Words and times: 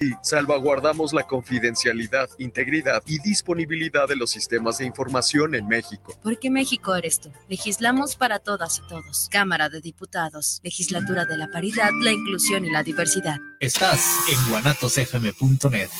y 0.00 0.12
salvaguardamos 0.22 1.12
la 1.12 1.24
confidencialidad, 1.24 2.30
integridad 2.38 3.02
y 3.06 3.18
disponibilidad 3.18 4.08
de 4.08 4.16
los 4.16 4.30
sistemas 4.30 4.78
de 4.78 4.86
información 4.86 5.54
en 5.54 5.68
México. 5.68 6.16
Porque 6.22 6.48
México 6.50 6.94
eres 6.94 7.20
tú. 7.20 7.30
Legislamos 7.48 8.16
para 8.16 8.38
todas 8.38 8.78
y 8.78 8.88
todos. 8.88 9.28
Cámara 9.30 9.68
de 9.68 9.82
Diputados, 9.82 10.60
Legislatura 10.64 11.26
de 11.26 11.36
la 11.36 11.50
Paridad, 11.50 11.90
la 12.02 12.12
Inclusión 12.12 12.64
y 12.64 12.70
la 12.70 12.82
Diversidad. 12.82 13.36
Estás 13.60 14.20
en 14.32 14.50
guanatosfm.net. 14.50 15.90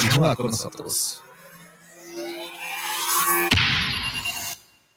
Continúa 0.00 0.34
con 0.34 0.46
nosotros. 0.46 1.22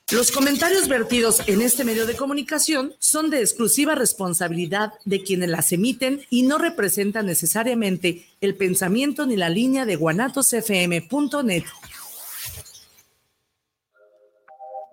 Los 0.10 0.32
comentarios 0.32 0.88
vertidos 0.88 1.46
en 1.50 1.62
este 1.62 1.84
medio 1.84 2.06
de 2.06 2.16
comunicación 2.16 2.94
son 2.98 3.30
de 3.30 3.42
exclusiva 3.42 3.94
responsabilidad 3.94 4.94
de 5.04 5.22
quienes 5.22 5.50
las 5.50 5.74
emiten 5.74 6.22
y 6.30 6.44
no 6.44 6.58
representan 6.58 7.26
necesariamente 7.26 8.24
el 8.40 8.56
pensamiento 8.56 9.26
ni 9.26 9.36
la 9.36 9.50
línea 9.50 9.86
de 9.86 9.98
guanatosfm.net. 9.98 11.64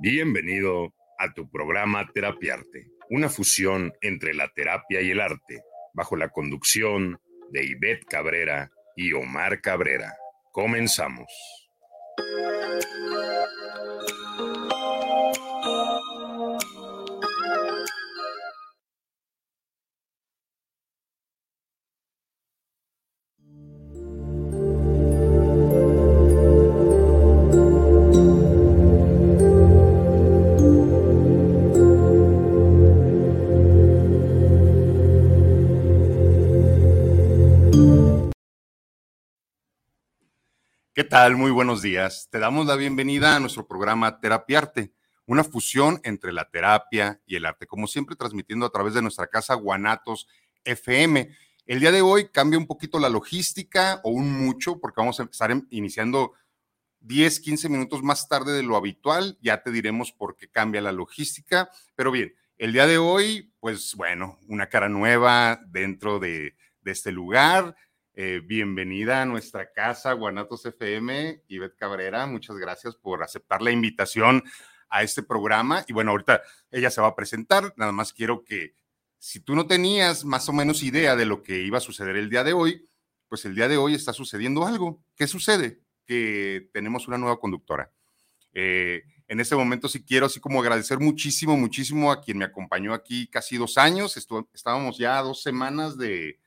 Bienvenido 0.01 0.93
a 1.17 1.33
tu 1.33 1.49
programa 1.49 2.11
Terapiarte, 2.13 2.89
una 3.09 3.29
fusión 3.29 3.93
entre 4.01 4.35
la 4.35 4.49
terapia 4.53 5.01
y 5.01 5.13
el 5.13 5.21
arte, 5.21 5.63
bajo 5.93 6.17
la 6.17 6.31
conducción 6.31 7.21
de 7.53 7.65
Ivette 7.65 8.05
Cabrera 8.07 8.73
y 8.97 9.13
Omar 9.13 9.61
Cabrera. 9.61 10.13
Comenzamos. 10.51 11.31
Tal? 41.15 41.37
Muy 41.37 41.53
buenos 41.53 41.81
días. 41.81 42.27
Te 42.29 42.41
damos 42.41 42.67
la 42.67 42.75
bienvenida 42.75 43.37
a 43.37 43.39
nuestro 43.39 43.69
programa 43.69 44.19
Terapiarte, 44.19 44.93
una 45.27 45.45
fusión 45.45 46.01
entre 46.03 46.33
la 46.33 46.51
terapia 46.51 47.23
y 47.25 47.37
el 47.37 47.47
arte, 47.47 47.69
como 47.69 47.87
siempre 47.87 48.17
transmitiendo 48.17 48.67
a 48.67 48.71
través 48.73 48.95
de 48.95 49.03
nuestra 49.03 49.29
casa 49.29 49.55
Guanatos 49.55 50.27
FM. 50.65 51.31
El 51.67 51.79
día 51.79 51.93
de 51.93 52.03
hoy 52.03 52.31
cambia 52.33 52.59
un 52.59 52.67
poquito 52.67 52.99
la 52.99 53.09
logística 53.09 54.01
o 54.03 54.11
un 54.11 54.33
mucho, 54.33 54.81
porque 54.81 55.01
vamos 55.01 55.21
a 55.21 55.23
estar 55.23 55.57
iniciando 55.71 56.33
10, 56.99 57.39
15 57.39 57.69
minutos 57.69 58.03
más 58.03 58.27
tarde 58.27 58.51
de 58.51 58.65
lo 58.65 58.75
habitual. 58.75 59.39
Ya 59.41 59.63
te 59.63 59.71
diremos 59.71 60.11
por 60.11 60.35
qué 60.35 60.49
cambia 60.49 60.81
la 60.81 60.91
logística. 60.91 61.71
Pero 61.95 62.11
bien, 62.11 62.35
el 62.59 62.73
día 62.73 62.89
de 62.89 62.99
hoy, 62.99 63.55
pues 63.61 63.95
bueno, 63.95 64.41
una 64.49 64.69
cara 64.69 64.89
nueva 64.89 65.61
dentro 65.69 66.19
de, 66.19 66.57
de 66.81 66.91
este 66.91 67.13
lugar 67.13 67.77
eh, 68.17 68.41
bienvenida 68.45 69.23
a 69.23 69.27
nuestra 69.27 69.73
casa, 69.73 70.13
Guanatos 70.13 70.65
FM, 70.65 71.43
Ivette 71.49 71.77
Cabrera. 71.77 72.27
Muchas 72.27 72.57
gracias 72.57 72.95
por 72.95 73.25
aceptar 73.25 73.61
la 73.61 73.73
invitación 73.73 74.45
a 74.89 75.03
este 75.03 75.25
programa. 75.25 75.85
Y 75.89 75.93
bueno, 75.93 76.13
ahorita 76.13 76.41
ella 76.71 76.91
se 76.91 77.01
va 77.01 77.09
a 77.09 77.17
presentar. 77.17 77.75
Nada 77.77 77.91
más 77.91 78.13
quiero 78.13 78.45
que, 78.45 78.75
si 79.19 79.41
tú 79.41 79.57
no 79.57 79.67
tenías 79.67 80.25
más 80.25 80.49
o 80.49 80.53
menos 80.53 80.85
idea 80.85 81.17
de 81.17 81.27
lo 81.27 81.43
que 81.43 81.63
iba 81.63 81.79
a 81.79 81.81
suceder 81.81 82.15
el 82.15 82.31
día 82.31 82.45
de 82.45 82.53
hoy, 82.53 82.89
pues 83.29 83.45
el 83.47 83.55
día 83.57 83.67
de 83.67 83.79
hoy 83.79 83.95
está 83.95 84.13
sucediendo 84.13 84.65
algo. 84.65 85.03
¿Qué 85.17 85.27
sucede? 85.27 85.81
Que 86.07 86.69
tenemos 86.73 87.09
una 87.09 87.19
nueva 87.19 87.41
conductora. 87.41 87.91
Eh, 88.53 89.03
en 89.27 89.41
este 89.41 89.57
momento 89.57 89.89
sí 89.89 90.05
quiero 90.05 90.27
así 90.27 90.39
como 90.39 90.61
agradecer 90.61 91.01
muchísimo, 91.01 91.57
muchísimo 91.57 92.13
a 92.13 92.21
quien 92.21 92.39
me 92.39 92.45
acompañó 92.45 92.95
aquí 92.95 93.27
casi 93.27 93.57
dos 93.57 93.77
años. 93.77 94.17
estábamos 94.17 94.99
ya 94.99 95.21
dos 95.21 95.43
semanas 95.43 95.99
de, 95.99 96.39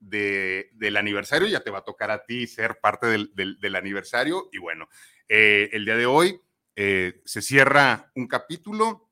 del 0.00 0.96
aniversario, 0.96 1.46
ya 1.46 1.60
te 1.60 1.70
va 1.70 1.78
a 1.78 1.84
tocar 1.84 2.10
a 2.10 2.24
ti 2.24 2.46
ser 2.46 2.80
parte 2.80 3.06
del, 3.06 3.76
aniversario. 3.76 4.48
Y 4.52 4.58
bueno, 4.58 4.88
eh, 5.28 5.68
el 5.72 5.84
día 5.84 5.96
de 5.96 6.06
hoy 6.06 6.40
eh, 6.74 7.20
se 7.24 7.42
cierra 7.42 8.10
un 8.14 8.26
capítulo, 8.26 9.10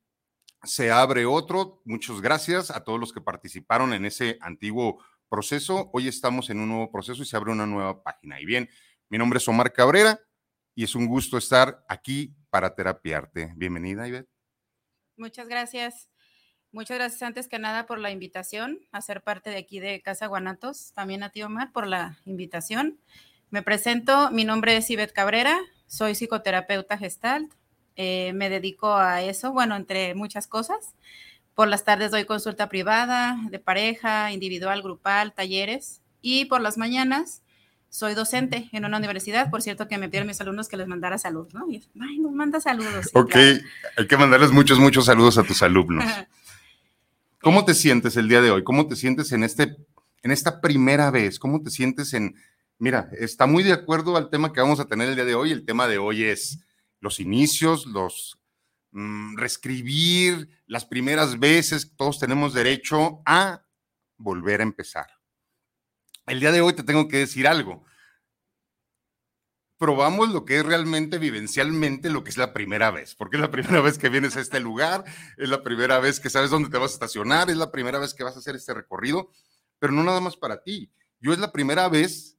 se 0.63 0.91
abre 0.91 1.27
otro. 1.27 1.83
Muchas 1.85 2.21
gracias 2.21 2.71
a 2.71 2.83
todos 2.83 2.99
los 2.99 3.13
que 3.13 3.21
participaron 3.21 3.93
en 3.93 4.07
ese 4.07 4.39
antiguo 4.41 5.03
proceso. 5.29 5.91
Hoy 5.93 6.09
estamos 6.09 6.51
en 6.51 6.61
un 6.61 6.71
nuevo 6.71 6.91
proceso 6.91 7.23
y 7.23 7.27
se 7.27 7.37
abre 7.37 7.53
una 7.53 7.67
nueva 7.67 8.03
página. 8.03 8.41
Y 8.41 8.47
bien, 8.47 8.69
mi 9.11 9.19
nombre 9.19 9.39
es 9.39 9.49
Omar 9.49 9.73
Cabrera 9.73 10.21
y 10.75 10.85
es 10.85 10.95
un 10.95 11.07
gusto 11.07 11.37
estar 11.37 11.85
aquí 11.89 12.35
para 12.51 12.75
terapiarte. 12.75 13.53
Bienvenida, 13.57 14.09
Ivette. 14.09 14.31
Muchas 15.17 15.49
gracias. 15.49 16.09
Muchas 16.71 16.99
gracias 16.99 17.23
antes 17.23 17.49
que 17.49 17.59
nada 17.59 17.87
por 17.87 17.99
la 17.99 18.11
invitación 18.11 18.79
a 18.93 19.01
ser 19.01 19.23
parte 19.23 19.49
de 19.49 19.57
aquí 19.57 19.81
de 19.81 20.03
Casa 20.03 20.27
Guanatos. 20.27 20.93
También 20.95 21.23
a 21.23 21.31
ti, 21.31 21.43
Omar, 21.43 21.73
por 21.73 21.87
la 21.87 22.19
invitación. 22.27 22.99
Me 23.51 23.63
presento, 23.63 24.31
mi 24.31 24.45
nombre 24.45 24.77
es 24.77 24.91
Ivette 24.91 25.15
Cabrera, 25.15 25.59
soy 25.87 26.15
psicoterapeuta 26.15 26.99
gestalt. 26.99 27.51
Eh, 27.97 28.33
me 28.35 28.51
dedico 28.51 28.95
a 28.95 29.23
eso, 29.23 29.53
bueno, 29.53 29.77
entre 29.77 30.15
muchas 30.15 30.47
cosas. 30.47 30.95
Por 31.55 31.69
las 31.69 31.85
tardes 31.85 32.11
doy 32.11 32.27
consulta 32.27 32.69
privada, 32.69 33.39
de 33.51 33.59
pareja, 33.59 34.31
individual, 34.33 34.83
grupal, 34.83 35.33
talleres. 35.33 36.03
Y 36.21 36.45
por 36.45 36.61
las 36.61 36.77
mañanas 36.77 37.43
soy 37.89 38.13
docente 38.13 38.69
en 38.73 38.85
una 38.85 38.99
universidad. 38.99 39.51
Por 39.51 39.63
cierto, 39.63 39.89
que 39.89 39.97
me 39.97 40.09
pidieron 40.09 40.29
mis 40.29 40.41
alumnos 40.43 40.69
que 40.69 40.77
les 40.77 40.87
mandara 40.87 41.17
saludos, 41.17 41.55
¿no? 41.55 41.67
Y, 41.71 41.83
Ay, 41.99 42.19
nos 42.19 42.33
manda 42.33 42.61
saludos. 42.61 43.09
ok, 43.15 43.35
hay 43.97 44.07
que 44.07 44.17
mandarles 44.19 44.53
muchos, 44.53 44.79
muchos 44.79 45.07
saludos 45.07 45.39
a 45.39 45.43
tus 45.43 45.63
alumnos. 45.63 46.05
¿Cómo 47.49 47.65
te 47.65 47.73
sientes 47.73 48.15
el 48.19 48.29
día 48.29 48.43
de 48.43 48.51
hoy? 48.51 48.63
¿Cómo 48.63 48.87
te 48.89 48.95
sientes 48.95 49.33
en, 49.33 49.43
este, 49.43 49.75
en 50.23 50.33
esta 50.33 50.61
primera 50.61 51.11
vez? 51.11 51.39
¿Cómo 51.39 51.63
te 51.63 51.71
sientes 51.71 52.13
en... 52.13 52.35
Mira, 52.77 53.09
está 53.13 53.47
muy 53.47 53.63
de 53.63 53.73
acuerdo 53.73 54.19
al 54.19 54.29
tema 54.29 54.53
que 54.53 54.61
vamos 54.61 54.81
a 54.81 54.85
tener 54.85 55.09
el 55.09 55.15
día 55.15 55.25
de 55.25 55.35
hoy. 55.35 55.53
El 55.53 55.65
tema 55.65 55.89
de 55.89 55.97
hoy 55.97 56.25
es 56.25 56.59
los 57.01 57.21
inicios, 57.21 57.87
los 57.87 58.39
mm, 58.91 59.39
reescribir, 59.39 60.51
las 60.67 60.85
primeras 60.85 61.39
veces. 61.39 61.91
Todos 61.97 62.19
tenemos 62.19 62.53
derecho 62.53 63.23
a 63.25 63.65
volver 64.19 64.61
a 64.61 64.65
empezar. 64.65 65.07
El 66.27 66.41
día 66.41 66.53
de 66.53 66.61
hoy 66.61 66.75
te 66.75 66.83
tengo 66.83 67.09
que 67.09 67.17
decir 67.17 67.49
algo 67.49 67.83
probamos 69.79 70.31
lo 70.31 70.45
que 70.45 70.59
es 70.59 70.67
realmente 70.67 71.19
vivencialmente 71.19 72.11
lo 72.11 72.25
que 72.25 72.31
es 72.31 72.37
la 72.37 72.53
primera 72.53 72.91
vez, 72.91 73.15
porque 73.15 73.37
es 73.37 73.41
la 73.41 73.51
primera 73.53 73.81
vez 73.81 73.97
que 73.97 74.09
vienes 74.09 74.37
a 74.37 74.41
este 74.41 74.61
lugar, 74.61 75.05
es 75.37 75.49
la 75.49 75.63
primera 75.63 76.01
vez 76.01 76.21
que 76.21 76.31
sabes 76.31 76.51
dónde 76.51 76.69
te 76.69 76.79
vas 76.79 76.91
a 76.91 76.95
estacionar, 76.95 77.49
es 77.49 77.57
la 77.57 77.71
primera 77.71 77.99
vez 77.99 78.13
que 78.13 78.25
vas 78.25 78.37
a 78.37 78.41
hacer 78.41 78.57
este 78.57 78.75
recorrido, 78.75 79.31
pero 79.79 79.93
no 79.93 80.03
nada 80.03 80.21
más 80.21 80.37
para 80.37 80.63
ti. 80.63 80.93
Yo 81.21 81.33
es 81.33 81.39
la 81.39 81.53
primera 81.53 81.89
vez 81.89 82.37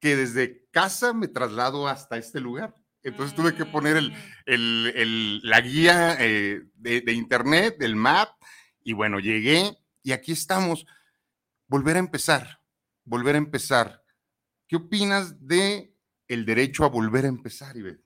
que 0.00 0.16
desde 0.16 0.66
casa 0.70 1.12
me 1.12 1.28
traslado 1.28 1.86
hasta 1.86 2.16
este 2.16 2.40
lugar. 2.40 2.74
Entonces 3.04 3.34
tuve 3.36 3.54
que 3.54 3.66
poner 3.66 3.96
el, 3.96 4.12
el, 4.46 5.40
la 5.42 5.60
guía 5.60 6.16
eh, 6.20 6.62
de, 6.74 7.00
de 7.00 7.12
internet, 7.12 7.76
del 7.78 7.96
map, 7.96 8.30
y 8.84 8.92
bueno, 8.92 9.18
llegué 9.20 9.76
y 10.02 10.12
aquí 10.12 10.32
estamos. 10.32 10.86
Volver 11.66 11.96
a 11.96 12.00
empezar, 12.00 12.60
volver 13.04 13.34
a 13.34 13.38
empezar. 13.38 14.02
¿Qué 14.68 14.76
opinas 14.76 15.46
de 15.46 15.91
el 16.34 16.44
derecho 16.44 16.84
a 16.84 16.88
volver 16.88 17.24
a 17.24 17.28
empezar, 17.28 17.76
Ibe? 17.76 18.00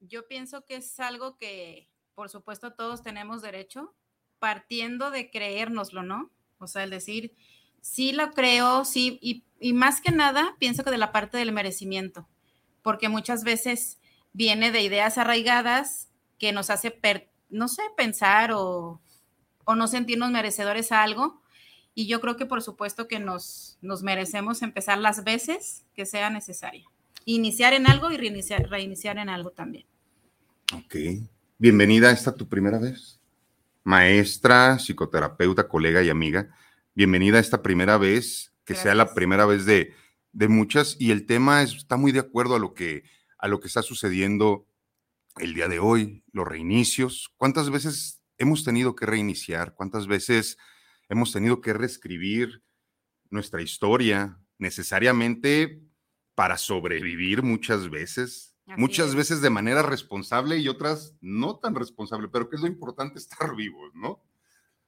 Yo 0.00 0.26
pienso 0.28 0.64
que 0.64 0.76
es 0.76 0.98
algo 1.00 1.36
que, 1.36 1.90
por 2.14 2.30
supuesto, 2.30 2.72
todos 2.72 3.02
tenemos 3.02 3.42
derecho, 3.42 3.94
partiendo 4.38 5.10
de 5.10 5.30
creérnoslo, 5.30 6.02
¿no? 6.02 6.30
O 6.58 6.66
sea, 6.66 6.84
el 6.84 6.90
decir, 6.90 7.34
sí 7.80 8.12
lo 8.12 8.32
creo, 8.32 8.84
sí, 8.84 9.18
y, 9.22 9.72
más 9.72 10.00
que 10.00 10.10
nada, 10.10 10.56
pienso 10.58 10.84
que 10.84 10.90
de 10.90 10.98
la 10.98 11.12
parte 11.12 11.38
del 11.38 11.52
merecimiento, 11.52 12.28
porque 12.82 13.08
muchas 13.08 13.44
veces 13.44 13.98
viene 14.32 14.70
de 14.70 14.82
ideas 14.82 15.18
arraigadas 15.18 16.08
que 16.38 16.52
nos 16.52 16.70
hace, 16.70 16.98
no 17.50 17.68
sé, 17.68 17.82
pensar 17.96 18.52
o, 18.52 19.00
o 19.64 19.74
no 19.74 19.86
sentirnos 19.86 20.30
merecedores 20.30 20.92
a 20.92 21.02
algo, 21.02 21.42
y 21.94 22.06
yo 22.06 22.20
creo 22.20 22.36
que 22.36 22.46
por 22.46 22.62
supuesto 22.62 23.08
que 23.08 23.18
nos, 23.18 23.78
nos 23.80 24.02
merecemos 24.02 24.62
empezar 24.62 24.98
las 24.98 25.24
veces 25.24 25.84
que 25.94 26.06
sea 26.06 26.30
necesaria. 26.30 26.86
Iniciar 27.24 27.72
en 27.72 27.86
algo 27.86 28.10
y 28.10 28.16
reiniciar, 28.16 28.68
reiniciar 28.68 29.18
en 29.18 29.28
algo 29.28 29.50
también. 29.50 29.86
Ok. 30.74 30.96
Bienvenida, 31.58 32.10
¿esta 32.10 32.34
tu 32.34 32.48
primera 32.48 32.78
vez? 32.78 33.20
Maestra, 33.84 34.78
psicoterapeuta, 34.78 35.68
colega 35.68 36.02
y 36.02 36.08
amiga. 36.08 36.54
Bienvenida 36.94 37.38
a 37.38 37.40
esta 37.40 37.62
primera 37.62 37.98
vez, 37.98 38.52
que 38.64 38.74
sea 38.74 38.94
la 38.94 39.14
primera 39.14 39.46
vez 39.46 39.66
de, 39.66 39.94
de 40.32 40.48
muchas. 40.48 40.96
Y 40.98 41.10
el 41.10 41.26
tema 41.26 41.62
está 41.62 41.96
muy 41.96 42.12
de 42.12 42.20
acuerdo 42.20 42.54
a 42.54 42.58
lo, 42.58 42.72
que, 42.72 43.04
a 43.38 43.48
lo 43.48 43.60
que 43.60 43.68
está 43.68 43.82
sucediendo 43.82 44.66
el 45.38 45.54
día 45.54 45.68
de 45.68 45.78
hoy, 45.80 46.22
los 46.32 46.46
reinicios. 46.46 47.32
¿Cuántas 47.36 47.70
veces 47.70 48.22
hemos 48.38 48.64
tenido 48.64 48.94
que 48.94 49.06
reiniciar? 49.06 49.74
¿Cuántas 49.74 50.06
veces 50.06 50.56
hemos 51.10 51.32
tenido 51.32 51.60
que 51.60 51.74
reescribir 51.74 52.62
nuestra 53.28 53.60
historia, 53.60 54.38
necesariamente 54.58 55.82
para 56.34 56.56
sobrevivir 56.56 57.42
muchas 57.42 57.90
veces, 57.90 58.56
Así 58.66 58.80
muchas 58.80 59.08
es. 59.10 59.14
veces 59.16 59.40
de 59.42 59.50
manera 59.50 59.82
responsable 59.82 60.58
y 60.58 60.68
otras 60.68 61.14
no 61.20 61.58
tan 61.58 61.74
responsable, 61.74 62.28
pero 62.28 62.48
que 62.48 62.56
es 62.56 62.62
lo 62.62 62.68
importante 62.68 63.18
estar 63.18 63.54
vivos, 63.54 63.92
¿no? 63.94 64.22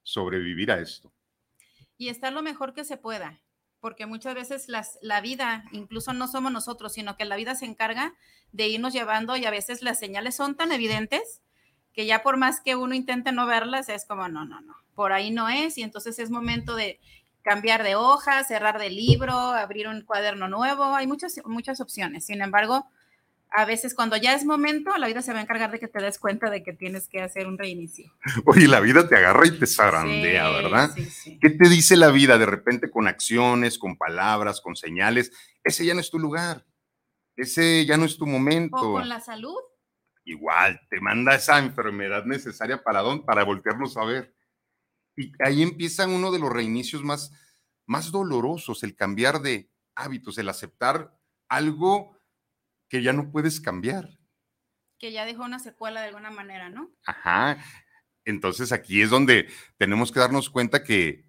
Sobrevivir 0.01 0.71
a 0.71 0.79
esto. 0.79 1.13
y 1.97 2.09
estar 2.09 2.33
lo 2.33 2.41
mejor 2.41 2.73
que 2.73 2.83
se 2.83 2.97
pueda, 2.97 3.41
porque 3.79 4.05
muchas 4.05 4.33
veces 4.35 4.67
las, 4.67 4.97
la 5.01 5.21
vida, 5.21 5.65
incluso 5.71 6.13
no 6.13 6.27
somos 6.27 6.51
nosotros, 6.51 6.93
sino 6.93 7.15
que 7.17 7.25
la 7.25 7.35
vida 7.35 7.55
se 7.55 7.65
encarga 7.65 8.15
de 8.51 8.67
irnos 8.67 8.93
llevando 8.93 9.37
y 9.37 9.45
a 9.45 9.51
veces 9.51 9.81
las 9.81 9.99
señales 9.99 10.35
son 10.35 10.55
tan 10.55 10.71
evidentes 10.71 11.41
que 11.93 12.05
ya 12.05 12.23
por 12.23 12.37
más 12.37 12.59
que 12.61 12.75
uno 12.75 12.95
intente 12.95 13.31
no 13.31 13.45
verlas, 13.45 13.89
es 13.89 14.05
como, 14.05 14.27
no, 14.27 14.45
no, 14.45 14.61
no, 14.61 14.75
por 14.95 15.13
ahí 15.13 15.31
no 15.31 15.49
es, 15.49 15.77
y 15.77 15.83
entonces 15.83 16.19
es 16.19 16.29
momento 16.29 16.75
de 16.75 16.99
cambiar 17.43 17.83
de 17.83 17.95
hoja, 17.95 18.43
cerrar 18.43 18.79
de 18.79 18.89
libro, 18.89 19.33
abrir 19.33 19.87
un 19.87 20.01
cuaderno 20.01 20.47
nuevo, 20.47 20.95
hay 20.95 21.07
muchas, 21.07 21.41
muchas 21.45 21.81
opciones. 21.81 22.25
Sin 22.25 22.41
embargo, 22.41 22.87
a 23.55 23.65
veces 23.65 23.93
cuando 23.93 24.17
ya 24.17 24.33
es 24.33 24.45
momento, 24.45 24.97
la 24.97 25.07
vida 25.07 25.21
se 25.21 25.31
va 25.31 25.39
a 25.39 25.43
encargar 25.43 25.71
de 25.71 25.79
que 25.79 25.87
te 25.87 26.01
des 26.01 26.17
cuenta 26.17 26.49
de 26.49 26.63
que 26.63 26.73
tienes 26.73 27.07
que 27.07 27.21
hacer 27.21 27.47
un 27.47 27.57
reinicio. 27.57 28.11
Oye, 28.45 28.67
la 28.67 28.79
vida 28.79 29.07
te 29.07 29.15
agarra 29.15 29.45
y 29.45 29.59
te 29.59 29.67
zarandea, 29.67 30.47
Sí, 30.47 30.53
¿verdad? 30.63 30.91
Sí, 30.95 31.05
sí. 31.05 31.39
¿Qué 31.39 31.51
te 31.51 31.69
dice 31.69 31.95
la 31.95 32.09
vida 32.09 32.37
de 32.37 32.47
repente 32.47 32.89
con 32.89 33.07
acciones, 33.07 33.77
con 33.77 33.97
palabras, 33.97 34.59
con 34.59 34.75
señales? 34.75 35.31
Ese 35.63 35.85
ya 35.85 35.93
no 35.93 35.99
es 35.99 36.09
tu 36.09 36.17
lugar. 36.17 36.65
Ese 37.35 37.85
ya 37.85 37.95
no 37.97 38.05
es 38.05 38.17
tu 38.17 38.25
momento. 38.25 38.77
O 38.77 38.93
con 38.93 39.09
la 39.09 39.19
salud. 39.19 39.57
Igual, 40.25 40.79
te 40.89 40.99
manda 41.01 41.35
esa 41.35 41.59
enfermedad 41.59 42.25
necesaria 42.25 42.81
para, 42.81 43.01
dónde, 43.01 43.25
para 43.25 43.43
voltearnos 43.43 43.97
a 43.97 44.05
ver. 44.05 44.33
Y 45.15 45.31
ahí 45.43 45.61
empiezan 45.63 46.11
uno 46.11 46.31
de 46.31 46.39
los 46.39 46.51
reinicios 46.51 47.03
más, 47.03 47.31
más 47.85 48.11
dolorosos, 48.11 48.83
el 48.83 48.95
cambiar 48.95 49.41
de 49.41 49.69
hábitos, 49.95 50.37
el 50.37 50.49
aceptar 50.49 51.17
algo 51.49 52.17
que 52.89 53.03
ya 53.03 53.13
no 53.13 53.31
puedes 53.31 53.61
cambiar. 53.61 54.09
que 54.99 55.11
ya 55.11 55.25
dejó 55.25 55.43
una 55.43 55.59
secuela 55.59 56.01
de 56.01 56.07
alguna 56.07 56.31
manera, 56.31 56.69
¿no? 56.69 56.91
Ajá. 57.05 57.57
Entonces 58.25 58.71
aquí 58.71 59.01
es 59.01 59.09
donde 59.09 59.49
tenemos 59.77 60.11
que 60.11 60.19
darnos 60.21 60.49
cuenta 60.49 60.83
que 60.83 61.25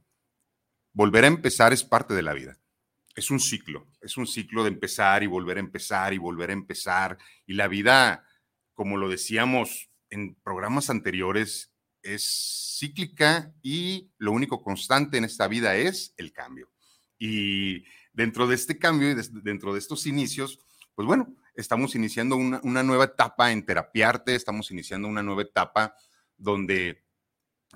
volver 0.93 1.25
a 1.25 1.29
empezar 1.29 1.73
es 1.73 1.83
parte 1.85 2.15
de 2.15 2.23
la 2.23 2.35
vida. 2.35 2.61
Es 3.17 3.31
un 3.33 3.41
ciclo, 3.41 3.89
es 4.01 4.17
un 4.17 4.27
ciclo 4.29 4.63
de 4.65 4.71
empezar 4.71 5.23
y 5.25 5.27
volver 5.27 5.57
a 5.57 5.61
empezar 5.61 6.15
y 6.15 6.19
volver 6.19 6.51
a 6.51 6.55
empezar. 6.55 7.19
Y 7.47 7.55
la 7.55 7.67
vida, 7.69 8.25
como 8.75 8.97
lo 8.97 9.09
decíamos 9.09 9.91
en 10.11 10.37
programas 10.37 10.91
anteriores, 10.91 11.74
es 12.05 12.77
cíclica 12.79 13.53
y 13.63 14.11
lo 14.19 14.33
único 14.33 14.63
constante 14.63 15.19
en 15.19 15.25
esta 15.25 15.49
vida 15.49 15.75
es 15.75 16.15
el 16.17 16.33
cambio. 16.33 16.71
Y 17.19 17.85
dentro 18.13 18.47
de 18.47 18.55
este 18.55 18.79
cambio 18.79 19.11
y 19.11 19.15
dentro 19.43 19.73
de 19.73 19.79
estos 19.79 20.07
inicios, 20.07 20.61
pues 20.95 21.07
bueno, 21.07 21.35
estamos 21.55 21.95
iniciando 21.95 22.37
una, 22.37 22.61
una 22.63 22.83
nueva 22.83 23.05
etapa 23.05 23.51
en 23.51 23.65
terapiarte, 23.65 24.35
estamos 24.35 24.71
iniciando 24.71 25.09
una 25.09 25.23
nueva 25.23 25.43
etapa 25.43 25.97
donde 26.37 27.05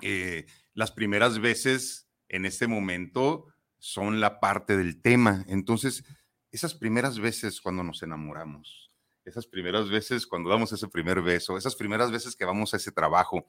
eh, 0.01 0.45
las 0.73 0.91
primeras 0.91 1.39
veces 1.39 2.07
en 2.27 2.45
este 2.45 2.67
momento 2.67 3.47
son 3.79 4.19
la 4.19 4.39
parte 4.39 4.77
del 4.77 5.01
tema. 5.01 5.43
Entonces, 5.47 6.03
esas 6.51 6.73
primeras 6.73 7.19
veces 7.19 7.61
cuando 7.61 7.83
nos 7.83 8.03
enamoramos, 8.03 8.91
esas 9.25 9.47
primeras 9.47 9.89
veces 9.89 10.25
cuando 10.27 10.49
damos 10.49 10.71
ese 10.71 10.87
primer 10.87 11.21
beso, 11.21 11.57
esas 11.57 11.75
primeras 11.75 12.11
veces 12.11 12.35
que 12.35 12.45
vamos 12.45 12.73
a 12.73 12.77
ese 12.77 12.91
trabajo, 12.91 13.45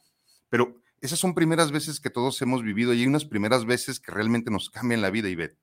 pero 0.50 0.82
esas 1.00 1.18
son 1.18 1.34
primeras 1.34 1.72
veces 1.72 1.98
que 1.98 2.10
todos 2.10 2.40
hemos 2.42 2.62
vivido 2.62 2.92
y 2.92 3.00
hay 3.00 3.06
unas 3.06 3.24
primeras 3.24 3.64
veces 3.64 4.00
que 4.00 4.12
realmente 4.12 4.50
nos 4.50 4.68
cambian 4.68 5.00
la 5.00 5.10
vida, 5.10 5.30
Ivette, 5.30 5.58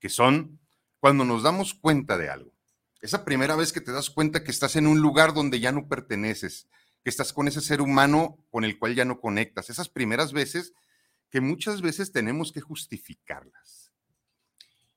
que 0.00 0.08
son 0.08 0.58
cuando 0.98 1.24
nos 1.24 1.44
damos 1.44 1.74
cuenta 1.74 2.18
de 2.18 2.30
algo. 2.30 2.52
Esa 3.00 3.24
primera 3.24 3.54
vez 3.54 3.72
que 3.72 3.80
te 3.80 3.92
das 3.92 4.10
cuenta 4.10 4.42
que 4.42 4.50
estás 4.50 4.74
en 4.74 4.88
un 4.88 5.00
lugar 5.00 5.34
donde 5.34 5.60
ya 5.60 5.70
no 5.70 5.86
perteneces, 5.86 6.66
que 7.04 7.10
estás 7.10 7.32
con 7.32 7.46
ese 7.46 7.60
ser 7.60 7.80
humano 7.80 8.44
con 8.50 8.64
el 8.64 8.78
cual 8.80 8.96
ya 8.96 9.04
no 9.04 9.20
conectas. 9.20 9.70
Esas 9.70 9.88
primeras 9.88 10.32
veces 10.32 10.72
que 11.30 11.40
muchas 11.40 11.82
veces 11.82 12.10
tenemos 12.10 12.50
que 12.50 12.60
justificarlas. 12.60 13.92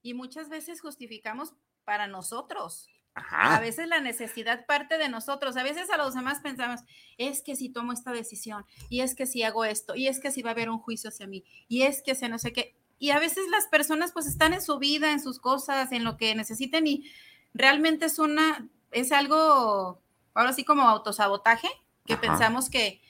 Y 0.01 0.15
muchas 0.15 0.49
veces 0.49 0.81
justificamos 0.81 1.53
para 1.83 2.07
nosotros. 2.07 2.87
A 3.31 3.59
veces 3.59 3.87
la 3.87 4.01
necesidad 4.01 4.65
parte 4.65 4.97
de 4.97 5.09
nosotros. 5.09 5.57
A 5.57 5.63
veces 5.63 5.89
a 5.89 5.97
los 5.97 6.13
demás 6.13 6.39
pensamos, 6.39 6.81
es 7.17 7.41
que 7.41 7.55
si 7.55 7.69
tomo 7.69 7.93
esta 7.93 8.11
decisión, 8.11 8.65
y 8.89 9.01
es 9.01 9.15
que 9.15 9.25
si 9.25 9.43
hago 9.43 9.65
esto, 9.65 9.95
y 9.95 10.07
es 10.07 10.19
que 10.19 10.31
si 10.31 10.41
va 10.41 10.51
a 10.51 10.53
haber 10.53 10.69
un 10.69 10.79
juicio 10.79 11.09
hacia 11.09 11.27
mí, 11.27 11.43
y 11.67 11.83
es 11.83 12.01
que 12.01 12.15
se 12.15 12.29
no 12.29 12.39
sé 12.39 12.53
qué. 12.53 12.75
Y 12.99 13.11
a 13.11 13.19
veces 13.19 13.47
las 13.49 13.67
personas 13.67 14.11
pues 14.11 14.27
están 14.27 14.53
en 14.53 14.61
su 14.61 14.77
vida, 14.77 15.11
en 15.11 15.21
sus 15.21 15.39
cosas, 15.39 15.91
en 15.91 16.03
lo 16.03 16.17
que 16.17 16.35
necesiten 16.35 16.85
y 16.85 17.09
realmente 17.53 18.05
es 18.05 18.19
una, 18.19 18.67
es 18.91 19.11
algo, 19.11 20.01
ahora 20.33 20.53
sí 20.53 20.63
como 20.63 20.83
autosabotaje, 20.83 21.69
que 22.05 22.13
Ajá. 22.13 22.21
pensamos 22.21 22.69
que, 22.69 23.01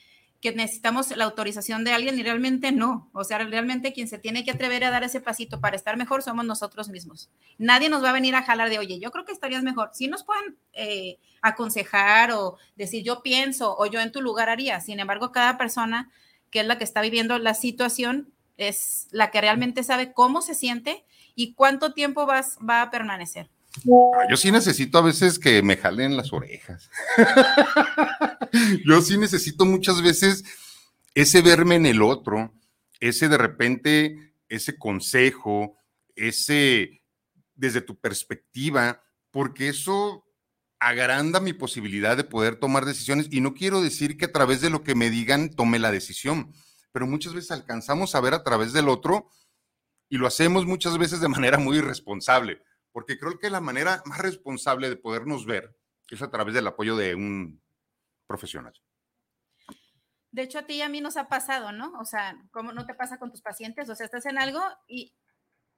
que 0.42 0.54
necesitamos 0.54 1.16
la 1.18 1.26
autorización 1.26 1.84
de 1.84 1.92
alguien 1.92 2.18
y 2.18 2.24
realmente 2.24 2.72
no. 2.72 3.10
O 3.14 3.24
sea, 3.24 3.40
realmente 3.40 3.92
quien 3.92 4.08
se 4.08 4.20
tiene 4.20 4.46
que 4.46 4.52
atrever 4.52 4.86
a 4.86 4.92
dar 4.92 5.04
ese 5.04 5.20
pasito 5.20 5.60
para 5.60 5.76
estar 5.76 5.98
mejor 5.98 6.24
somos 6.24 6.46
nosotros 6.46 6.90
mismos. 6.90 7.30
Nadie 7.58 7.90
nos 7.90 8.04
va 8.04 8.12
a 8.12 8.14
venir 8.14 8.36
a 8.36 8.44
jalar 8.44 8.70
de, 8.70 8.80
oye, 8.80 9.00
yo 9.00 9.12
creo 9.12 9.26
que 9.26 9.34
estarías 9.34 9.64
mejor. 9.64 9.90
Sí 9.94 10.08
nos 10.08 10.24
pueden 10.24 10.58
eh, 10.74 11.18
aconsejar 11.42 12.32
o 12.32 12.58
decir, 12.78 13.04
yo 13.04 13.22
pienso 13.22 13.76
o 13.78 13.86
yo 13.86 14.00
en 14.00 14.12
tu 14.14 14.22
lugar 14.22 14.50
haría. 14.50 14.80
Sin 14.80 15.00
embargo, 15.00 15.32
cada 15.32 15.58
persona 15.58 16.10
que 16.50 16.62
es 16.62 16.66
la 16.66 16.78
que 16.78 16.86
está 16.86 17.02
viviendo 17.02 17.38
la 17.38 17.54
situación 17.54 18.34
es 18.58 19.08
la 19.12 19.32
que 19.32 19.42
realmente 19.42 19.84
sabe 19.84 20.14
cómo 20.14 20.42
se 20.42 20.56
siente 20.56 21.06
y 21.36 21.54
cuánto 21.54 21.94
tiempo 21.94 22.26
vas, 22.26 22.58
va 22.68 22.82
a 22.82 22.92
permanecer. 22.92 23.50
Yo 24.30 24.38
sí 24.38 24.52
necesito 24.52 24.98
a 24.98 25.02
veces 25.02 25.40
que 25.40 25.62
me 25.62 25.78
jalen 25.78 26.18
las 26.18 26.34
orejas. 26.34 26.90
Yo 28.86 29.02
sí 29.02 29.18
necesito 29.18 29.66
muchas 29.66 30.02
veces 30.02 30.44
ese 31.14 31.42
verme 31.42 31.76
en 31.76 31.86
el 31.86 32.02
otro, 32.02 32.54
ese 33.00 33.30
de 33.30 33.38
repente, 33.38 34.34
ese 34.48 34.78
consejo, 34.78 35.78
ese 36.16 37.04
desde 37.56 37.82
tu 37.82 38.00
perspectiva, 38.00 39.04
porque 39.32 39.70
eso 39.70 40.26
agranda 40.80 41.40
mi 41.40 41.54
posibilidad 41.54 42.16
de 42.16 42.24
poder 42.24 42.56
tomar 42.56 42.86
decisiones 42.86 43.28
y 43.30 43.42
no 43.42 43.54
quiero 43.54 43.82
decir 43.82 44.18
que 44.18 44.26
a 44.26 44.32
través 44.32 44.62
de 44.62 44.70
lo 44.70 44.82
que 44.82 44.96
me 44.96 45.10
digan 45.10 45.50
tome 45.50 45.78
la 45.78 45.92
decisión, 45.92 46.54
pero 46.92 47.06
muchas 47.06 47.34
veces 47.34 47.52
alcanzamos 47.52 48.16
a 48.16 48.22
ver 48.22 48.34
a 48.34 48.44
través 48.44 48.72
del 48.72 48.88
otro 48.88 49.30
y 50.08 50.18
lo 50.18 50.26
hacemos 50.26 50.66
muchas 50.66 50.98
veces 50.98 51.20
de 51.20 51.28
manera 51.28 51.58
muy 51.58 51.78
irresponsable 51.78 52.62
porque 53.00 53.18
creo 53.18 53.40
que 53.40 53.50
la 53.50 53.62
manera 53.62 54.04
más 54.04 54.18
responsable 54.18 54.90
de 54.90 54.98
podernos 54.98 55.46
ver 55.46 55.74
es 56.10 56.22
a 56.22 56.30
través 56.30 56.54
del 56.54 56.68
apoyo 56.68 56.98
de 56.98 57.16
un 57.16 57.62
profesional. 58.28 58.74
De 60.32 60.42
hecho, 60.42 60.60
a 60.60 60.64
ti 60.64 60.74
y 60.74 60.82
a 60.82 60.90
mí 60.90 61.00
nos 61.00 61.16
ha 61.16 61.30
pasado, 61.30 61.72
¿no? 61.72 61.98
O 61.98 62.04
sea, 62.04 62.38
¿cómo 62.52 62.74
no 62.74 62.86
te 62.86 62.94
pasa 62.94 63.18
con 63.18 63.32
tus 63.32 63.42
pacientes? 63.42 63.90
O 63.90 63.96
sea, 63.96 64.06
estás 64.06 64.26
en 64.26 64.38
algo 64.38 64.62
y 64.86 65.16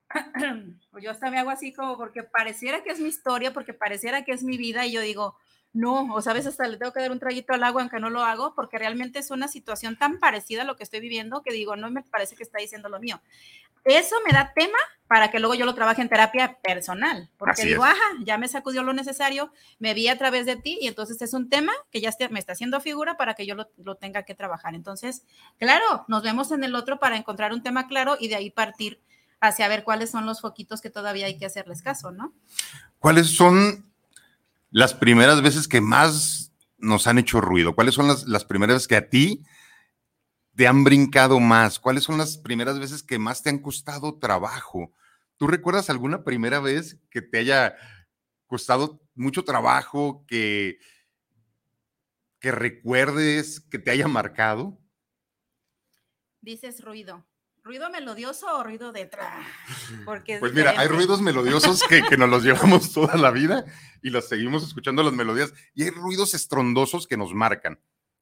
yo 0.99 1.11
hasta 1.11 1.29
me 1.29 1.37
hago 1.37 1.51
así 1.51 1.71
como 1.73 1.95
porque 1.95 2.23
pareciera 2.23 2.81
que 2.81 2.89
es 2.89 2.99
mi 2.99 3.09
historia, 3.09 3.53
porque 3.53 3.75
pareciera 3.75 4.25
que 4.25 4.31
es 4.31 4.41
mi 4.41 4.57
vida 4.57 4.87
y 4.87 4.93
yo 4.93 5.01
digo, 5.01 5.37
no, 5.73 6.13
o 6.13 6.21
sabes, 6.21 6.45
hasta 6.45 6.67
le 6.67 6.77
tengo 6.77 6.91
que 6.91 6.99
dar 6.99 7.11
un 7.11 7.19
traguito 7.19 7.53
al 7.53 7.63
agua 7.63 7.81
aunque 7.81 7.99
no 7.99 8.09
lo 8.09 8.23
hago, 8.23 8.53
porque 8.55 8.77
realmente 8.77 9.19
es 9.19 9.31
una 9.31 9.47
situación 9.47 9.97
tan 9.97 10.19
parecida 10.19 10.63
a 10.63 10.65
lo 10.65 10.75
que 10.75 10.83
estoy 10.83 10.99
viviendo 10.99 11.41
que 11.43 11.53
digo, 11.53 11.75
no 11.75 11.89
me 11.89 12.03
parece 12.03 12.35
que 12.35 12.43
está 12.43 12.59
diciendo 12.59 12.89
lo 12.89 12.99
mío. 12.99 13.21
Eso 13.83 14.15
me 14.25 14.33
da 14.33 14.53
tema 14.53 14.77
para 15.07 15.31
que 15.31 15.39
luego 15.39 15.55
yo 15.55 15.65
lo 15.65 15.73
trabaje 15.73 16.01
en 16.01 16.09
terapia 16.09 16.59
personal, 16.61 17.29
porque 17.37 17.61
Así 17.61 17.67
digo, 17.67 17.85
es. 17.85 17.91
ajá, 17.91 18.03
ya 18.23 18.37
me 18.37 18.47
sacudió 18.47 18.83
lo 18.83 18.93
necesario, 18.93 19.51
me 19.79 19.93
vi 19.93 20.07
a 20.07 20.17
través 20.17 20.45
de 20.45 20.55
ti 20.55 20.77
y 20.81 20.87
entonces 20.87 21.21
es 21.21 21.33
un 21.33 21.49
tema 21.49 21.73
que 21.89 21.99
ya 21.99 22.11
me 22.29 22.39
está 22.39 22.51
haciendo 22.51 22.79
figura 22.79 23.17
para 23.17 23.33
que 23.33 23.45
yo 23.45 23.55
lo, 23.55 23.69
lo 23.77 23.95
tenga 23.95 24.23
que 24.23 24.35
trabajar. 24.35 24.75
Entonces, 24.75 25.23
claro, 25.57 26.05
nos 26.07 26.21
vemos 26.21 26.51
en 26.51 26.63
el 26.63 26.75
otro 26.75 26.99
para 26.99 27.17
encontrar 27.17 27.53
un 27.53 27.63
tema 27.63 27.87
claro 27.87 28.17
y 28.19 28.27
de 28.27 28.35
ahí 28.35 28.51
partir 28.51 29.01
hacia 29.39 29.67
ver 29.67 29.83
cuáles 29.83 30.11
son 30.11 30.25
los 30.25 30.41
foquitos 30.41 30.81
que 30.81 30.89
todavía 30.89 31.25
hay 31.25 31.37
que 31.37 31.47
hacerles 31.47 31.81
caso, 31.81 32.11
¿no? 32.11 32.33
¿Cuáles 32.99 33.27
son 33.35 33.90
las 34.71 34.93
primeras 34.93 35.41
veces 35.41 35.67
que 35.67 35.81
más 35.81 36.51
nos 36.77 37.05
han 37.05 37.19
hecho 37.19 37.41
ruido? 37.41 37.75
¿Cuáles 37.75 37.93
son 37.93 38.07
las, 38.07 38.27
las 38.27 38.45
primeras 38.45 38.77
veces 38.77 38.87
que 38.87 38.95
a 38.95 39.09
ti 39.09 39.43
te 40.55 40.67
han 40.67 40.83
brincado 40.83 41.39
más? 41.39 41.79
¿Cuáles 41.79 42.03
son 42.03 42.17
las 42.17 42.37
primeras 42.37 42.79
veces 42.79 43.03
que 43.03 43.19
más 43.19 43.43
te 43.43 43.49
han 43.49 43.59
costado 43.59 44.17
trabajo? 44.17 44.93
¿Tú 45.37 45.47
recuerdas 45.47 45.89
alguna 45.89 46.23
primera 46.23 46.59
vez 46.59 46.99
que 47.09 47.21
te 47.21 47.39
haya 47.39 47.75
costado 48.47 49.01
mucho 49.15 49.43
trabajo, 49.43 50.25
que, 50.27 50.79
que 52.39 52.51
recuerdes, 52.51 53.59
que 53.59 53.79
te 53.79 53.91
haya 53.91 54.07
marcado? 54.07 54.79
Dices 56.41 56.83
ruido. 56.83 57.25
¿Ruido 57.63 57.89
melodioso 57.91 58.47
o 58.57 58.63
ruido 58.63 58.91
detrás? 58.91 59.45
Porque 60.03 60.33
es 60.33 60.39
Pues 60.39 60.53
mira, 60.53 60.73
hay 60.77 60.87
ruidos 60.87 61.21
melodiosos 61.21 61.83
que, 61.87 62.01
que 62.01 62.17
nos 62.17 62.29
los 62.29 62.43
llevamos 62.43 62.91
toda 62.93 63.15
la 63.17 63.29
vida 63.29 63.65
y 64.01 64.09
los 64.09 64.27
seguimos 64.27 64.63
escuchando 64.63 65.03
las 65.03 65.13
melodías 65.13 65.53
y 65.75 65.83
hay 65.83 65.91
ruidos 65.91 66.33
estrondosos 66.33 67.05
que 67.05 67.17
nos 67.17 67.33
marcan. 67.33 67.79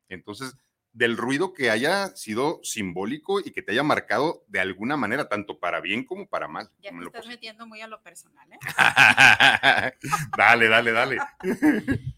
Entonces, 0.10 0.56
del 0.92 1.18
ruido 1.18 1.54
que 1.54 1.70
haya 1.70 2.16
sido 2.16 2.60
simbólico 2.64 3.40
y 3.40 3.52
que 3.52 3.62
te 3.62 3.72
haya 3.72 3.84
marcado 3.84 4.44
de 4.48 4.60
alguna 4.60 4.98
manera, 4.98 5.30
tanto 5.30 5.60
para 5.60 5.80
bien 5.80 6.04
como 6.04 6.28
para 6.28 6.48
mal. 6.48 6.70
Ya 6.80 6.92
te 6.92 7.06
estás 7.06 7.28
metiendo 7.28 7.66
muy 7.68 7.82
a 7.82 7.88
lo 7.88 8.02
personal, 8.02 8.52
¿eh? 8.52 8.58
dale, 10.38 10.68
dale, 10.68 10.92
dale. 10.92 11.18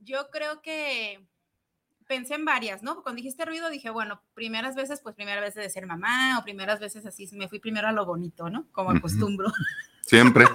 Yo 0.00 0.30
creo 0.30 0.62
que 0.62 1.26
pensé 2.08 2.34
en 2.34 2.44
varias, 2.44 2.82
¿no? 2.82 3.02
Cuando 3.02 3.18
dijiste 3.18 3.44
ruido 3.44 3.70
dije, 3.70 3.90
bueno, 3.90 4.22
primeras 4.34 4.74
veces, 4.74 5.00
pues 5.02 5.14
primeras 5.14 5.42
veces 5.42 5.62
de 5.62 5.70
ser 5.70 5.86
mamá 5.86 6.38
o 6.38 6.42
primeras 6.42 6.80
veces 6.80 7.06
así, 7.06 7.28
me 7.32 7.48
fui 7.48 7.60
primero 7.60 7.86
a 7.86 7.92
lo 7.92 8.04
bonito, 8.04 8.50
¿no? 8.50 8.66
Como 8.72 8.90
acostumbro. 8.90 9.52
Siempre. 10.06 10.46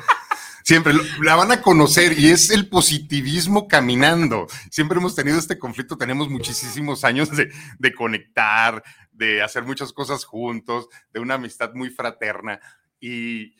Siempre 0.63 0.93
la 1.22 1.36
van 1.36 1.51
a 1.51 1.62
conocer 1.62 2.17
y 2.17 2.29
es 2.29 2.50
el 2.50 2.69
positivismo 2.69 3.67
caminando. 3.67 4.48
Siempre 4.72 4.98
hemos 4.98 5.13
tenido 5.13 5.38
este 5.38 5.60
conflicto, 5.60 5.98
tenemos 5.98 6.29
muchísimos 6.29 7.03
años 7.03 7.29
de, 7.36 7.51
de 7.79 7.93
conectar, 7.93 8.81
de 9.12 9.43
hacer 9.43 9.63
muchas 9.63 9.91
cosas 9.91 10.24
juntos, 10.24 10.88
de 11.12 11.19
una 11.19 11.36
amistad 11.36 11.74
muy 11.74 11.89
fraterna. 11.89 12.62
Y, 13.00 13.55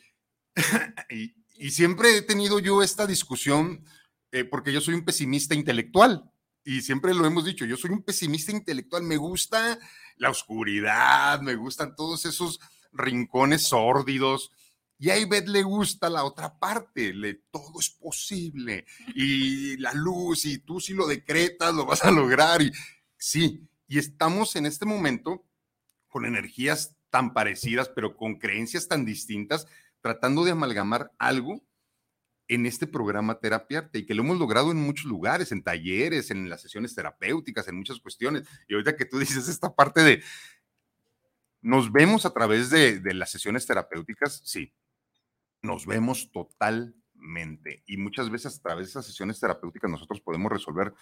y, 1.10 1.34
y 1.56 1.70
siempre 1.70 2.16
he 2.16 2.22
tenido 2.22 2.58
yo 2.58 2.82
esta 2.82 3.06
discusión 3.06 3.84
eh, 4.32 4.44
porque 4.44 4.72
yo 4.72 4.80
soy 4.80 4.94
un 4.94 5.04
pesimista 5.04 5.54
intelectual 5.54 6.24
y 6.64 6.82
siempre 6.82 7.14
lo 7.14 7.26
hemos 7.26 7.44
dicho, 7.44 7.64
yo 7.64 7.76
soy 7.76 7.90
un 7.90 8.02
pesimista 8.02 8.52
intelectual, 8.52 9.02
me 9.02 9.16
gusta 9.16 9.78
la 10.16 10.30
oscuridad, 10.30 11.40
me 11.40 11.54
gustan 11.54 11.94
todos 11.94 12.24
esos 12.24 12.60
rincones 12.92 13.66
sórdidos, 13.66 14.50
y 14.98 15.10
a 15.10 15.18
Ivette 15.18 15.48
le 15.48 15.62
gusta 15.62 16.08
la 16.08 16.24
otra 16.24 16.58
parte, 16.58 17.12
le, 17.12 17.34
todo 17.34 17.80
es 17.80 17.90
posible. 17.90 18.86
Y 19.14 19.76
la 19.78 19.92
luz, 19.92 20.46
y 20.46 20.58
tú 20.58 20.80
si 20.80 20.94
lo 20.94 21.06
decretas, 21.06 21.74
lo 21.74 21.84
vas 21.84 22.04
a 22.04 22.10
lograr. 22.10 22.60
Sí, 23.16 23.68
y 23.88 23.98
estamos 23.98 24.56
en 24.56 24.66
este 24.66 24.86
momento 24.86 25.44
con 26.08 26.24
energías 26.24 26.96
tan 27.10 27.34
parecidas, 27.34 27.88
pero 27.88 28.16
con 28.16 28.36
creencias 28.38 28.88
tan 28.88 29.04
distintas, 29.04 29.66
tratando 30.00 30.44
de 30.44 30.52
amalgamar 30.52 31.12
algo 31.18 31.60
en 32.54 32.66
este 32.66 32.86
programa 32.86 33.38
Terapia 33.40 33.90
y 33.92 34.06
que 34.06 34.14
lo 34.14 34.22
hemos 34.22 34.38
logrado 34.38 34.70
en 34.70 34.78
muchos 34.78 35.06
lugares, 35.06 35.52
en 35.52 35.62
talleres, 35.62 36.30
en 36.30 36.48
las 36.48 36.62
sesiones 36.62 36.94
terapéuticas, 36.94 37.68
en 37.68 37.76
muchas 37.76 38.00
cuestiones. 38.00 38.48
Y 38.68 38.74
ahorita 38.74 38.96
que 38.96 39.04
tú 39.04 39.18
dices 39.18 39.48
esta 39.48 39.74
parte 39.74 40.02
de, 40.02 40.22
nos 41.60 41.92
vemos 41.92 42.26
a 42.26 42.32
través 42.32 42.70
de, 42.70 43.00
de 43.00 43.14
las 43.14 43.30
sesiones 43.30 43.66
terapéuticas, 43.66 44.42
sí, 44.44 44.72
nos 45.62 45.86
vemos 45.86 46.30
totalmente. 46.30 47.82
Y 47.86 47.96
muchas 47.96 48.30
veces 48.30 48.58
a 48.58 48.62
través 48.62 48.86
de 48.86 48.90
esas 48.90 49.06
sesiones 49.06 49.40
terapéuticas 49.40 49.90
nosotros 49.90 50.20
podemos 50.20 50.52
resolver 50.52 50.92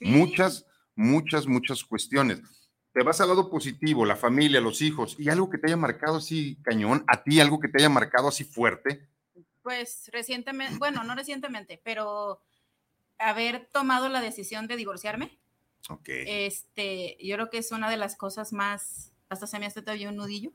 muchas, 0.00 0.66
muchas, 0.94 1.46
muchas 1.46 1.84
cuestiones. 1.84 2.42
Te 2.92 3.04
vas 3.04 3.20
al 3.20 3.28
lado 3.28 3.50
positivo, 3.50 4.04
la 4.04 4.16
familia, 4.16 4.60
los 4.60 4.82
hijos, 4.82 5.14
y 5.18 5.28
algo 5.28 5.50
que 5.50 5.58
te 5.58 5.68
haya 5.68 5.76
marcado 5.76 6.16
así 6.16 6.58
cañón, 6.62 7.04
a 7.06 7.22
ti 7.22 7.38
algo 7.40 7.60
que 7.60 7.68
te 7.68 7.78
haya 7.78 7.90
marcado 7.90 8.28
así 8.28 8.44
fuerte. 8.44 9.08
Pues 9.68 10.08
recientemente, 10.14 10.78
bueno, 10.78 11.04
no 11.04 11.14
recientemente, 11.14 11.78
pero 11.84 12.40
haber 13.18 13.68
tomado 13.70 14.08
la 14.08 14.22
decisión 14.22 14.66
de 14.66 14.76
divorciarme. 14.76 15.38
Ok. 15.90 16.08
Este, 16.08 17.18
yo 17.22 17.36
creo 17.36 17.50
que 17.50 17.58
es 17.58 17.70
una 17.70 17.90
de 17.90 17.98
las 17.98 18.16
cosas 18.16 18.54
más, 18.54 19.12
hasta 19.28 19.46
se 19.46 19.58
me 19.58 19.66
hace 19.66 19.82
todavía 19.82 20.08
un 20.08 20.16
nudillo, 20.16 20.52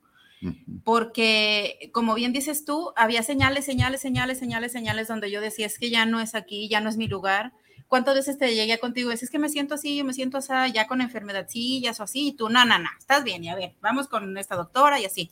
porque 0.84 1.92
como 1.94 2.16
bien 2.16 2.34
dices 2.34 2.66
tú, 2.66 2.92
había 2.96 3.22
señales, 3.22 3.66
señales, 3.66 4.02
señales, 4.02 4.40
señales, 4.40 4.72
señales 4.72 5.08
donde 5.08 5.30
yo 5.30 5.42
decía, 5.42 5.68
es 5.68 5.78
que 5.78 5.92
ya 5.92 6.08
no 6.08 6.20
es 6.20 6.34
aquí, 6.34 6.68
ya 6.68 6.82
no 6.82 6.90
es 6.90 6.98
mi 6.98 7.08
lugar. 7.08 7.54
¿Cuántas 7.88 8.16
veces 8.16 8.40
te 8.40 8.56
llegué 8.56 8.80
contigo? 8.80 9.12
Es, 9.12 9.22
es 9.22 9.30
que 9.30 9.38
me 9.38 9.50
siento 9.50 9.76
así, 9.76 9.96
yo 9.96 10.06
me 10.06 10.16
siento 10.16 10.40
así, 10.40 10.54
ya 10.74 10.88
con 10.88 11.02
enfermedadcillas 11.02 12.00
o 12.00 12.04
así, 12.04 12.30
y 12.30 12.34
tú, 12.34 12.50
no, 12.50 12.66
no, 12.66 12.80
no, 12.80 12.90
estás 12.98 13.24
bien, 13.24 13.44
y 13.44 13.50
a 13.50 13.56
ver, 13.56 13.76
vamos 13.80 14.08
con 14.08 14.36
esta 14.40 14.56
doctora 14.56 15.00
y 15.00 15.06
así. 15.06 15.30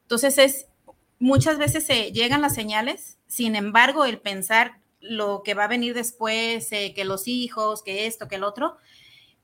Entonces 0.00 0.38
es, 0.38 0.68
muchas 1.18 1.58
veces 1.58 1.84
se 1.84 2.12
llegan 2.12 2.42
las 2.42 2.54
señales, 2.54 3.18
sin 3.26 3.56
embargo, 3.56 4.04
el 4.04 4.18
pensar 4.18 4.78
lo 5.00 5.42
que 5.44 5.54
va 5.54 5.64
a 5.64 5.68
venir 5.68 5.94
después, 5.94 6.70
eh, 6.72 6.92
que 6.94 7.04
los 7.04 7.28
hijos, 7.28 7.82
que 7.82 8.06
esto, 8.06 8.28
que 8.28 8.36
el 8.36 8.44
otro, 8.44 8.76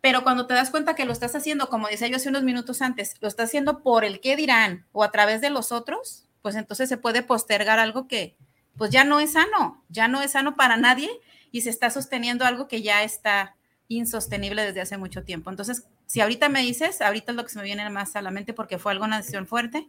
pero 0.00 0.22
cuando 0.22 0.46
te 0.46 0.54
das 0.54 0.70
cuenta 0.70 0.94
que 0.94 1.06
lo 1.06 1.12
estás 1.12 1.34
haciendo, 1.34 1.68
como 1.68 1.88
decía 1.88 2.08
yo 2.08 2.16
hace 2.16 2.28
unos 2.28 2.42
minutos 2.42 2.82
antes, 2.82 3.14
lo 3.20 3.28
estás 3.28 3.48
haciendo 3.48 3.82
por 3.82 4.04
el 4.04 4.20
qué 4.20 4.36
dirán 4.36 4.86
o 4.92 5.02
a 5.02 5.10
través 5.10 5.40
de 5.40 5.48
los 5.50 5.72
otros, 5.72 6.26
pues 6.42 6.56
entonces 6.56 6.90
se 6.90 6.98
puede 6.98 7.22
postergar 7.22 7.78
algo 7.78 8.06
que 8.06 8.36
pues 8.76 8.90
ya 8.90 9.04
no 9.04 9.18
es 9.18 9.32
sano, 9.32 9.82
ya 9.88 10.08
no 10.08 10.20
es 10.20 10.32
sano 10.32 10.56
para 10.56 10.76
nadie 10.76 11.08
y 11.50 11.62
se 11.62 11.70
está 11.70 11.88
sosteniendo 11.88 12.44
algo 12.44 12.68
que 12.68 12.82
ya 12.82 13.02
está 13.02 13.56
insostenible 13.88 14.62
desde 14.62 14.82
hace 14.82 14.98
mucho 14.98 15.24
tiempo. 15.24 15.48
Entonces, 15.48 15.86
si 16.06 16.20
ahorita 16.20 16.48
me 16.48 16.60
dices, 16.60 17.00
ahorita 17.00 17.32
es 17.32 17.36
lo 17.36 17.44
que 17.44 17.50
se 17.50 17.58
me 17.58 17.64
viene 17.64 17.88
más 17.88 18.14
a 18.16 18.20
la 18.22 18.30
mente 18.30 18.52
porque 18.52 18.78
fue 18.78 18.92
algo 18.92 19.04
una 19.04 19.18
decisión 19.18 19.46
fuerte. 19.46 19.88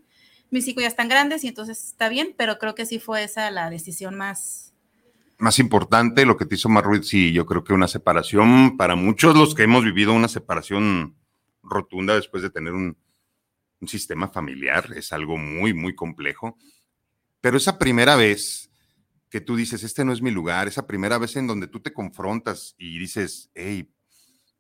Mis 0.51 0.67
hijos 0.67 0.83
ya 0.83 0.87
están 0.87 1.09
grandes 1.09 1.43
y 1.43 1.47
entonces 1.47 1.83
está 1.83 2.09
bien, 2.09 2.33
pero 2.37 2.57
creo 2.59 2.75
que 2.75 2.85
sí 2.85 2.99
fue 2.99 3.23
esa 3.23 3.49
la 3.51 3.69
decisión 3.69 4.15
más 4.15 4.65
más 5.37 5.59
importante, 5.59 6.25
lo 6.25 6.37
que 6.37 6.45
te 6.45 6.55
hizo 6.55 6.69
más 6.69 6.83
ruido, 6.83 7.03
sí, 7.03 7.33
yo 7.33 7.45
creo 7.45 7.63
que 7.63 7.73
una 7.73 7.87
separación, 7.87 8.77
para 8.77 8.95
muchos 8.95 9.35
los 9.35 9.53
que 9.53 9.63
hemos 9.63 9.83
vivido 9.83 10.13
una 10.13 10.27
separación 10.27 11.17
rotunda 11.61 12.15
después 12.15 12.41
de 12.41 12.49
tener 12.49 12.73
un, 12.73 12.97
un 13.81 13.87
sistema 13.87 14.29
familiar, 14.29 14.91
es 14.95 15.11
algo 15.11 15.37
muy, 15.37 15.73
muy 15.73 15.93
complejo. 15.93 16.57
Pero 17.41 17.57
esa 17.57 17.77
primera 17.77 18.15
vez 18.15 18.69
que 19.29 19.41
tú 19.41 19.55
dices, 19.55 19.83
este 19.83 20.05
no 20.05 20.13
es 20.13 20.21
mi 20.21 20.31
lugar, 20.31 20.67
esa 20.67 20.87
primera 20.87 21.17
vez 21.17 21.35
en 21.35 21.47
donde 21.47 21.67
tú 21.67 21.81
te 21.81 21.93
confrontas 21.93 22.75
y 22.77 22.97
dices, 22.97 23.51
hey, 23.53 23.91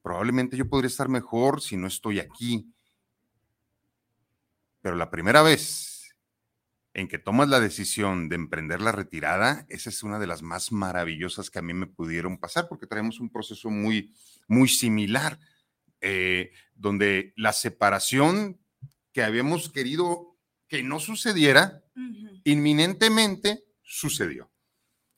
probablemente 0.01 0.57
yo 0.57 0.67
podría 0.67 0.87
estar 0.87 1.07
mejor 1.07 1.61
si 1.61 1.77
no 1.77 1.87
estoy 1.87 2.19
aquí. 2.19 2.74
Pero 4.85 4.97
la 4.97 5.09
primera 5.09 5.41
vez 5.41 6.15
en 6.93 7.07
que 7.07 7.17
tomas 7.17 7.49
la 7.49 7.59
decisión 7.59 8.29
de 8.29 8.35
emprender 8.35 8.81
la 8.81 8.91
retirada, 8.91 9.65
esa 9.67 9.89
es 9.89 10.03
una 10.03 10.19
de 10.19 10.27
las 10.27 10.43
más 10.43 10.71
maravillosas 10.71 11.49
que 11.49 11.57
a 11.57 11.63
mí 11.63 11.73
me 11.73 11.87
pudieron 11.87 12.37
pasar, 12.37 12.67
porque 12.67 12.85
traemos 12.85 13.19
un 13.19 13.31
proceso 13.31 13.71
muy, 13.71 14.13
muy 14.47 14.67
similar, 14.67 15.39
eh, 16.01 16.51
donde 16.75 17.33
la 17.35 17.51
separación 17.51 18.61
que 19.11 19.23
habíamos 19.23 19.71
querido 19.71 20.37
que 20.67 20.83
no 20.83 20.99
sucediera, 20.99 21.83
inminentemente 22.43 23.63
sucedió. 23.81 24.51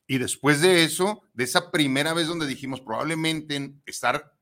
Y 0.06 0.16
después 0.16 0.62
de 0.62 0.82
eso, 0.82 1.24
de 1.34 1.44
esa 1.44 1.70
primera 1.70 2.14
vez 2.14 2.26
donde 2.26 2.46
dijimos 2.46 2.80
probablemente 2.80 3.74
estar 3.84 4.32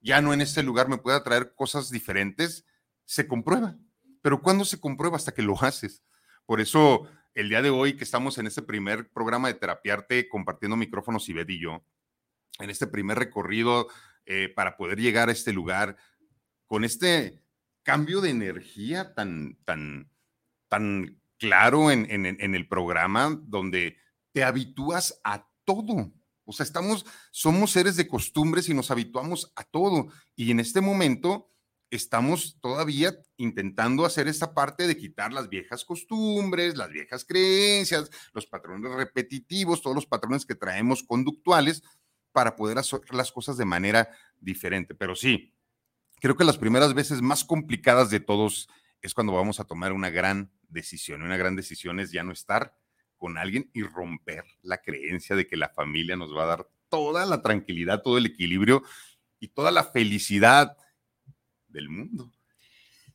ya 0.00 0.20
no 0.20 0.32
en 0.32 0.40
este 0.40 0.64
lugar 0.64 0.88
me 0.88 0.98
pueda 0.98 1.22
traer 1.22 1.54
cosas 1.54 1.90
diferentes, 1.90 2.66
se 3.04 3.28
comprueba. 3.28 3.78
Pero 4.28 4.42
¿cuándo 4.42 4.66
se 4.66 4.78
comprueba? 4.78 5.16
Hasta 5.16 5.32
que 5.32 5.40
lo 5.40 5.58
haces. 5.58 6.04
Por 6.44 6.60
eso, 6.60 7.08
el 7.32 7.48
día 7.48 7.62
de 7.62 7.70
hoy 7.70 7.96
que 7.96 8.04
estamos 8.04 8.36
en 8.36 8.46
este 8.46 8.60
primer 8.60 9.10
programa 9.10 9.48
de 9.48 9.54
Terapiarte, 9.54 10.28
compartiendo 10.28 10.76
micrófonos, 10.76 11.26
Ivette 11.30 11.52
y 11.52 11.60
yo, 11.62 11.82
en 12.58 12.68
este 12.68 12.86
primer 12.86 13.18
recorrido 13.18 13.88
eh, 14.26 14.52
para 14.54 14.76
poder 14.76 15.00
llegar 15.00 15.30
a 15.30 15.32
este 15.32 15.54
lugar, 15.54 15.96
con 16.66 16.84
este 16.84 17.42
cambio 17.82 18.20
de 18.20 18.28
energía 18.28 19.14
tan, 19.14 19.56
tan, 19.64 20.10
tan 20.68 21.18
claro 21.38 21.90
en, 21.90 22.06
en 22.10 22.54
el 22.54 22.68
programa, 22.68 23.40
donde 23.44 23.96
te 24.32 24.44
habitúas 24.44 25.22
a 25.24 25.48
todo. 25.64 26.12
O 26.44 26.52
sea, 26.52 26.64
estamos, 26.64 27.06
somos 27.30 27.70
seres 27.70 27.96
de 27.96 28.06
costumbres 28.06 28.68
y 28.68 28.74
nos 28.74 28.90
habituamos 28.90 29.50
a 29.56 29.64
todo. 29.64 30.08
Y 30.36 30.50
en 30.50 30.60
este 30.60 30.82
momento, 30.82 31.50
estamos 31.90 32.58
todavía 32.60 33.18
intentando 33.36 34.04
hacer 34.04 34.28
esta 34.28 34.54
parte 34.54 34.86
de 34.86 34.96
quitar 34.96 35.32
las 35.32 35.48
viejas 35.48 35.84
costumbres, 35.84 36.76
las 36.76 36.90
viejas 36.90 37.24
creencias, 37.24 38.10
los 38.32 38.46
patrones 38.46 38.92
repetitivos, 38.92 39.82
todos 39.82 39.94
los 39.94 40.06
patrones 40.06 40.44
que 40.44 40.54
traemos 40.54 41.02
conductuales 41.02 41.82
para 42.32 42.56
poder 42.56 42.78
hacer 42.78 43.00
las 43.12 43.32
cosas 43.32 43.56
de 43.56 43.64
manera 43.64 44.08
diferente. 44.38 44.94
Pero 44.94 45.16
sí, 45.16 45.54
creo 46.20 46.36
que 46.36 46.44
las 46.44 46.58
primeras 46.58 46.94
veces 46.94 47.22
más 47.22 47.44
complicadas 47.44 48.10
de 48.10 48.20
todos 48.20 48.68
es 49.00 49.14
cuando 49.14 49.32
vamos 49.32 49.60
a 49.60 49.64
tomar 49.64 49.92
una 49.92 50.10
gran 50.10 50.52
decisión. 50.68 51.22
Una 51.22 51.36
gran 51.36 51.56
decisión 51.56 52.00
es 52.00 52.12
ya 52.12 52.22
no 52.22 52.32
estar 52.32 52.76
con 53.16 53.38
alguien 53.38 53.70
y 53.72 53.82
romper 53.82 54.44
la 54.62 54.78
creencia 54.78 55.36
de 55.36 55.46
que 55.46 55.56
la 55.56 55.70
familia 55.70 56.16
nos 56.16 56.34
va 56.36 56.44
a 56.44 56.46
dar 56.46 56.68
toda 56.88 57.26
la 57.26 57.42
tranquilidad, 57.42 58.02
todo 58.02 58.18
el 58.18 58.26
equilibrio 58.26 58.82
y 59.40 59.48
toda 59.48 59.70
la 59.70 59.84
felicidad 59.84 60.76
mundo. 61.88 62.32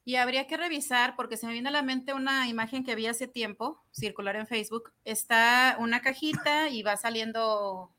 Y 0.05 0.15
habría 0.15 0.47
que 0.47 0.57
revisar, 0.57 1.15
porque 1.15 1.37
se 1.37 1.47
me 1.47 1.53
viene 1.53 1.69
a 1.69 1.71
la 1.71 1.81
mente 1.81 2.13
una 2.13 2.47
imagen 2.47 2.83
que 2.83 2.95
vi 2.95 3.07
hace 3.07 3.27
tiempo, 3.27 3.81
circular 3.91 4.35
en 4.35 4.47
Facebook. 4.47 4.91
Está 5.05 5.77
una 5.79 6.01
cajita 6.01 6.69
y 6.69 6.83
va 6.83 6.97
saliendo 6.97 7.89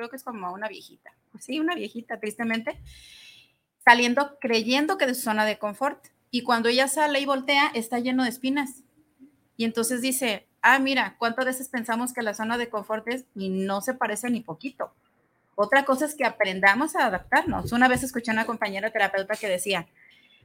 creo 0.00 0.08
que 0.08 0.16
es 0.16 0.24
como 0.24 0.50
una 0.52 0.68
viejita. 0.68 1.10
Sí, 1.38 1.60
una 1.60 1.74
viejita, 1.74 2.18
tristemente, 2.18 2.80
saliendo 3.84 4.38
creyendo 4.40 4.96
que 4.96 5.06
de 5.06 5.14
su 5.14 5.22
zona 5.22 5.44
de 5.44 5.58
confort. 5.58 6.06
Y 6.30 6.42
cuando 6.42 6.70
ella 6.70 6.88
sale 6.88 7.20
y 7.20 7.26
voltea, 7.26 7.70
está 7.74 7.98
lleno 7.98 8.24
de 8.24 8.30
espinas. 8.30 8.82
Y 9.58 9.64
entonces 9.64 10.00
dice, 10.00 10.46
ah, 10.62 10.78
mira, 10.78 11.16
¿cuántas 11.18 11.44
veces 11.44 11.68
pensamos 11.68 12.14
que 12.14 12.22
la 12.22 12.32
zona 12.32 12.56
de 12.56 12.70
confort 12.70 13.06
es 13.08 13.26
y 13.34 13.50
no 13.50 13.82
se 13.82 13.92
parece 13.92 14.30
ni 14.30 14.40
poquito? 14.40 14.94
Otra 15.62 15.84
cosa 15.84 16.06
es 16.06 16.14
que 16.14 16.24
aprendamos 16.24 16.96
a 16.96 17.04
adaptarnos. 17.04 17.72
Una 17.72 17.86
vez 17.86 18.02
escuché 18.02 18.30
a 18.30 18.34
una 18.34 18.46
compañera 18.46 18.90
terapeuta 18.90 19.36
que 19.36 19.46
decía, 19.46 19.86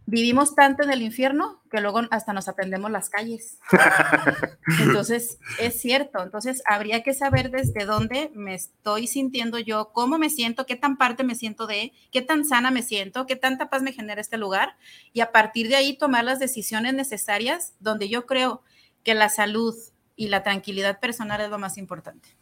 vivimos 0.05 0.55
tanto 0.55 0.84
en 0.84 0.91
el 0.91 1.01
infierno 1.01 1.62
que 1.72 1.79
luego 1.79 2.01
hasta 2.12 2.34
nos 2.34 2.50
aprendemos 2.50 2.91
las 2.91 3.10
calles. 3.10 3.60
Entonces, 4.81 5.39
es 5.57 5.79
cierto. 5.79 6.22
Entonces, 6.22 6.62
habría 6.65 7.01
que 7.01 7.13
saber 7.13 7.50
desde 7.50 7.86
dónde 7.86 8.29
me 8.36 8.55
estoy 8.55 9.07
sintiendo 9.07 9.57
yo, 9.57 9.93
cómo 9.93 10.17
me 10.17 10.29
siento, 10.29 10.65
qué 10.65 10.75
tan 10.75 10.98
parte 10.98 11.24
me 11.24 11.36
siento 11.36 11.65
de, 11.65 11.93
qué 12.12 12.22
tan 12.22 12.43
sana 12.43 12.69
me 12.69 12.81
siento, 12.81 13.25
qué 13.25 13.38
tanta 13.38 13.69
paz 13.69 13.84
me 13.84 13.93
genera 13.93 14.19
este 14.19 14.38
lugar 14.38 14.75
y 15.13 15.22
a 15.22 15.31
partir 15.31 15.69
de 15.69 15.77
ahí 15.77 15.98
tomar 15.98 16.25
las 16.25 16.39
decisiones 16.39 16.93
necesarias 16.93 17.74
donde 17.79 18.10
yo 18.10 18.25
creo 18.25 18.63
que 19.05 19.13
la 19.13 19.29
salud 19.29 19.75
y 20.17 20.27
la 20.27 20.43
tranquilidad 20.43 21.00
personal 21.00 21.39
es 21.39 21.50
lo 21.50 21.57
más 21.57 21.77
importante. 21.77 22.36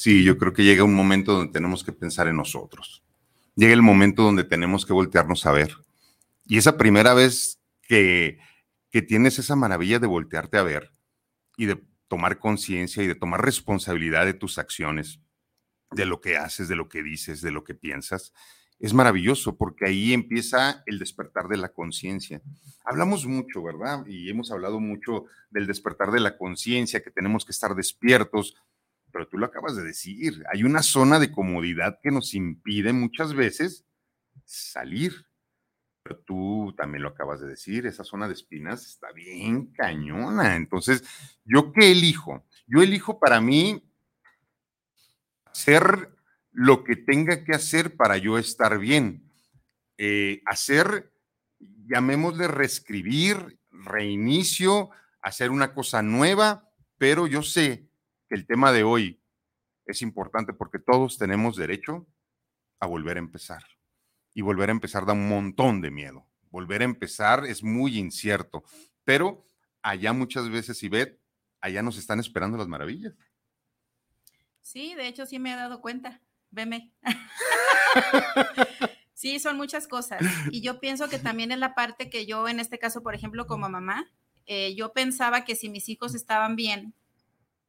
Sí, 0.00 0.24
yo 0.24 0.38
creo 0.38 0.54
que 0.54 0.64
llega 0.64 0.82
un 0.82 0.94
momento 0.94 1.34
donde 1.34 1.52
tenemos 1.52 1.84
que 1.84 1.92
pensar 1.92 2.26
en 2.26 2.36
nosotros. 2.36 3.04
Llega 3.54 3.74
el 3.74 3.82
momento 3.82 4.22
donde 4.22 4.44
tenemos 4.44 4.86
que 4.86 4.94
voltearnos 4.94 5.44
a 5.44 5.52
ver 5.52 5.76
y 6.46 6.56
esa 6.56 6.78
primera 6.78 7.12
vez 7.12 7.60
que, 7.82 8.38
que 8.88 9.02
tienes 9.02 9.38
esa 9.38 9.56
maravilla 9.56 9.98
de 9.98 10.06
voltearte 10.06 10.56
a 10.56 10.62
ver 10.62 10.90
y 11.58 11.66
de 11.66 11.84
tomar 12.08 12.38
conciencia 12.38 13.02
y 13.02 13.08
de 13.08 13.14
tomar 13.14 13.44
responsabilidad 13.44 14.24
de 14.24 14.32
tus 14.32 14.56
acciones, 14.56 15.20
de 15.90 16.06
lo 16.06 16.22
que 16.22 16.38
haces, 16.38 16.66
de 16.68 16.76
lo 16.76 16.88
que 16.88 17.02
dices, 17.02 17.42
de 17.42 17.50
lo 17.50 17.62
que 17.62 17.74
piensas, 17.74 18.32
es 18.78 18.94
maravilloso 18.94 19.58
porque 19.58 19.84
ahí 19.84 20.14
empieza 20.14 20.82
el 20.86 20.98
despertar 20.98 21.46
de 21.48 21.58
la 21.58 21.74
conciencia. 21.74 22.40
Hablamos 22.86 23.26
mucho, 23.26 23.62
¿verdad? 23.62 24.06
Y 24.06 24.30
hemos 24.30 24.50
hablado 24.50 24.80
mucho 24.80 25.26
del 25.50 25.66
despertar 25.66 26.10
de 26.10 26.20
la 26.20 26.38
conciencia, 26.38 27.02
que 27.02 27.10
tenemos 27.10 27.44
que 27.44 27.52
estar 27.52 27.74
despiertos, 27.74 28.56
pero 29.12 29.28
tú 29.28 29.38
lo 29.38 29.46
acabas 29.46 29.76
de 29.76 29.82
decir, 29.82 30.44
hay 30.52 30.64
una 30.64 30.82
zona 30.82 31.18
de 31.18 31.30
comodidad 31.30 31.98
que 32.02 32.10
nos 32.10 32.34
impide 32.34 32.92
muchas 32.92 33.34
veces 33.34 33.84
salir, 34.44 35.26
pero 36.02 36.18
tú 36.18 36.74
también 36.76 37.02
lo 37.02 37.10
acabas 37.10 37.40
de 37.40 37.48
decir, 37.48 37.86
esa 37.86 38.04
zona 38.04 38.26
de 38.26 38.34
espinas 38.34 38.86
está 38.86 39.12
bien 39.12 39.66
cañona. 39.72 40.56
Entonces, 40.56 41.04
¿yo 41.44 41.72
qué 41.72 41.92
elijo? 41.92 42.46
Yo 42.66 42.82
elijo 42.82 43.18
para 43.18 43.40
mí 43.40 43.84
hacer 45.44 46.10
lo 46.52 46.84
que 46.84 46.96
tenga 46.96 47.44
que 47.44 47.52
hacer 47.52 47.96
para 47.96 48.16
yo 48.16 48.38
estar 48.38 48.78
bien. 48.78 49.30
Eh, 49.98 50.42
hacer, 50.46 51.12
llamémosle 51.58 52.48
reescribir, 52.48 53.58
reinicio, 53.70 54.90
hacer 55.20 55.50
una 55.50 55.74
cosa 55.74 56.02
nueva, 56.02 56.70
pero 56.96 57.26
yo 57.26 57.42
sé 57.42 57.89
que 58.30 58.36
el 58.36 58.46
tema 58.46 58.70
de 58.70 58.84
hoy 58.84 59.20
es 59.86 60.02
importante 60.02 60.52
porque 60.52 60.78
todos 60.78 61.18
tenemos 61.18 61.56
derecho 61.56 62.06
a 62.78 62.86
volver 62.86 63.16
a 63.16 63.20
empezar 63.20 63.64
y 64.32 64.40
volver 64.40 64.68
a 64.68 64.72
empezar 64.72 65.04
da 65.04 65.12
un 65.12 65.28
montón 65.28 65.80
de 65.80 65.90
miedo. 65.90 66.24
Volver 66.50 66.82
a 66.82 66.84
empezar 66.84 67.44
es 67.44 67.64
muy 67.64 67.98
incierto, 67.98 68.62
pero 69.04 69.44
allá 69.82 70.12
muchas 70.12 70.48
veces, 70.48 70.80
Ivette, 70.84 71.20
allá 71.60 71.82
nos 71.82 71.98
están 71.98 72.20
esperando 72.20 72.56
las 72.56 72.68
maravillas. 72.68 73.14
Sí, 74.62 74.94
de 74.94 75.08
hecho 75.08 75.26
sí 75.26 75.40
me 75.40 75.52
he 75.52 75.56
dado 75.56 75.80
cuenta. 75.80 76.20
Veme. 76.50 76.92
sí, 79.12 79.40
son 79.40 79.56
muchas 79.56 79.88
cosas. 79.88 80.22
Y 80.52 80.60
yo 80.60 80.78
pienso 80.78 81.08
que 81.08 81.18
también 81.18 81.50
es 81.50 81.58
la 81.58 81.74
parte 81.74 82.10
que 82.10 82.26
yo, 82.26 82.48
en 82.48 82.60
este 82.60 82.78
caso, 82.78 83.02
por 83.02 83.16
ejemplo, 83.16 83.48
como 83.48 83.68
mamá, 83.68 84.08
eh, 84.46 84.76
yo 84.76 84.92
pensaba 84.92 85.44
que 85.44 85.56
si 85.56 85.68
mis 85.68 85.88
hijos 85.88 86.14
estaban 86.14 86.54
bien, 86.54 86.94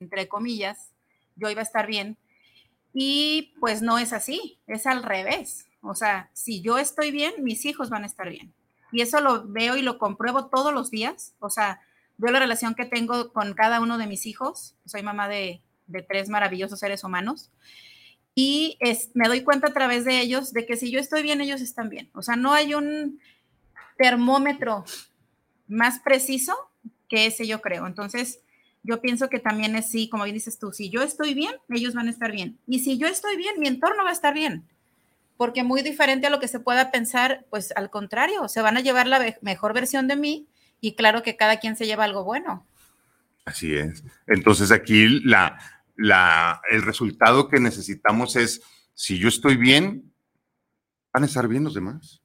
entre 0.01 0.27
comillas, 0.27 0.91
yo 1.35 1.49
iba 1.49 1.61
a 1.61 1.63
estar 1.63 1.87
bien. 1.87 2.17
Y 2.93 3.53
pues 3.59 3.81
no 3.81 3.97
es 3.99 4.11
así, 4.11 4.59
es 4.67 4.85
al 4.85 5.03
revés. 5.03 5.67
O 5.81 5.95
sea, 5.95 6.29
si 6.33 6.61
yo 6.61 6.77
estoy 6.77 7.11
bien, 7.11 7.33
mis 7.39 7.65
hijos 7.65 7.89
van 7.89 8.03
a 8.03 8.07
estar 8.07 8.29
bien. 8.29 8.53
Y 8.91 9.01
eso 9.01 9.21
lo 9.21 9.47
veo 9.47 9.77
y 9.77 9.81
lo 9.81 9.97
compruebo 9.97 10.47
todos 10.47 10.73
los 10.73 10.91
días. 10.91 11.33
O 11.39 11.49
sea, 11.49 11.79
veo 12.17 12.31
la 12.31 12.39
relación 12.39 12.75
que 12.75 12.85
tengo 12.85 13.31
con 13.31 13.53
cada 13.53 13.79
uno 13.79 13.97
de 13.97 14.07
mis 14.07 14.25
hijos. 14.25 14.75
Soy 14.85 15.03
mamá 15.03 15.29
de, 15.29 15.61
tres 16.07 16.29
maravillosos 16.29 16.79
seres 16.79 17.03
humanos. 17.03 17.51
Y 18.35 18.77
me 19.13 19.27
doy 19.27 19.43
cuenta 19.43 19.67
a 19.67 19.73
través 19.73 20.05
de 20.05 20.19
ellos 20.19 20.53
de 20.53 20.65
que 20.65 20.77
si 20.77 20.91
yo 20.91 20.99
estoy 20.99 21.21
bien, 21.21 21.41
ellos 21.41 21.61
están 21.61 21.89
bien. 21.89 22.09
O 22.13 22.21
sea, 22.21 22.35
no 22.35 22.53
hay 22.53 22.73
un 22.73 23.19
termómetro 23.97 24.83
más 25.67 25.99
preciso 25.99 26.55
que 27.07 27.25
ese, 27.25 27.47
yo 27.47 27.61
creo. 27.61 27.87
Entonces, 27.87 28.41
yo 28.83 29.01
pienso 29.01 29.29
que 29.29 29.39
también 29.39 29.75
es 29.75 29.89
sí, 29.89 30.09
como 30.09 30.25
dices 30.25 30.59
tú, 30.59 30.71
si 30.71 30.89
yo 30.89 31.01
estoy 31.01 31.33
bien, 31.33 31.53
ellos 31.69 31.93
van 31.93 32.07
a 32.07 32.11
estar 32.11 32.31
bien. 32.31 32.57
Y 32.67 32.79
si 32.79 32.97
yo 32.97 33.07
estoy 33.07 33.37
bien, 33.37 33.59
mi 33.59 33.67
entorno 33.67 34.03
va 34.03 34.09
a 34.09 34.13
estar 34.13 34.33
bien 34.33 34.65
porque 35.41 35.63
muy 35.63 35.81
diferente 35.81 36.27
a 36.27 36.29
lo 36.29 36.39
que 36.39 36.47
se 36.47 36.59
pueda 36.59 36.91
pensar, 36.91 37.47
pues 37.49 37.73
al 37.75 37.89
contrario, 37.89 38.47
se 38.47 38.61
van 38.61 38.77
a 38.77 38.81
llevar 38.81 39.07
la 39.07 39.35
mejor 39.41 39.73
versión 39.73 40.07
de 40.07 40.15
mí 40.15 40.47
y 40.79 40.93
claro 40.93 41.23
que 41.23 41.35
cada 41.35 41.57
quien 41.57 41.75
se 41.75 41.87
lleva 41.87 42.03
algo 42.03 42.23
bueno. 42.23 42.67
Así 43.43 43.73
es. 43.73 44.03
Entonces 44.27 44.69
aquí 44.71 45.07
la, 45.23 45.57
la, 45.95 46.61
el 46.69 46.83
resultado 46.83 47.49
que 47.49 47.59
necesitamos 47.59 48.35
es, 48.35 48.61
si 48.93 49.17
yo 49.17 49.29
estoy 49.29 49.57
bien, 49.57 50.13
van 51.11 51.23
a 51.23 51.25
estar 51.25 51.47
bien 51.47 51.63
los 51.63 51.73
demás. 51.73 52.20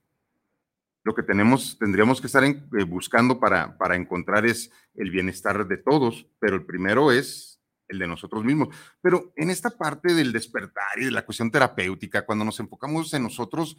Lo 1.07 1.15
que 1.15 1.23
tenemos, 1.23 1.79
tendríamos 1.79 2.21
que 2.21 2.27
estar 2.27 2.43
eh, 2.43 2.59
buscando 2.85 3.39
para, 3.39 3.79
para 3.79 3.95
encontrar 3.95 4.45
es 4.45 4.73
el 4.97 5.13
bienestar 5.13 5.65
de 5.69 5.77
todos, 5.77 6.27
pero 6.41 6.57
el 6.57 6.67
primero 6.67 7.13
es 7.13 7.61
el 7.87 8.01
de 8.01 8.09
nosotros 8.09 8.43
mismos. 8.43 8.75
Pero 9.01 9.33
en 9.37 9.51
esta 9.51 9.71
parte 9.71 10.15
del 10.15 10.33
despertar 10.33 10.99
y 10.99 11.05
de 11.05 11.13
la 11.13 11.25
cuestión 11.25 11.53
terapéutica, 11.53 12.27
cuando 12.27 12.45
nos 12.45 12.59
enfocamos 12.59 13.15
en 13.15 13.23
nosotros, 13.23 13.77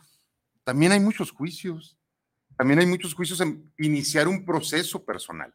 también 0.63 0.93
hay 0.93 1.01
muchos 1.01 1.31
juicios. 1.31 1.99
También 2.55 2.79
hay 2.79 2.85
muchos 2.85 3.13
juicios 3.13 3.41
en 3.41 3.73
iniciar 3.77 4.29
un 4.29 4.45
proceso 4.45 5.03
personal. 5.03 5.53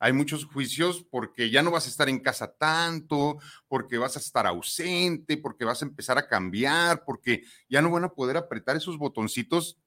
Hay 0.00 0.12
muchos 0.12 0.44
juicios 0.44 1.06
porque 1.10 1.48
ya 1.48 1.62
no 1.62 1.70
vas 1.70 1.86
a 1.86 1.88
estar 1.88 2.10
en 2.10 2.20
casa 2.20 2.54
tanto, 2.54 3.38
porque 3.66 3.96
vas 3.96 4.14
a 4.18 4.20
estar 4.20 4.46
ausente, 4.46 5.38
porque 5.38 5.64
vas 5.64 5.80
a 5.80 5.86
empezar 5.86 6.18
a 6.18 6.28
cambiar, 6.28 7.02
porque 7.06 7.44
ya 7.66 7.80
no 7.80 7.90
van 7.90 8.04
a 8.04 8.10
poder 8.10 8.36
apretar 8.36 8.76
esos 8.76 8.98
botoncitos 8.98 9.78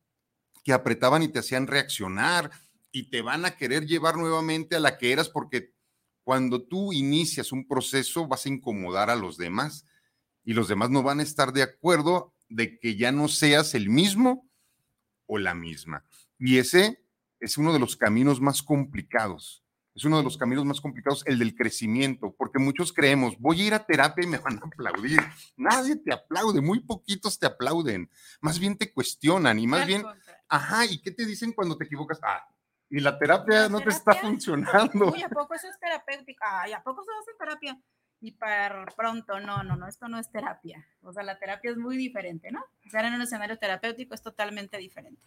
que 0.63 0.73
apretaban 0.73 1.23
y 1.23 1.27
te 1.27 1.39
hacían 1.39 1.67
reaccionar 1.67 2.51
y 2.91 3.09
te 3.09 3.21
van 3.21 3.45
a 3.45 3.55
querer 3.55 3.85
llevar 3.85 4.17
nuevamente 4.17 4.75
a 4.75 4.79
la 4.79 4.97
que 4.97 5.11
eras 5.11 5.29
porque 5.29 5.73
cuando 6.23 6.61
tú 6.61 6.93
inicias 6.93 7.51
un 7.51 7.67
proceso 7.67 8.27
vas 8.27 8.45
a 8.45 8.49
incomodar 8.49 9.09
a 9.09 9.15
los 9.15 9.37
demás 9.37 9.85
y 10.43 10.53
los 10.53 10.67
demás 10.67 10.89
no 10.89 11.03
van 11.03 11.19
a 11.19 11.23
estar 11.23 11.53
de 11.53 11.63
acuerdo 11.63 12.33
de 12.49 12.79
que 12.79 12.95
ya 12.95 13.11
no 13.11 13.27
seas 13.27 13.73
el 13.75 13.89
mismo 13.89 14.49
o 15.25 15.37
la 15.37 15.53
misma. 15.53 16.05
Y 16.37 16.57
ese 16.57 17.03
es 17.39 17.57
uno 17.57 17.73
de 17.73 17.79
los 17.79 17.95
caminos 17.95 18.41
más 18.41 18.61
complicados. 18.61 19.63
Es 19.93 20.05
uno 20.05 20.17
de 20.17 20.23
los 20.23 20.37
caminos 20.37 20.63
más 20.63 20.79
complicados, 20.79 21.23
el 21.25 21.37
del 21.37 21.53
crecimiento, 21.53 22.33
porque 22.37 22.59
muchos 22.59 22.93
creemos, 22.93 23.37
voy 23.39 23.61
a 23.61 23.65
ir 23.65 23.73
a 23.73 23.85
terapia 23.85 24.23
y 24.23 24.27
me 24.27 24.37
van 24.37 24.57
a 24.57 24.65
aplaudir. 24.65 25.19
Nadie 25.57 25.97
te 25.97 26.13
aplaude, 26.13 26.61
muy 26.61 26.79
poquitos 26.79 27.37
te 27.37 27.45
aplauden. 27.45 28.09
Más 28.39 28.57
bien 28.57 28.77
te 28.77 28.93
cuestionan 28.93 29.59
y 29.59 29.67
más 29.67 29.85
bien, 29.85 30.03
ajá, 30.51 30.85
¿y 30.85 30.99
qué 30.99 31.11
te 31.11 31.25
dicen 31.25 31.53
cuando 31.53 31.77
te 31.77 31.85
equivocas? 31.85 32.19
Ah, 32.21 32.45
y 32.89 32.99
la 32.99 33.17
terapia 33.17 33.69
no 33.69 33.79
te 33.79 33.89
está 33.89 34.13
funcionando. 34.13 35.11
Uy, 35.13 35.21
¿a 35.23 35.29
poco 35.29 35.53
eso 35.53 35.67
es 35.67 35.79
terapéutica? 35.79 36.61
Ay, 36.61 36.73
¿a 36.73 36.83
poco 36.83 37.03
se 37.03 37.09
hace 37.11 37.37
terapia? 37.39 37.81
Y 38.19 38.33
para 38.33 38.85
pronto, 38.97 39.39
no, 39.39 39.63
no, 39.63 39.77
no, 39.77 39.87
esto 39.87 40.09
no 40.09 40.19
es 40.19 40.29
terapia. 40.29 40.85
O 41.01 41.13
sea, 41.13 41.23
la 41.23 41.39
terapia 41.39 41.71
es 41.71 41.77
muy 41.77 41.95
diferente, 41.95 42.51
¿no? 42.51 42.63
Estar 42.83 43.05
en 43.05 43.13
un 43.13 43.21
escenario 43.21 43.57
terapéutico 43.57 44.13
es 44.13 44.21
totalmente 44.21 44.77
diferente. 44.77 45.21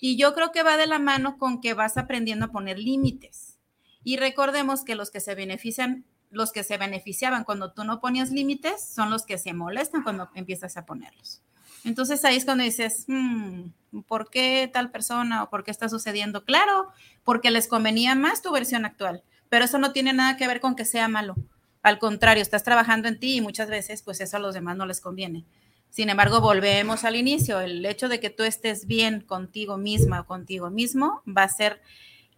Y 0.00 0.16
yo 0.16 0.34
creo 0.34 0.52
que 0.52 0.62
va 0.62 0.78
de 0.78 0.86
la 0.86 0.98
mano 0.98 1.36
con 1.36 1.60
que 1.60 1.74
vas 1.74 1.98
aprendiendo 1.98 2.46
a 2.46 2.52
poner 2.52 2.78
límites. 2.78 3.58
Y 4.02 4.16
recordemos 4.16 4.82
que 4.82 4.94
los 4.94 5.10
que 5.10 5.20
se 5.20 5.34
benefician, 5.34 6.06
los 6.30 6.50
que 6.50 6.64
se 6.64 6.78
beneficiaban 6.78 7.44
cuando 7.44 7.74
tú 7.74 7.84
no 7.84 8.00
ponías 8.00 8.30
límites, 8.30 8.82
son 8.82 9.10
los 9.10 9.26
que 9.26 9.36
se 9.36 9.52
molestan 9.52 10.02
cuando 10.02 10.30
empiezas 10.34 10.78
a 10.78 10.86
ponerlos. 10.86 11.42
Entonces 11.86 12.24
ahí 12.24 12.36
es 12.36 12.44
cuando 12.44 12.64
dices, 12.64 13.04
hmm, 13.06 13.68
¿por 14.08 14.28
qué 14.28 14.68
tal 14.72 14.90
persona 14.90 15.44
o 15.44 15.50
por 15.50 15.62
qué 15.62 15.70
está 15.70 15.88
sucediendo? 15.88 16.44
Claro, 16.44 16.88
porque 17.22 17.52
les 17.52 17.68
convenía 17.68 18.16
más 18.16 18.42
tu 18.42 18.50
versión 18.50 18.84
actual, 18.84 19.22
pero 19.48 19.64
eso 19.64 19.78
no 19.78 19.92
tiene 19.92 20.12
nada 20.12 20.36
que 20.36 20.48
ver 20.48 20.60
con 20.60 20.74
que 20.74 20.84
sea 20.84 21.06
malo. 21.06 21.36
Al 21.82 22.00
contrario, 22.00 22.42
estás 22.42 22.64
trabajando 22.64 23.06
en 23.06 23.20
ti 23.20 23.36
y 23.36 23.40
muchas 23.40 23.70
veces 23.70 24.02
pues 24.02 24.20
eso 24.20 24.36
a 24.36 24.40
los 24.40 24.52
demás 24.52 24.76
no 24.76 24.84
les 24.84 25.00
conviene. 25.00 25.44
Sin 25.88 26.10
embargo, 26.10 26.40
volvemos 26.40 27.04
al 27.04 27.14
inicio, 27.14 27.60
el 27.60 27.86
hecho 27.86 28.08
de 28.08 28.18
que 28.18 28.30
tú 28.30 28.42
estés 28.42 28.88
bien 28.88 29.20
contigo 29.20 29.76
misma 29.78 30.22
o 30.22 30.26
contigo 30.26 30.70
mismo 30.70 31.22
va 31.24 31.44
a 31.44 31.48
ser 31.48 31.80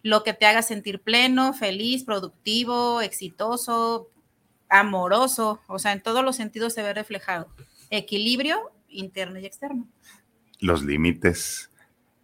lo 0.03 0.23
que 0.23 0.33
te 0.33 0.45
haga 0.45 0.61
sentir 0.61 1.01
pleno, 1.01 1.53
feliz, 1.53 2.03
productivo, 2.03 3.01
exitoso, 3.01 4.11
amoroso, 4.69 5.59
o 5.67 5.79
sea, 5.79 5.93
en 5.93 6.03
todos 6.03 6.23
los 6.23 6.35
sentidos 6.35 6.75
se 6.75 6.83
ve 6.83 6.93
reflejado. 6.93 7.47
Equilibrio 7.89 8.71
interno 8.89 9.39
y 9.39 9.45
externo. 9.45 9.87
Los 10.59 10.83
límites. 10.83 11.69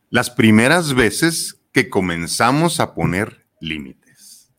Las 0.09 0.29
primeras 0.29 0.93
veces 0.93 1.61
que 1.71 1.89
comenzamos 1.89 2.79
a 2.79 2.93
poner 2.93 3.47
límites. 3.59 4.53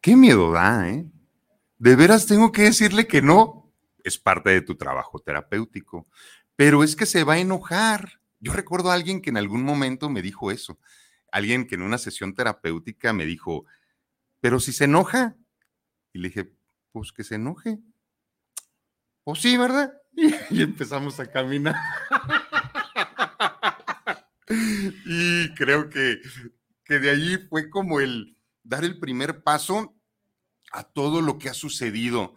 Qué 0.00 0.16
miedo 0.16 0.52
da, 0.52 0.88
¿eh? 0.90 1.06
De 1.78 1.96
veras 1.96 2.26
tengo 2.26 2.52
que 2.52 2.62
decirle 2.62 3.06
que 3.06 3.22
no. 3.22 3.72
es 4.04 4.18
parte 4.18 4.50
de 4.50 4.62
tu 4.62 4.74
trabajo 4.74 5.20
terapéutico. 5.20 6.08
Pero 6.56 6.82
es 6.82 6.96
que 6.96 7.06
se 7.06 7.22
va 7.22 7.34
a 7.34 7.38
enojar. 7.38 8.20
Yo 8.40 8.52
recuerdo 8.52 8.90
a 8.90 8.94
alguien 8.94 9.22
que 9.22 9.30
en 9.30 9.36
algún 9.36 9.62
momento 9.62 10.10
me 10.10 10.22
dijo 10.22 10.50
eso. 10.50 10.78
Alguien 11.30 11.66
que 11.66 11.76
en 11.76 11.82
una 11.82 11.98
sesión 11.98 12.34
terapéutica 12.34 13.12
me 13.12 13.24
dijo, 13.24 13.64
pero 14.40 14.58
si 14.58 14.72
se 14.72 14.84
enoja. 14.84 15.36
Y 16.12 16.18
le 16.18 16.28
dije, 16.28 16.52
pues 16.90 17.12
que 17.12 17.22
se 17.22 17.36
enoje. 17.36 17.78
Pues 19.24 19.40
sí, 19.40 19.56
¿verdad? 19.56 19.92
Y, 20.50 20.62
empezamos 20.62 21.18
a 21.20 21.30
caminar. 21.30 21.76
y 25.06 25.54
creo 25.54 25.88
que, 25.88 26.20
que 26.84 26.98
de 26.98 27.10
allí 27.10 27.38
fue 27.48 27.70
como 27.70 28.00
el 28.00 28.36
dar 28.62 28.84
el 28.84 28.98
primer 28.98 29.42
paso 29.42 29.96
a 30.72 30.84
todo 30.84 31.20
lo 31.20 31.38
que 31.38 31.48
ha 31.48 31.54
sucedido 31.54 32.34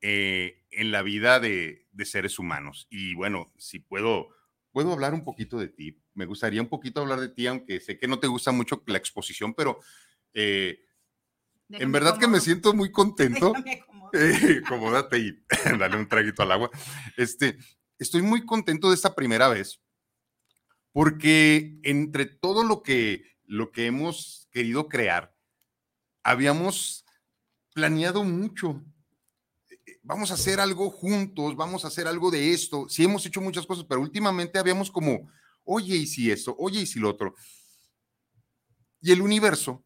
eh, 0.00 0.64
en 0.70 0.92
la 0.92 1.02
vida 1.02 1.40
de, 1.40 1.86
seres 2.04 2.38
humanos. 2.38 2.86
Y 2.90 3.14
bueno, 3.14 3.52
si 3.58 3.80
puedo, 3.80 4.28
puedo 4.70 4.92
hablar 4.92 5.14
un 5.14 5.24
poquito 5.24 5.58
de 5.58 5.68
ti. 5.68 6.00
Me 6.14 6.26
gustaría 6.26 6.62
un 6.62 6.68
poquito 6.68 7.00
hablar 7.00 7.18
de 7.18 7.28
ti, 7.28 7.48
aunque 7.48 7.80
sé 7.80 7.98
que 7.98 8.06
no 8.06 8.20
te 8.20 8.28
gusta 8.28 8.52
mucho 8.52 8.84
la 8.86 8.98
exposición, 8.98 9.54
pero 9.54 9.80
eh, 10.32 10.84
en 11.70 11.90
verdad 11.90 12.18
que 12.18 12.28
me 12.28 12.40
siento 12.40 12.72
muy 12.74 12.92
contento. 12.92 13.52
Eh, 14.14 14.62
acomódate 14.64 15.18
y 15.18 15.44
dale 15.78 15.96
un 15.96 16.08
traguito 16.08 16.42
al 16.42 16.52
agua. 16.52 16.70
Este, 17.16 17.58
estoy 17.98 18.22
muy 18.22 18.44
contento 18.44 18.88
de 18.88 18.94
esta 18.94 19.14
primera 19.14 19.48
vez 19.48 19.80
porque 20.92 21.78
entre 21.82 22.26
todo 22.26 22.64
lo 22.64 22.82
que, 22.82 23.22
lo 23.44 23.70
que 23.70 23.86
hemos 23.86 24.48
querido 24.50 24.88
crear, 24.88 25.34
habíamos 26.22 27.04
planeado 27.72 28.24
mucho. 28.24 28.84
Vamos 30.02 30.30
a 30.30 30.34
hacer 30.34 30.58
algo 30.58 30.90
juntos, 30.90 31.54
vamos 31.54 31.84
a 31.84 31.88
hacer 31.88 32.08
algo 32.08 32.30
de 32.30 32.52
esto. 32.52 32.88
Sí 32.88 33.04
hemos 33.04 33.24
hecho 33.26 33.40
muchas 33.40 33.66
cosas, 33.66 33.84
pero 33.84 34.00
últimamente 34.00 34.58
habíamos 34.58 34.90
como, 34.90 35.30
oye, 35.64 35.96
y 35.96 36.06
si 36.06 36.30
esto, 36.30 36.56
oye, 36.58 36.80
y 36.80 36.86
si 36.86 36.98
lo 36.98 37.10
otro. 37.10 37.34
Y 39.00 39.12
el 39.12 39.22
universo, 39.22 39.84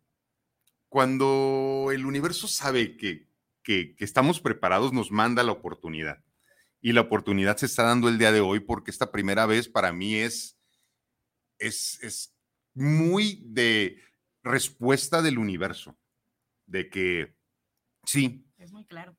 cuando 0.88 1.88
el 1.92 2.06
universo 2.06 2.48
sabe 2.48 2.96
que, 2.96 3.28
que, 3.62 3.94
estamos 3.98 4.40
preparados, 4.40 4.92
nos 4.92 5.11
manda 5.11 5.42
la 5.42 5.53
oportunidad. 5.53 6.22
Y 6.81 6.92
la 6.92 7.03
oportunidad 7.03 7.57
se 7.57 7.66
está 7.66 7.85
dando 7.85 8.09
el 8.09 8.18
día 8.18 8.33
de 8.33 8.40
hoy 8.40 8.61
porque 8.61 8.90
esta 8.90 9.12
primera 9.12 9.46
vez 9.46 9.68
para 9.68 9.92
mí 9.92 10.16
es, 10.16 10.59
es, 11.59 12.03
es 12.03 12.35
muy 12.75 13.42
de 13.44 14.03
respuesta 14.42 15.22
del 15.22 15.38
universo, 15.38 15.96
de 16.66 16.88
que 16.90 17.37
sí. 18.05 18.44
Es 18.59 18.72
muy 18.72 18.85
claro. 18.85 19.16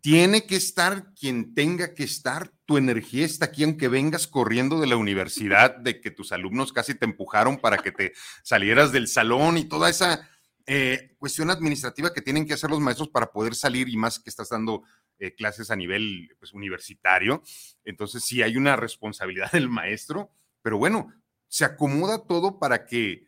Tiene 0.00 0.46
que 0.46 0.56
estar 0.56 1.12
quien 1.12 1.52
tenga 1.52 1.94
que 1.94 2.04
estar. 2.04 2.52
Tu 2.64 2.78
energía 2.78 3.26
está 3.26 3.46
aquí, 3.46 3.64
aunque 3.64 3.88
vengas 3.88 4.26
corriendo 4.26 4.80
de 4.80 4.86
la 4.86 4.96
universidad, 4.96 5.76
de 5.76 6.00
que 6.00 6.10
tus 6.10 6.32
alumnos 6.32 6.72
casi 6.72 6.94
te 6.94 7.04
empujaron 7.04 7.58
para 7.58 7.78
que 7.78 7.92
te 7.92 8.12
salieras 8.42 8.92
del 8.92 9.08
salón 9.08 9.58
y 9.58 9.64
toda 9.64 9.90
esa 9.90 10.26
eh, 10.72 11.16
cuestión 11.18 11.50
administrativa 11.50 12.12
que 12.12 12.22
tienen 12.22 12.46
que 12.46 12.54
hacer 12.54 12.70
los 12.70 12.78
maestros 12.78 13.08
para 13.08 13.32
poder 13.32 13.56
salir 13.56 13.88
y 13.88 13.96
más 13.96 14.20
que 14.20 14.30
estás 14.30 14.50
dando 14.50 14.84
eh, 15.18 15.34
clases 15.34 15.72
a 15.72 15.74
nivel 15.74 16.32
pues, 16.38 16.52
universitario. 16.52 17.42
Entonces 17.82 18.24
sí 18.24 18.40
hay 18.40 18.56
una 18.56 18.76
responsabilidad 18.76 19.50
del 19.52 19.68
maestro, 19.68 20.30
pero 20.62 20.78
bueno, 20.78 21.12
se 21.48 21.64
acomoda 21.64 22.24
todo 22.24 22.60
para 22.60 22.86
que 22.86 23.26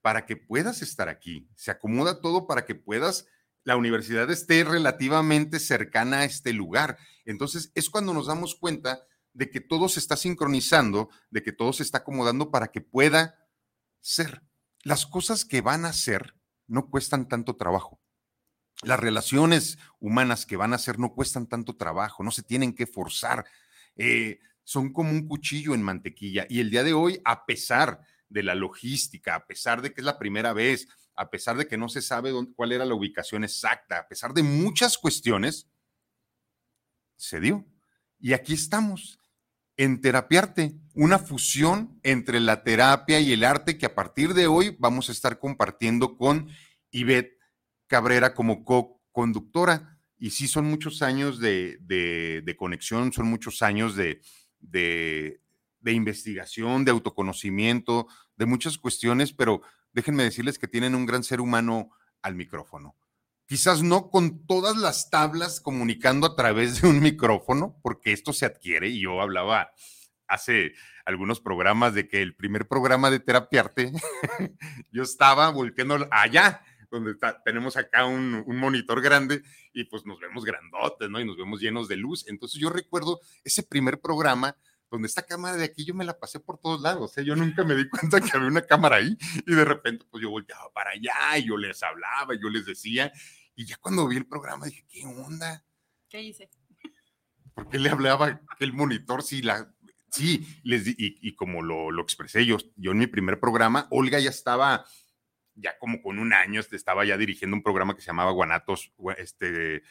para 0.00 0.26
que 0.26 0.36
puedas 0.36 0.80
estar 0.80 1.08
aquí. 1.08 1.48
Se 1.56 1.72
acomoda 1.72 2.20
todo 2.20 2.46
para 2.46 2.64
que 2.64 2.76
puedas 2.76 3.26
la 3.64 3.76
universidad 3.76 4.30
esté 4.30 4.62
relativamente 4.62 5.58
cercana 5.58 6.20
a 6.20 6.24
este 6.24 6.52
lugar. 6.52 6.98
Entonces 7.24 7.72
es 7.74 7.90
cuando 7.90 8.14
nos 8.14 8.28
damos 8.28 8.54
cuenta 8.54 9.04
de 9.32 9.50
que 9.50 9.60
todo 9.60 9.88
se 9.88 9.98
está 9.98 10.16
sincronizando, 10.16 11.10
de 11.30 11.42
que 11.42 11.50
todo 11.50 11.72
se 11.72 11.82
está 11.82 11.98
acomodando 11.98 12.52
para 12.52 12.68
que 12.68 12.80
pueda 12.80 13.44
ser. 14.00 14.42
Las 14.84 15.04
cosas 15.04 15.44
que 15.44 15.62
van 15.62 15.84
a 15.84 15.92
ser 15.92 16.36
no 16.66 16.90
cuestan 16.90 17.28
tanto 17.28 17.56
trabajo. 17.56 18.00
Las 18.82 19.00
relaciones 19.00 19.78
humanas 19.98 20.44
que 20.44 20.56
van 20.56 20.74
a 20.74 20.78
ser 20.78 20.98
no 20.98 21.14
cuestan 21.14 21.46
tanto 21.46 21.76
trabajo, 21.76 22.22
no 22.22 22.30
se 22.30 22.42
tienen 22.42 22.74
que 22.74 22.86
forzar. 22.86 23.46
Eh, 23.96 24.38
son 24.64 24.92
como 24.92 25.10
un 25.10 25.26
cuchillo 25.26 25.74
en 25.74 25.82
mantequilla. 25.82 26.46
Y 26.48 26.60
el 26.60 26.70
día 26.70 26.82
de 26.82 26.92
hoy, 26.92 27.20
a 27.24 27.46
pesar 27.46 28.00
de 28.28 28.42
la 28.42 28.54
logística, 28.54 29.34
a 29.34 29.46
pesar 29.46 29.80
de 29.80 29.92
que 29.92 30.00
es 30.00 30.04
la 30.04 30.18
primera 30.18 30.52
vez, 30.52 30.88
a 31.14 31.30
pesar 31.30 31.56
de 31.56 31.66
que 31.66 31.78
no 31.78 31.88
se 31.88 32.02
sabe 32.02 32.32
cuál 32.54 32.72
era 32.72 32.84
la 32.84 32.94
ubicación 32.94 33.44
exacta, 33.44 33.98
a 33.98 34.08
pesar 34.08 34.34
de 34.34 34.42
muchas 34.42 34.98
cuestiones, 34.98 35.68
se 37.16 37.40
dio. 37.40 37.64
Y 38.18 38.32
aquí 38.32 38.54
estamos 38.54 39.18
en 39.76 40.00
Terapiarte, 40.00 40.74
una 40.94 41.18
fusión 41.18 42.00
entre 42.02 42.40
la 42.40 42.62
terapia 42.62 43.20
y 43.20 43.32
el 43.32 43.44
arte 43.44 43.76
que 43.76 43.86
a 43.86 43.94
partir 43.94 44.32
de 44.32 44.46
hoy 44.46 44.76
vamos 44.78 45.08
a 45.08 45.12
estar 45.12 45.38
compartiendo 45.38 46.16
con 46.16 46.48
Ivette 46.90 47.38
Cabrera 47.86 48.34
como 48.34 48.64
co-conductora. 48.64 49.98
Y 50.18 50.30
sí, 50.30 50.48
son 50.48 50.64
muchos 50.64 51.02
años 51.02 51.38
de, 51.40 52.56
conexión, 52.58 53.12
son 53.12 53.26
muchos 53.26 53.60
años 53.60 53.96
de, 53.96 54.22
de, 54.60 55.40
investigación, 55.92 56.84
de 56.86 56.92
autoconocimiento, 56.92 58.06
de 58.36 58.46
muchas 58.46 58.78
cuestiones, 58.78 59.34
pero 59.34 59.60
déjenme 59.92 60.24
decirles 60.24 60.58
que 60.58 60.68
tienen 60.68 60.94
un 60.94 61.04
gran 61.04 61.22
ser 61.22 61.42
humano 61.42 61.90
al 62.22 62.34
micrófono 62.34 62.96
quizás 63.46 63.82
no 63.82 64.10
con 64.10 64.46
todas 64.46 64.76
las 64.76 65.10
tablas 65.10 65.60
comunicando 65.60 66.26
a 66.26 66.36
través 66.36 66.82
de 66.82 66.88
un 66.88 67.00
micrófono, 67.00 67.78
porque 67.82 68.12
esto 68.12 68.32
se 68.32 68.46
adquiere 68.46 68.88
y 68.88 69.00
yo 69.00 69.20
hablaba 69.20 69.72
hace 70.28 70.72
algunos 71.04 71.40
programas 71.40 71.94
de 71.94 72.08
que 72.08 72.20
el 72.20 72.34
primer 72.34 72.66
programa 72.66 73.10
de 73.10 73.20
terapiarte, 73.20 73.92
yo 74.90 75.02
estaba 75.04 75.50
volteando 75.50 76.08
allá, 76.10 76.62
donde 76.90 77.14
tenemos 77.44 77.76
acá 77.76 78.04
un, 78.06 78.42
un, 78.46 78.56
monitor 78.58 79.00
grande 79.00 79.42
y 79.72 79.84
pues 79.84 80.04
nos 80.06 80.18
vemos 80.20 80.44
grandotes, 80.44 81.08
¿no? 81.10 81.20
Y 81.20 81.24
nos 81.24 81.36
vemos 81.36 81.60
llenos 81.60 81.88
de 81.88 81.96
luz. 81.96 82.24
Entonces 82.28 82.60
yo 82.60 82.70
recuerdo 82.70 83.20
ese 83.44 83.62
primer 83.62 84.00
programa 84.00 84.56
donde 84.90 85.08
esta 85.08 85.22
cámara 85.22 85.56
de 85.56 85.64
aquí 85.64 85.84
yo 85.84 85.94
me 85.94 86.04
la 86.04 86.18
pasé 86.18 86.40
por 86.40 86.58
todos 86.58 86.80
lados, 86.80 87.16
¿eh? 87.18 87.24
yo 87.24 87.34
nunca 87.36 87.64
me 87.64 87.74
di 87.74 87.88
cuenta 87.90 88.20
que 88.20 88.30
había 88.34 88.48
una 88.48 88.62
cámara 88.62 88.96
ahí 88.96 89.16
y 89.46 89.54
de 89.54 89.64
repente 89.64 90.04
pues 90.10 90.22
yo 90.22 90.30
volteaba 90.30 90.72
para 90.72 90.90
allá 90.90 91.38
y 91.38 91.48
yo 91.48 91.56
les 91.56 91.82
hablaba, 91.82 92.34
y 92.34 92.40
yo 92.40 92.48
les 92.48 92.66
decía 92.66 93.12
y 93.56 93.64
ya 93.64 93.76
cuando 93.80 94.06
vi 94.06 94.18
el 94.18 94.26
programa 94.26 94.66
dije, 94.66 94.84
¿qué 94.88 95.06
onda? 95.06 95.64
¿Qué 96.10 96.22
hice? 96.22 96.50
¿Por 97.54 97.70
qué 97.70 97.78
le 97.78 97.88
hablaba 97.88 98.42
el 98.60 98.72
monitor 98.74 99.22
si 99.22 99.42
la... 99.42 99.72
Sí, 100.10 100.60
les 100.62 100.84
y, 100.86 101.34
como 101.34 101.62
lo, 101.62 101.90
lo, 101.90 102.02
expresé 102.02 102.46
yo, 102.46 102.58
yo 102.76 102.92
en 102.92 102.98
mi 102.98 103.06
primer 103.06 103.40
programa, 103.40 103.86
Olga 103.90 104.18
ya 104.18 104.30
estaba, 104.30 104.86
ya 105.54 105.76
como 105.78 106.00
con 106.00 106.18
un 106.18 106.32
año, 106.32 106.60
este, 106.60 106.76
estaba 106.76 107.04
ya 107.04 107.18
dirigiendo 107.18 107.56
un 107.56 107.62
programa 107.62 107.94
que 107.94 108.00
se 108.00 108.06
llamaba 108.06 108.30
Guanatos, 108.30 108.92
este, 109.18 109.82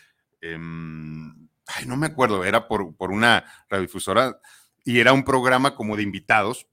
em, 0.42 1.48
ay, 1.68 1.86
no 1.86 1.98
me 1.98 2.08
acuerdo, 2.08 2.44
era 2.44 2.68
por, 2.68 2.96
por 2.96 3.12
una 3.12 3.46
radiodifusora 3.70 4.40
y 4.86 5.00
era 5.00 5.12
un 5.12 5.26
programa 5.26 5.76
como 5.76 5.98
de 5.98 6.04
invitados 6.04 6.68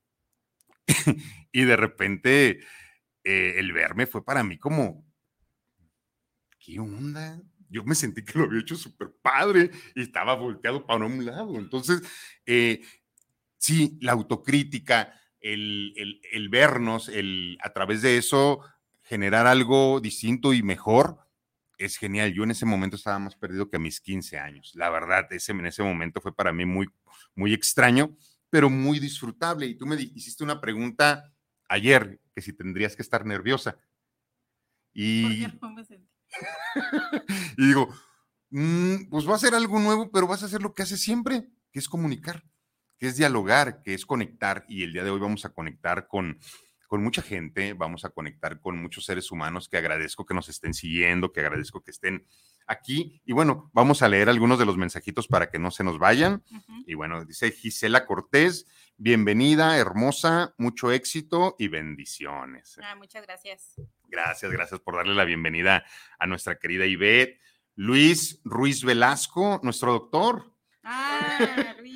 y 1.53 1.65
de 1.65 1.77
repente 1.77 2.61
eh, 3.25 3.55
el 3.57 3.73
verme 3.73 4.07
fue 4.07 4.25
para 4.25 4.45
mí 4.45 4.59
como, 4.59 5.05
¿qué 6.59 6.79
onda? 6.79 7.41
Yo 7.69 7.85
me 7.85 7.95
sentí 7.95 8.23
que 8.23 8.39
lo 8.39 8.45
había 8.45 8.61
hecho 8.61 8.77
súper 8.77 9.13
padre 9.23 9.71
y 9.95 10.03
estaba 10.03 10.35
volteado 10.35 10.87
para 10.87 11.07
un 11.07 11.25
lado. 11.25 11.57
Entonces, 11.57 12.03
eh, 12.45 12.83
sí, 13.57 13.99
la 14.03 14.13
autocrítica, 14.13 15.19
el, 15.41 15.95
el, 16.31 16.49
vernos, 16.51 17.09
el 17.09 17.57
a 17.63 17.73
través 17.73 18.03
de 18.03 18.19
eso 18.19 18.61
generar 19.03 19.47
algo 19.47 20.01
distinto 20.01 20.53
y 20.53 20.63
mejor, 20.63 21.19
es 21.85 21.97
genial. 21.97 22.33
Yo 22.33 22.45
en 22.45 22.51
ese 22.51 22.67
momento 22.67 22.97
estaba 22.97 23.19
más 23.19 23.37
perdido 23.37 23.69
que 23.69 23.77
a 23.77 23.81
mis 23.81 24.01
15 24.01 24.39
años. 24.39 24.73
La 24.75 24.91
verdad, 24.91 25.33
ese, 25.33 25.53
en 25.53 25.67
ese 25.67 25.83
momento 25.83 26.21
fue 26.21 26.35
para 26.35 26.53
mí 26.53 26.65
muy, 26.65 26.89
muy 27.35 27.53
extraño, 27.53 28.17
pero 28.51 28.71
muy 28.71 28.99
disfrutable. 28.99 29.67
Y 29.67 29.77
tú 29.77 29.87
me 29.87 29.97
hiciste 29.97 30.45
una 30.45 30.61
pregunta 30.61 31.33
ayer, 31.69 32.21
que 32.35 32.43
si 32.43 32.53
tendrías 32.53 32.97
que 32.97 33.03
estar 33.03 33.25
nerviosa. 33.25 33.77
Y... 34.93 35.45
y 37.57 37.67
digo, 37.67 37.89
mm, 38.51 39.09
pues 39.11 39.29
va 39.29 39.37
a 39.37 39.39
ser 39.39 39.55
algo 39.55 39.79
nuevo, 39.81 40.11
pero 40.11 40.27
vas 40.27 40.43
a 40.43 40.47
hacer 40.47 40.63
lo 40.63 40.75
que 40.75 40.83
hace 40.83 40.97
siempre, 40.97 41.49
que 41.71 41.79
es 41.79 41.89
comunicar, 41.89 42.45
que 42.99 43.09
es 43.09 43.17
dialogar, 43.17 43.83
que 43.83 43.95
es 43.95 44.07
conectar. 44.07 44.65
Y 44.69 44.83
el 44.83 44.93
día 44.93 45.05
de 45.05 45.11
hoy 45.11 45.21
vamos 45.21 45.45
a 45.45 45.53
conectar 45.53 46.07
con, 46.07 46.39
con 46.93 47.03
mucha 47.03 47.23
gente, 47.23 47.73
vamos 47.73 48.05
a 48.05 48.11
conectar 48.11 48.61
con 48.61 48.77
muchos 48.77 49.07
seres 49.07 49.31
humanos 49.31 49.67
que 49.67 49.79
agradezco 49.79 50.27
que 50.27 50.35
nos 50.35 50.51
estén 50.51 50.75
siguiendo, 50.75 51.33
que 51.33 51.41
agradezco 51.41 51.83
que 51.83 51.91
estén 51.91 52.27
aquí. 52.67 53.23
Y 53.25 53.33
bueno, 53.33 53.71
vamos 53.73 54.03
a 54.03 54.09
leer 54.09 54.29
algunos 54.29 54.59
de 54.59 54.67
los 54.67 54.77
mensajitos 54.77 55.27
para 55.27 55.49
que 55.49 55.59
no 55.59 55.71
se 55.71 55.85
nos 55.85 55.99
vayan. 55.99 56.45
Y 56.87 56.93
bueno, 56.93 57.25
dice 57.25 57.51
Gisela 57.51 58.05
Cortés, 58.05 58.67
bienvenida, 58.99 59.79
hermosa, 59.79 60.55
mucho 60.59 60.93
éxito 60.93 61.57
y 61.59 61.69
bendiciones. 61.69 62.79
Ah, 62.85 62.95
muchas 62.95 63.23
gracias. 63.23 63.81
Gracias, 64.09 64.53
gracias 64.53 64.79
por 64.81 64.95
darle 64.95 65.15
la 65.15 65.25
bienvenida 65.25 65.87
a 66.19 66.27
nuestra 66.27 66.59
querida 66.59 66.85
Ivette. 66.85 67.41
Luis 67.75 68.43
Ruiz 68.45 68.85
Velasco, 68.85 69.61
nuestro 69.63 69.93
doctor. 69.93 70.55
Ah, 70.83 71.75
Luis. 71.79 71.92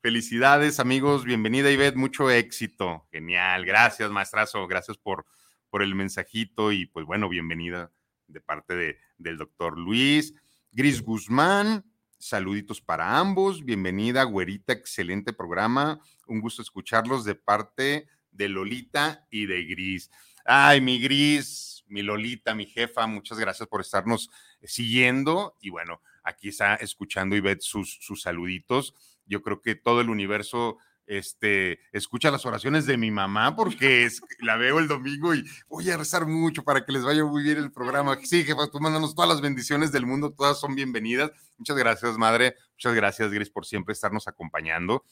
Felicidades, 0.00 0.80
amigos. 0.80 1.24
Bienvenida, 1.24 1.70
Ivette. 1.70 1.96
Mucho 1.96 2.28
éxito. 2.28 3.06
Genial. 3.12 3.64
Gracias, 3.64 4.10
maestrazo. 4.10 4.66
Gracias 4.66 4.98
por, 4.98 5.26
por 5.70 5.82
el 5.82 5.94
mensajito 5.94 6.72
y 6.72 6.86
pues 6.86 7.06
bueno, 7.06 7.28
bienvenida 7.28 7.92
de 8.26 8.40
parte 8.40 8.74
de, 8.74 8.98
del 9.16 9.36
doctor 9.36 9.78
Luis. 9.78 10.34
Gris 10.72 11.02
Guzmán, 11.02 11.84
saluditos 12.18 12.80
para 12.80 13.18
ambos. 13.18 13.64
Bienvenida, 13.64 14.24
güerita. 14.24 14.72
Excelente 14.72 15.32
programa. 15.32 16.00
Un 16.26 16.40
gusto 16.40 16.62
escucharlos 16.62 17.24
de 17.24 17.36
parte 17.36 18.08
de 18.32 18.48
Lolita 18.48 19.26
y 19.30 19.46
de 19.46 19.64
Gris. 19.66 20.10
Ay, 20.44 20.80
mi 20.80 21.00
Gris, 21.00 21.84
mi 21.86 22.02
Lolita, 22.02 22.54
mi 22.54 22.66
jefa, 22.66 23.06
muchas 23.06 23.38
gracias 23.38 23.68
por 23.68 23.80
estarnos 23.80 24.30
siguiendo. 24.64 25.56
Y 25.60 25.70
bueno, 25.70 26.00
aquí 26.24 26.48
está 26.48 26.74
escuchando 26.74 27.36
Ivette 27.36 27.62
sus, 27.62 27.98
sus 28.00 28.22
saluditos. 28.22 28.94
Yo 29.26 29.42
creo 29.42 29.60
que 29.60 29.74
todo 29.74 30.00
el 30.00 30.10
universo 30.10 30.78
este, 31.06 31.78
escucha 31.92 32.30
las 32.30 32.44
oraciones 32.46 32.84
de 32.86 32.96
mi 32.96 33.10
mamá 33.10 33.54
porque 33.54 34.04
es, 34.04 34.20
la 34.40 34.56
veo 34.56 34.78
el 34.78 34.88
domingo 34.88 35.34
y 35.34 35.44
voy 35.68 35.88
a 35.90 35.96
rezar 35.96 36.26
mucho 36.26 36.64
para 36.64 36.84
que 36.84 36.92
les 36.92 37.04
vaya 37.04 37.24
muy 37.24 37.42
bien 37.42 37.58
el 37.58 37.70
programa. 37.70 38.18
Sí, 38.22 38.44
jefa, 38.44 38.68
tú 38.68 38.80
mándanos 38.80 39.14
todas 39.14 39.28
las 39.28 39.40
bendiciones 39.40 39.92
del 39.92 40.06
mundo, 40.06 40.32
todas 40.32 40.58
son 40.58 40.74
bienvenidas. 40.74 41.30
Muchas 41.58 41.76
gracias, 41.76 42.18
madre. 42.18 42.56
Muchas 42.72 42.94
gracias, 42.94 43.30
Gris, 43.30 43.50
por 43.50 43.66
siempre 43.66 43.92
estarnos 43.92 44.26
acompañando. 44.28 45.04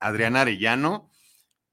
Adriana 0.00 0.42
Arellano, 0.42 1.10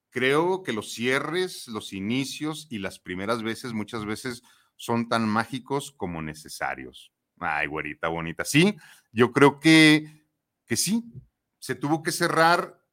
creo 0.10 0.64
que 0.64 0.74
los 0.74 0.94
cierres, 0.94 1.68
los 1.68 1.94
inicios 1.94 2.68
y 2.70 2.80
las 2.80 3.00
primeras 3.00 3.42
veces, 3.42 3.74
muchas 3.74 4.06
veces 4.06 4.44
son 4.76 5.08
tan 5.08 5.28
mágicos 5.28 5.92
como 5.92 6.22
necesarios. 6.22 7.12
Ay, 7.40 7.68
güerita 7.68 8.10
bonita. 8.10 8.46
Sí, 8.46 8.76
yo 9.12 9.32
creo 9.32 9.60
que, 9.60 10.26
que 10.66 10.76
sí. 10.76 11.04
Se 11.64 11.76
tuvo 11.76 12.04
que 12.04 12.12
cerrar 12.12 12.84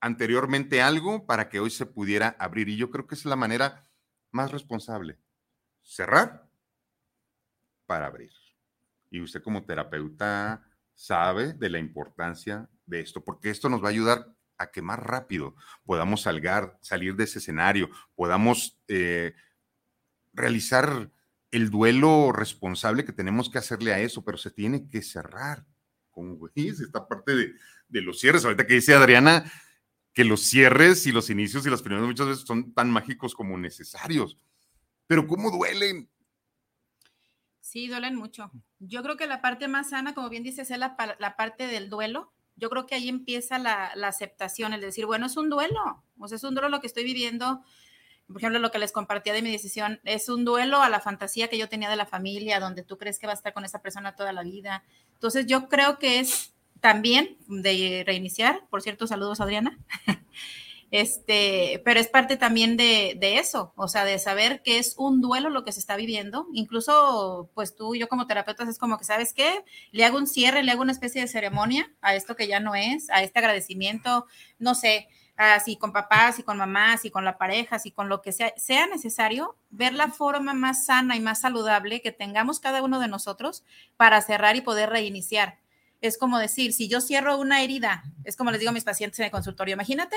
anteriormente 0.00 0.82
algo 0.82 1.26
para 1.26 1.48
que 1.48 1.58
hoy 1.58 1.70
se 1.70 1.84
pudiera 1.84 2.36
abrir. 2.38 2.68
Y 2.68 2.76
yo 2.76 2.92
creo 2.92 3.08
que 3.08 3.16
es 3.16 3.24
la 3.24 3.34
manera 3.34 3.90
más 4.30 4.52
responsable. 4.52 5.18
Cerrar 5.82 6.48
para 7.84 8.06
abrir. 8.06 8.30
Y 9.10 9.20
usted 9.20 9.42
como 9.42 9.64
terapeuta 9.64 10.62
sabe 10.94 11.54
de 11.54 11.68
la 11.68 11.80
importancia 11.80 12.70
de 12.86 13.00
esto, 13.00 13.24
porque 13.24 13.50
esto 13.50 13.68
nos 13.68 13.82
va 13.82 13.88
a 13.88 13.90
ayudar 13.90 14.32
a 14.58 14.70
que 14.70 14.80
más 14.80 15.00
rápido 15.00 15.56
podamos 15.84 16.22
salgar, 16.22 16.78
salir 16.82 17.16
de 17.16 17.24
ese 17.24 17.40
escenario, 17.40 17.90
podamos 18.14 18.80
eh, 18.86 19.34
realizar 20.32 21.10
el 21.50 21.70
duelo 21.70 22.30
responsable 22.30 23.04
que 23.04 23.12
tenemos 23.12 23.50
que 23.50 23.58
hacerle 23.58 23.92
a 23.92 23.98
eso, 23.98 24.24
pero 24.24 24.38
se 24.38 24.52
tiene 24.52 24.86
que 24.86 25.02
cerrar. 25.02 25.66
Es 26.54 26.80
esta 26.80 27.06
parte 27.06 27.34
de, 27.34 27.52
de 27.88 28.00
los 28.02 28.18
cierres. 28.18 28.44
Ahorita 28.44 28.66
que 28.66 28.74
dice 28.74 28.94
Adriana, 28.94 29.50
que 30.12 30.24
los 30.24 30.40
cierres 30.40 31.06
y 31.06 31.12
los 31.12 31.28
inicios 31.30 31.66
y 31.66 31.70
las 31.70 31.82
primeras 31.82 32.06
muchas 32.06 32.26
veces 32.26 32.44
son 32.46 32.72
tan 32.72 32.90
mágicos 32.90 33.34
como 33.34 33.58
necesarios. 33.58 34.38
Pero 35.06 35.26
¿cómo 35.26 35.50
duelen? 35.50 36.08
Sí, 37.60 37.88
duelen 37.88 38.16
mucho. 38.16 38.50
Yo 38.78 39.02
creo 39.02 39.16
que 39.16 39.26
la 39.26 39.42
parte 39.42 39.68
más 39.68 39.90
sana, 39.90 40.14
como 40.14 40.30
bien 40.30 40.42
dices, 40.42 40.70
es 40.70 40.78
la, 40.78 40.96
la 41.18 41.36
parte 41.36 41.66
del 41.66 41.90
duelo. 41.90 42.32
Yo 42.54 42.70
creo 42.70 42.86
que 42.86 42.94
ahí 42.94 43.08
empieza 43.08 43.58
la, 43.58 43.92
la, 43.94 44.08
aceptación, 44.08 44.72
el 44.72 44.80
decir, 44.80 45.04
bueno, 45.04 45.26
es 45.26 45.36
un 45.36 45.50
duelo, 45.50 46.02
o 46.18 46.28
sea, 46.28 46.36
es 46.36 46.44
un 46.44 46.54
duelo 46.54 46.70
lo 46.70 46.80
que 46.80 46.86
estoy 46.86 47.04
viviendo. 47.04 47.62
Por 48.26 48.38
ejemplo, 48.38 48.58
lo 48.58 48.70
que 48.70 48.78
les 48.78 48.92
compartía 48.92 49.32
de 49.32 49.42
mi 49.42 49.52
decisión, 49.52 50.00
es 50.04 50.28
un 50.28 50.44
duelo 50.44 50.82
a 50.82 50.88
la 50.88 51.00
fantasía 51.00 51.48
que 51.48 51.58
yo 51.58 51.68
tenía 51.68 51.88
de 51.88 51.96
la 51.96 52.06
familia, 52.06 52.60
donde 52.60 52.82
tú 52.82 52.98
crees 52.98 53.18
que 53.18 53.26
va 53.26 53.32
a 53.32 53.36
estar 53.36 53.52
con 53.52 53.64
esa 53.64 53.82
persona 53.82 54.16
toda 54.16 54.32
la 54.32 54.42
vida. 54.42 54.84
Entonces, 55.14 55.46
yo 55.46 55.68
creo 55.68 55.98
que 55.98 56.18
es 56.18 56.52
también 56.80 57.36
de 57.48 58.02
reiniciar. 58.06 58.66
Por 58.68 58.82
cierto, 58.82 59.06
saludos 59.06 59.40
Adriana. 59.40 59.78
Este, 60.92 61.82
pero 61.84 61.98
es 61.98 62.06
parte 62.06 62.36
también 62.36 62.76
de, 62.76 63.16
de, 63.18 63.38
eso, 63.38 63.72
o 63.76 63.88
sea, 63.88 64.04
de 64.04 64.20
saber 64.20 64.62
que 64.62 64.78
es 64.78 64.94
un 64.96 65.20
duelo 65.20 65.50
lo 65.50 65.64
que 65.64 65.72
se 65.72 65.80
está 65.80 65.96
viviendo. 65.96 66.46
Incluso, 66.52 67.50
pues 67.54 67.74
tú, 67.74 67.96
yo 67.96 68.08
como 68.08 68.26
terapeuta, 68.26 68.62
es 68.64 68.78
como 68.78 68.96
que, 68.96 69.04
¿sabes 69.04 69.34
qué? 69.34 69.64
Le 69.90 70.04
hago 70.04 70.16
un 70.16 70.28
cierre, 70.28 70.62
le 70.62 70.70
hago 70.70 70.82
una 70.82 70.92
especie 70.92 71.20
de 71.20 71.28
ceremonia 71.28 71.92
a 72.02 72.14
esto 72.14 72.36
que 72.36 72.46
ya 72.46 72.60
no 72.60 72.74
es, 72.76 73.10
a 73.10 73.22
este 73.22 73.40
agradecimiento, 73.40 74.26
no 74.58 74.74
sé, 74.76 75.08
así 75.36 75.76
con 75.76 75.92
papás 75.92 76.38
y 76.38 76.42
con 76.42 76.56
mamás 76.58 77.04
y 77.04 77.10
con 77.10 77.24
la 77.24 77.38
pareja, 77.38 77.76
y 77.84 77.90
con 77.90 78.08
lo 78.08 78.22
que 78.22 78.32
sea, 78.32 78.52
sea 78.56 78.86
necesario, 78.86 79.56
ver 79.70 79.92
la 79.94 80.08
forma 80.08 80.54
más 80.54 80.86
sana 80.86 81.16
y 81.16 81.20
más 81.20 81.40
saludable 81.40 82.00
que 82.02 82.12
tengamos 82.12 82.60
cada 82.60 82.82
uno 82.82 83.00
de 83.00 83.08
nosotros 83.08 83.64
para 83.96 84.20
cerrar 84.22 84.56
y 84.56 84.62
poder 84.62 84.90
reiniciar 84.90 85.58
es 86.00 86.18
como 86.18 86.38
decir, 86.38 86.72
si 86.72 86.88
yo 86.88 87.00
cierro 87.00 87.38
una 87.38 87.62
herida, 87.62 88.04
es 88.24 88.36
como 88.36 88.50
les 88.50 88.60
digo 88.60 88.70
a 88.70 88.74
mis 88.74 88.84
pacientes 88.84 89.18
en 89.18 89.26
el 89.26 89.30
consultorio, 89.30 89.74
imagínate, 89.74 90.16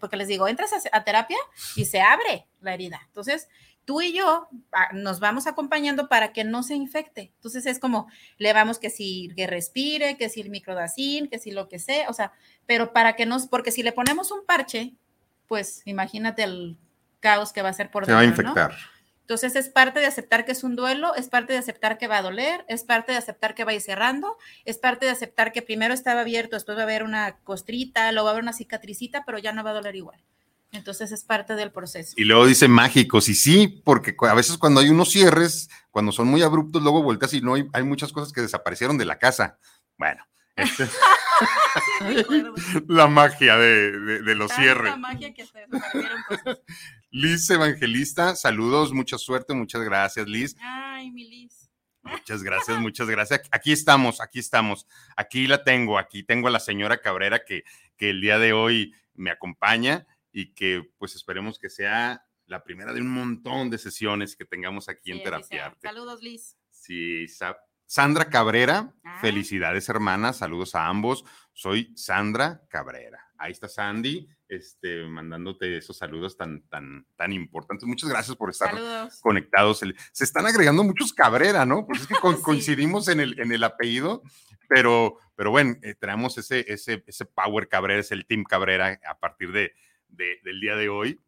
porque 0.00 0.16
les 0.16 0.28
digo, 0.28 0.48
entras 0.48 0.72
a, 0.92 1.04
terapia 1.04 1.38
y 1.74 1.86
se 1.86 2.00
abre 2.00 2.46
la 2.60 2.74
herida. 2.74 3.00
Entonces, 3.06 3.48
tú 3.84 4.02
y 4.02 4.12
yo 4.12 4.48
ah, 4.72 4.88
nos 4.92 5.20
vamos 5.20 5.46
acompañando 5.46 6.08
para 6.08 6.32
que 6.32 6.44
no 6.44 6.62
se 6.62 6.74
infecte. 6.74 7.32
Entonces, 7.36 7.66
es 7.66 7.78
como, 7.78 8.08
le 8.38 8.52
vamos 8.52 8.78
que 8.78 8.90
si 8.90 9.30
que 9.36 9.46
respire, 9.46 10.16
que 10.16 10.28
si 10.28 10.40
el 10.40 10.50
microdacin, 10.50 11.28
que 11.28 11.38
si 11.38 11.50
lo 11.50 11.68
que 11.68 11.78
sea, 11.78 12.08
o 12.10 12.12
sea, 12.12 12.32
pero 12.66 12.92
para 12.92 13.16
que 13.16 13.26
nos, 13.26 13.46
porque 13.46 13.72
si 13.72 13.82
le 13.82 13.92
ponemos 13.92 14.30
un 14.30 14.44
parche, 14.44 14.94
pues 15.46 15.82
imagínate 15.86 16.42
el 16.42 16.76
caos 17.20 17.52
que 17.52 17.62
va 17.62 17.70
a 17.70 17.72
ser 17.72 17.90
por 17.90 18.04
Se 18.04 18.12
va 18.12 18.20
a 18.20 18.24
infectar. 18.24 18.74
Entonces 19.26 19.56
es 19.56 19.68
parte 19.68 19.98
de 19.98 20.06
aceptar 20.06 20.44
que 20.44 20.52
es 20.52 20.62
un 20.62 20.76
duelo, 20.76 21.16
es 21.16 21.28
parte 21.28 21.52
de 21.52 21.58
aceptar 21.58 21.98
que 21.98 22.06
va 22.06 22.18
a 22.18 22.22
doler, 22.22 22.64
es 22.68 22.84
parte 22.84 23.10
de 23.10 23.18
aceptar 23.18 23.56
que 23.56 23.64
va 23.64 23.72
a 23.72 23.74
ir 23.74 23.80
cerrando, 23.80 24.38
es 24.64 24.78
parte 24.78 25.04
de 25.04 25.10
aceptar 25.10 25.50
que 25.50 25.62
primero 25.62 25.92
estaba 25.92 26.20
abierto, 26.20 26.54
después 26.54 26.78
va 26.78 26.82
a 26.82 26.84
haber 26.84 27.02
una 27.02 27.38
costrita, 27.38 28.12
luego 28.12 28.26
va 28.26 28.30
a 28.30 28.32
haber 28.34 28.44
una 28.44 28.52
cicatricita, 28.52 29.24
pero 29.26 29.38
ya 29.38 29.50
no 29.50 29.64
va 29.64 29.70
a 29.70 29.74
doler 29.74 29.96
igual. 29.96 30.22
Entonces 30.70 31.10
es 31.10 31.24
parte 31.24 31.56
del 31.56 31.72
proceso. 31.72 32.14
Y 32.16 32.22
luego 32.22 32.46
dice 32.46 32.68
mágicos, 32.68 33.28
y 33.28 33.34
sí, 33.34 33.82
porque 33.84 34.14
a 34.20 34.34
veces 34.34 34.58
cuando 34.58 34.78
hay 34.78 34.90
unos 34.90 35.10
cierres, 35.10 35.70
cuando 35.90 36.12
son 36.12 36.28
muy 36.28 36.42
abruptos, 36.42 36.80
luego 36.80 37.02
vueltas 37.02 37.34
y 37.34 37.40
no 37.40 37.54
hay, 37.54 37.68
hay 37.72 37.82
muchas 37.82 38.12
cosas 38.12 38.32
que 38.32 38.42
desaparecieron 38.42 38.96
de 38.96 39.06
la 39.06 39.18
casa. 39.18 39.58
Bueno, 39.98 40.22
este 40.56 40.88
la 42.88 43.06
magia 43.06 43.56
de, 43.56 43.92
de, 43.98 44.22
de 44.22 44.34
los 44.34 44.50
cierres. 44.52 44.92
La 44.92 44.96
magia 44.96 45.34
que 45.34 45.44
se 45.46 45.58
desaparecieron 45.60 46.22
cosas. 46.28 46.60
Liz 47.10 47.48
Evangelista, 47.50 48.34
saludos, 48.36 48.92
mucha 48.92 49.18
suerte, 49.18 49.54
muchas 49.54 49.82
gracias, 49.82 50.26
Liz. 50.26 50.56
Ay, 50.60 51.10
mi 51.10 51.28
Liz. 51.28 51.70
Muchas 52.02 52.42
gracias, 52.42 52.78
muchas 52.78 53.08
gracias. 53.08 53.42
Aquí 53.50 53.72
estamos, 53.72 54.20
aquí 54.20 54.38
estamos. 54.38 54.86
Aquí 55.16 55.46
la 55.46 55.64
tengo, 55.64 55.98
aquí 55.98 56.22
tengo 56.22 56.48
a 56.48 56.50
la 56.52 56.60
señora 56.60 56.98
Cabrera 56.98 57.44
que, 57.44 57.64
que 57.96 58.10
el 58.10 58.20
día 58.20 58.38
de 58.38 58.52
hoy 58.52 58.94
me 59.14 59.30
acompaña 59.30 60.06
y 60.32 60.52
que 60.54 60.88
pues 60.98 61.16
esperemos 61.16 61.58
que 61.58 61.68
sea 61.68 62.24
la 62.46 62.62
primera 62.62 62.92
de 62.92 63.00
un 63.00 63.08
montón 63.08 63.70
de 63.70 63.78
sesiones 63.78 64.36
que 64.36 64.44
tengamos 64.44 64.88
aquí 64.88 65.10
Sí, 65.10 65.18
en 65.18 65.22
Terapia. 65.24 65.74
Saludos, 65.82 66.22
Liz. 66.22 66.56
Sí, 66.70 67.26
Sandra 67.86 68.28
Cabrera, 68.30 68.92
Ah. 69.04 69.18
felicidades 69.20 69.88
hermanas, 69.88 70.38
saludos 70.38 70.74
a 70.74 70.86
ambos. 70.88 71.24
Soy 71.52 71.92
Sandra 71.96 72.62
Cabrera. 72.68 73.20
Ahí 73.38 73.52
está 73.52 73.68
Sandy, 73.68 74.28
este, 74.48 75.04
mandándote 75.06 75.76
esos 75.76 75.96
saludos 75.98 76.36
tan, 76.36 76.62
tan, 76.68 77.06
tan 77.16 77.32
importantes. 77.32 77.86
Muchas 77.86 78.08
gracias 78.08 78.36
por 78.36 78.50
estar 78.50 78.70
Saludos. 78.70 79.20
conectados. 79.20 79.80
Se 80.12 80.24
están 80.24 80.46
agregando 80.46 80.82
muchos 80.84 81.12
Cabrera, 81.12 81.64
¿no? 81.66 81.86
Pues 81.86 82.02
es 82.02 82.06
que 82.06 82.14
Sí. 82.36 82.42
coincidimos 82.42 83.08
en 83.08 83.20
el, 83.20 83.38
en 83.38 83.52
el 83.52 83.62
apellido, 83.62 84.22
pero, 84.68 85.18
pero 85.34 85.50
bueno, 85.50 85.76
eh, 85.82 85.94
tenemos 85.94 86.36
ese, 86.38 86.64
ese, 86.72 87.04
ese 87.06 87.24
Power 87.26 87.68
Cabrera, 87.68 88.00
es 88.00 88.10
el 88.10 88.26
Team 88.26 88.44
Cabrera 88.44 88.98
a 89.08 89.18
partir 89.18 89.52
de, 89.52 89.72
de- 90.08 90.40
del 90.42 90.60
día 90.60 90.74
de 90.76 90.88
hoy. 90.88 91.20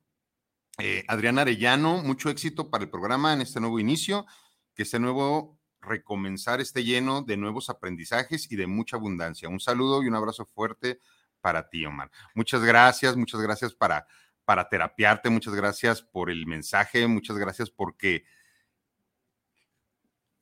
Eh, 0.79 1.05
Adriana 1.09 1.43
Arellano, 1.43 2.03
mucho 2.03 2.31
éxito 2.31 2.71
para 2.71 2.85
el 2.85 2.91
programa 2.91 3.33
en 3.35 3.43
este 3.43 3.61
nuevo 3.61 3.79
inicio, 3.81 4.27
que 4.75 4.83
este 4.85 4.99
nuevo 4.99 5.58
recomenzar 5.81 6.61
esté 6.61 6.85
lleno 6.85 7.23
de 7.23 7.37
nuevos 7.37 7.71
aprendizajes 7.71 8.51
y 8.51 8.57
de 8.57 8.67
mucha 8.67 8.97
abundancia. 8.97 9.49
Un 9.49 9.61
saludo 9.61 10.03
y 10.03 10.09
un 10.09 10.15
abrazo 10.15 10.45
fuerte 10.45 11.01
para 11.41 11.69
ti, 11.69 11.85
Omar. 11.87 12.11
Muchas 12.35 12.63
gracias, 12.63 13.17
muchas 13.17 13.41
gracias 13.41 13.75
para, 13.75 14.07
para 14.45 14.69
terapiarte, 14.69 15.31
muchas 15.31 15.55
gracias 15.55 16.03
por 16.03 16.31
el 16.31 16.47
mensaje, 16.47 17.07
muchas 17.07 17.37
gracias 17.39 17.71
porque 17.71 18.25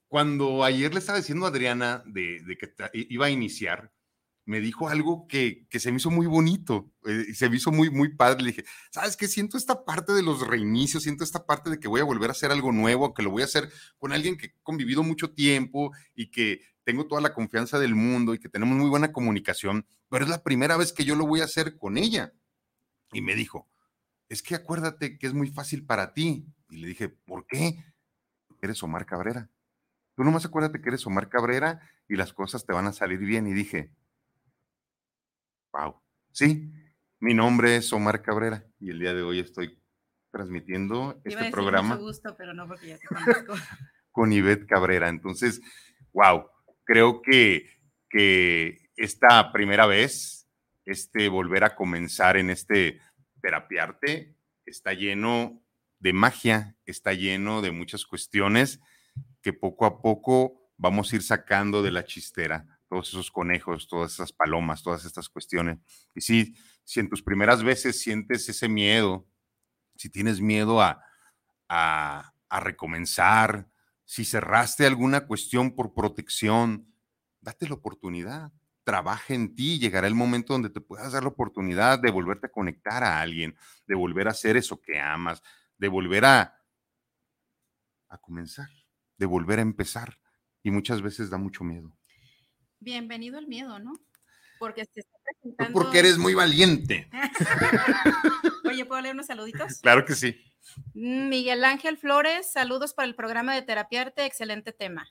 cuando 0.09 0.65
ayer 0.65 0.93
le 0.93 1.01
estaba 1.01 1.19
diciendo 1.19 1.45
a 1.47 1.49
Adriana 1.49 2.03
de, 2.07 2.57
que 2.59 2.73
iba 2.93 3.27
a 3.27 3.31
iniciar, 3.31 3.93
me 4.47 4.61
dijo 4.61 4.89
algo 4.89 5.27
que, 5.27 5.67
que 5.69 5.81
se 5.81 5.91
me 5.91 5.99
hizo 5.99 6.11
muy 6.11 6.27
bonito, 6.27 6.91
eh, 7.05 7.35
se 7.35 7.51
me 7.51 7.57
hizo 7.57 7.73
muy, 7.73 7.91
muy 7.91 8.15
padre. 8.15 8.43
Le 8.43 8.51
dije, 8.53 8.65
¿sabes 8.93 9.17
qué? 9.17 9.27
Siento 9.27 9.59
esta 9.59 9.85
parte 9.85 10.13
de 10.13 10.23
los 10.23 10.47
reinicios, 10.47 11.03
siento 11.03 11.25
esta 11.25 11.45
parte 11.45 11.69
de 11.69 11.81
que 11.81 11.89
voy 11.89 12.01
a 12.01 12.05
volver 12.05 12.31
a 12.31 12.33
hacer 12.33 12.53
algo 12.53 12.71
nuevo, 12.73 13.13
que 13.13 13.25
lo 13.25 13.31
voy 13.31 13.43
a 13.43 13.47
hacer 13.47 13.71
con 13.99 14.13
alguien 14.13 14.37
que 14.37 14.47
he 14.47 14.55
convivido 14.63 15.03
mucho 15.03 15.33
tiempo 15.33 15.93
y 16.15 16.31
que 16.31 16.61
tengo 16.85 17.09
toda 17.09 17.21
la 17.21 17.35
confianza 17.35 17.81
del 17.81 17.97
mundo 17.97 18.35
y 18.35 18.39
que 18.39 18.49
tenemos 18.49 18.79
muy 18.79 18.89
buena 18.89 19.13
comunicación, 19.13 19.85
pero 20.09 20.25
es 20.25 20.31
la 20.31 20.45
primera 20.45 20.77
vez 20.77 20.93
que 20.93 21.05
yo 21.05 21.17
lo 21.17 21.27
voy 21.27 21.41
a 21.41 21.45
hacer 21.45 21.77
con 21.77 21.99
ella. 21.99 22.33
Y 23.13 23.23
me 23.23 23.35
dijo, 23.35 23.69
es 24.29 24.43
que 24.43 24.55
acuérdate 24.55 25.19
que 25.19 25.27
es 25.27 25.35
muy 25.35 25.51
fácil 25.51 25.85
para 25.85 26.15
ti. 26.15 26.47
Y 26.71 26.77
le 26.77 26.87
dije, 26.87 27.09
¿por 27.09 27.47
qué? 27.47 27.85
Eres 28.63 28.83
Omar 28.85 29.07
Cabrera. 29.07 29.51
Tú 30.15 30.23
nomás 30.23 30.45
acuérdate 30.45 30.81
que 30.81 30.89
eres 30.89 31.05
Omar 31.07 31.29
Cabrera 31.29 31.81
y 32.09 32.15
las 32.15 32.33
cosas 32.33 32.65
te 32.65 32.73
van 32.73 32.87
a 32.87 32.93
salir 32.93 33.19
bien. 33.19 33.49
Y 33.49 33.53
dije, 33.53 33.91
wow, 35.77 36.01
sí, 36.33 36.73
mi 37.21 37.35
nombre 37.35 37.77
es 37.77 37.93
Omar 37.93 38.23
Cabrera 38.23 38.65
y 38.79 38.91
el 38.91 38.99
día 38.99 39.15
de 39.15 39.23
hoy 39.23 39.41
estoy 39.41 39.79
transmitiendo 40.31 41.21
este 41.25 41.51
programa. 41.51 41.97
Gusto, 41.97 42.35
pero 42.37 42.55
no 42.55 42.67
porque 42.67 42.89
ya 42.89 42.99
te 42.99 43.07
conozco. 43.07 43.55
con 44.11 44.33
Ivette 44.33 44.67
Cabrera. 44.67 45.09
Entonces, 45.09 45.61
wow, 46.13 46.47
creo 46.85 47.21
que, 47.23 47.69
que 48.09 48.91
esta 48.97 49.53
primera 49.53 49.87
vez, 49.87 50.49
este 50.85 51.29
volver 51.29 51.65
a 51.65 51.75
comenzar 51.75 52.37
en 52.37 52.51
este 52.51 53.01
terapiarte, 53.41 54.37
está 54.65 54.95
lleno 54.95 55.63
de 55.99 56.13
magia, 56.13 56.77
está 56.85 57.13
lleno 57.13 57.63
de 57.63 57.73
muchas 57.73 58.05
cuestiones 58.05 58.81
que 59.43 59.53
poco 59.53 59.87
a 59.87 60.03
poco 60.03 60.71
vamos 60.77 61.13
a 61.13 61.17
ir 61.17 61.23
sacando 61.23 61.83
de 61.83 61.91
la 61.91 62.05
chistera, 62.05 62.76
todos 62.97 63.11
esos 63.11 63.31
conejos, 63.31 63.89
todas 63.89 64.15
esas 64.15 64.33
palomas, 64.33 64.83
todas 64.83 65.05
estas 65.05 65.29
cuestiones. 65.29 65.79
Y 66.15 66.23
sí, 66.23 66.57
si 66.83 67.01
en 67.01 67.11
tus 67.11 67.23
primeras 67.23 67.63
veces 67.63 68.01
sientes 68.01 68.49
ese 68.49 68.71
miedo, 68.71 69.29
si 69.97 70.09
tienes 70.09 70.41
miedo 70.41 70.81
a, 70.81 71.03
a, 71.69 72.33
a 72.49 72.61
recomenzar, 72.61 73.69
si 74.07 74.25
cerraste 74.25 74.87
alguna 74.87 75.27
cuestión 75.27 75.75
por 75.75 75.93
protección, 75.93 76.91
date 77.43 77.69
la 77.69 77.75
oportunidad. 77.75 78.51
Trabaja 78.83 79.35
en 79.35 79.55
ti, 79.55 79.79
llegará 79.79 80.07
el 80.07 80.15
momento 80.15 80.55
donde 80.55 80.71
te 80.71 80.81
puedas 80.81 81.13
dar 81.13 81.25
la 81.25 81.29
oportunidad 81.29 81.99
de 81.99 82.11
volverte 82.11 82.47
a 82.47 82.53
conectar 82.53 83.05
a 83.05 83.21
alguien, 83.21 83.55
de 83.87 83.95
volver 83.95 84.27
a 84.27 84.31
hacer 84.31 84.57
eso 84.57 84.81
que 84.81 84.99
amas, 84.99 85.43
de 85.77 85.89
volver 85.89 86.25
a, 86.25 86.55
a 88.09 88.19
comenzar, 88.19 88.71
de 89.19 89.27
volver 89.27 89.59
a 89.59 89.63
empezar. 89.63 90.19
Y 90.63 90.71
muchas 90.71 91.03
veces 91.03 91.29
da 91.29 91.37
mucho 91.37 91.63
miedo. 91.63 91.96
Bienvenido 92.81 93.39
al 93.39 93.47
miedo, 93.47 93.79
¿no? 93.79 93.95
Porque 94.59 94.85
se 94.85 95.01
está 95.01 95.19
presentando... 95.25 95.73
porque 95.73 95.99
eres 95.99 96.19
muy 96.19 96.35
valiente. 96.35 97.09
Oye, 98.65 98.85
¿puedo 98.85 99.01
leer 99.01 99.15
unos 99.15 99.27
saluditos? 99.27 99.81
Claro 99.81 100.05
que 100.05 100.15
sí. 100.15 100.37
Miguel 100.95 101.65
Ángel 101.65 101.99
Flores, 101.99 102.51
saludos 102.51 102.95
para 102.95 103.09
el 103.09 103.15
programa 103.15 103.55
de 103.55 103.63
Terapiarte, 103.63 104.25
excelente 104.25 104.73
tema. 104.73 105.09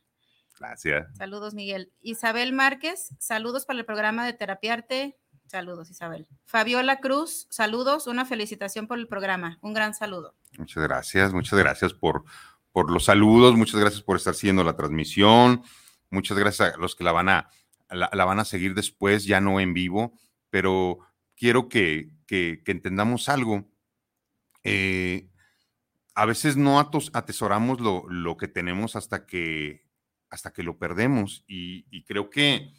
Gracias. 0.60 1.16
Saludos, 1.18 1.54
Miguel. 1.54 1.92
Isabel 2.02 2.54
Márquez, 2.54 3.10
saludos 3.20 3.66
para 3.66 3.80
el 3.80 3.86
programa 3.86 4.26
de 4.26 4.34
Terapiarte. 4.34 5.18
Saludos, 5.48 5.90
Isabel. 5.92 6.28
Fabiola 6.46 7.00
Cruz, 7.00 7.48
saludos, 7.50 8.08
una 8.08 8.26
felicitación 8.26 8.88
por 8.88 8.98
el 8.98 9.08
programa. 9.08 9.60
Un 9.62 9.74
gran 9.74 9.94
saludo. 9.94 10.36
Muchas 10.58 10.84
gracias, 10.84 11.34
muchas 11.34 11.60
gracias 11.60 11.94
por, 11.94 12.24
por 12.72 12.92
los 12.92 13.06
saludos, 13.06 13.56
muchas 13.56 13.80
gracias 13.80 14.02
por 14.02 14.18
estar 14.18 14.34
siguiendo 14.34 14.64
la 14.64 14.76
transmisión, 14.76 15.64
muchas 16.16 16.38
gracias 16.38 16.74
a 16.74 16.78
los 16.78 16.96
que 16.96 17.04
la 17.04 17.12
van 17.12 17.30
a, 17.30 17.50
la, 17.90 18.26
van 18.26 18.40
a 18.40 18.46
seguir 18.46 18.74
después, 18.74 19.26
ya 19.26 19.42
no 19.42 19.60
en 19.60 19.74
vivo, 19.74 20.18
pero 20.50 21.00
quiero 21.36 21.70
que, 21.70 22.10
que, 22.26 22.62
entendamos 22.66 23.30
algo. 23.30 23.70
Eh, 24.64 25.30
a 26.16 26.26
veces 26.26 26.56
no 26.56 26.80
atesoramos 26.80 27.82
lo, 27.82 28.06
lo, 28.10 28.38
que 28.38 28.48
tenemos 28.48 28.96
hasta 28.96 29.26
que, 29.26 29.86
hasta 30.30 30.54
que 30.54 30.64
lo 30.64 30.78
perdemos. 30.78 31.44
Y, 31.48 32.04
creo 32.06 32.30
que 32.30 32.72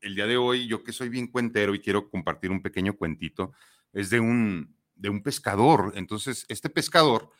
el 0.00 0.16
día 0.16 0.26
de 0.26 0.36
hoy, 0.36 0.66
yo 0.66 0.82
que 0.82 0.92
soy 0.92 1.08
bien 1.08 1.28
cuentero 1.28 1.74
y 1.74 1.80
quiero 1.80 2.10
compartir 2.10 2.50
un 2.50 2.62
pequeño 2.62 2.94
cuentito, 2.94 3.52
es 3.92 4.10
de 4.10 4.18
un, 4.18 4.76
de 4.96 5.08
un 5.08 5.22
pescador. 5.22 5.92
Entonces, 5.94 6.44
este 6.48 6.68
pescador 6.68 7.30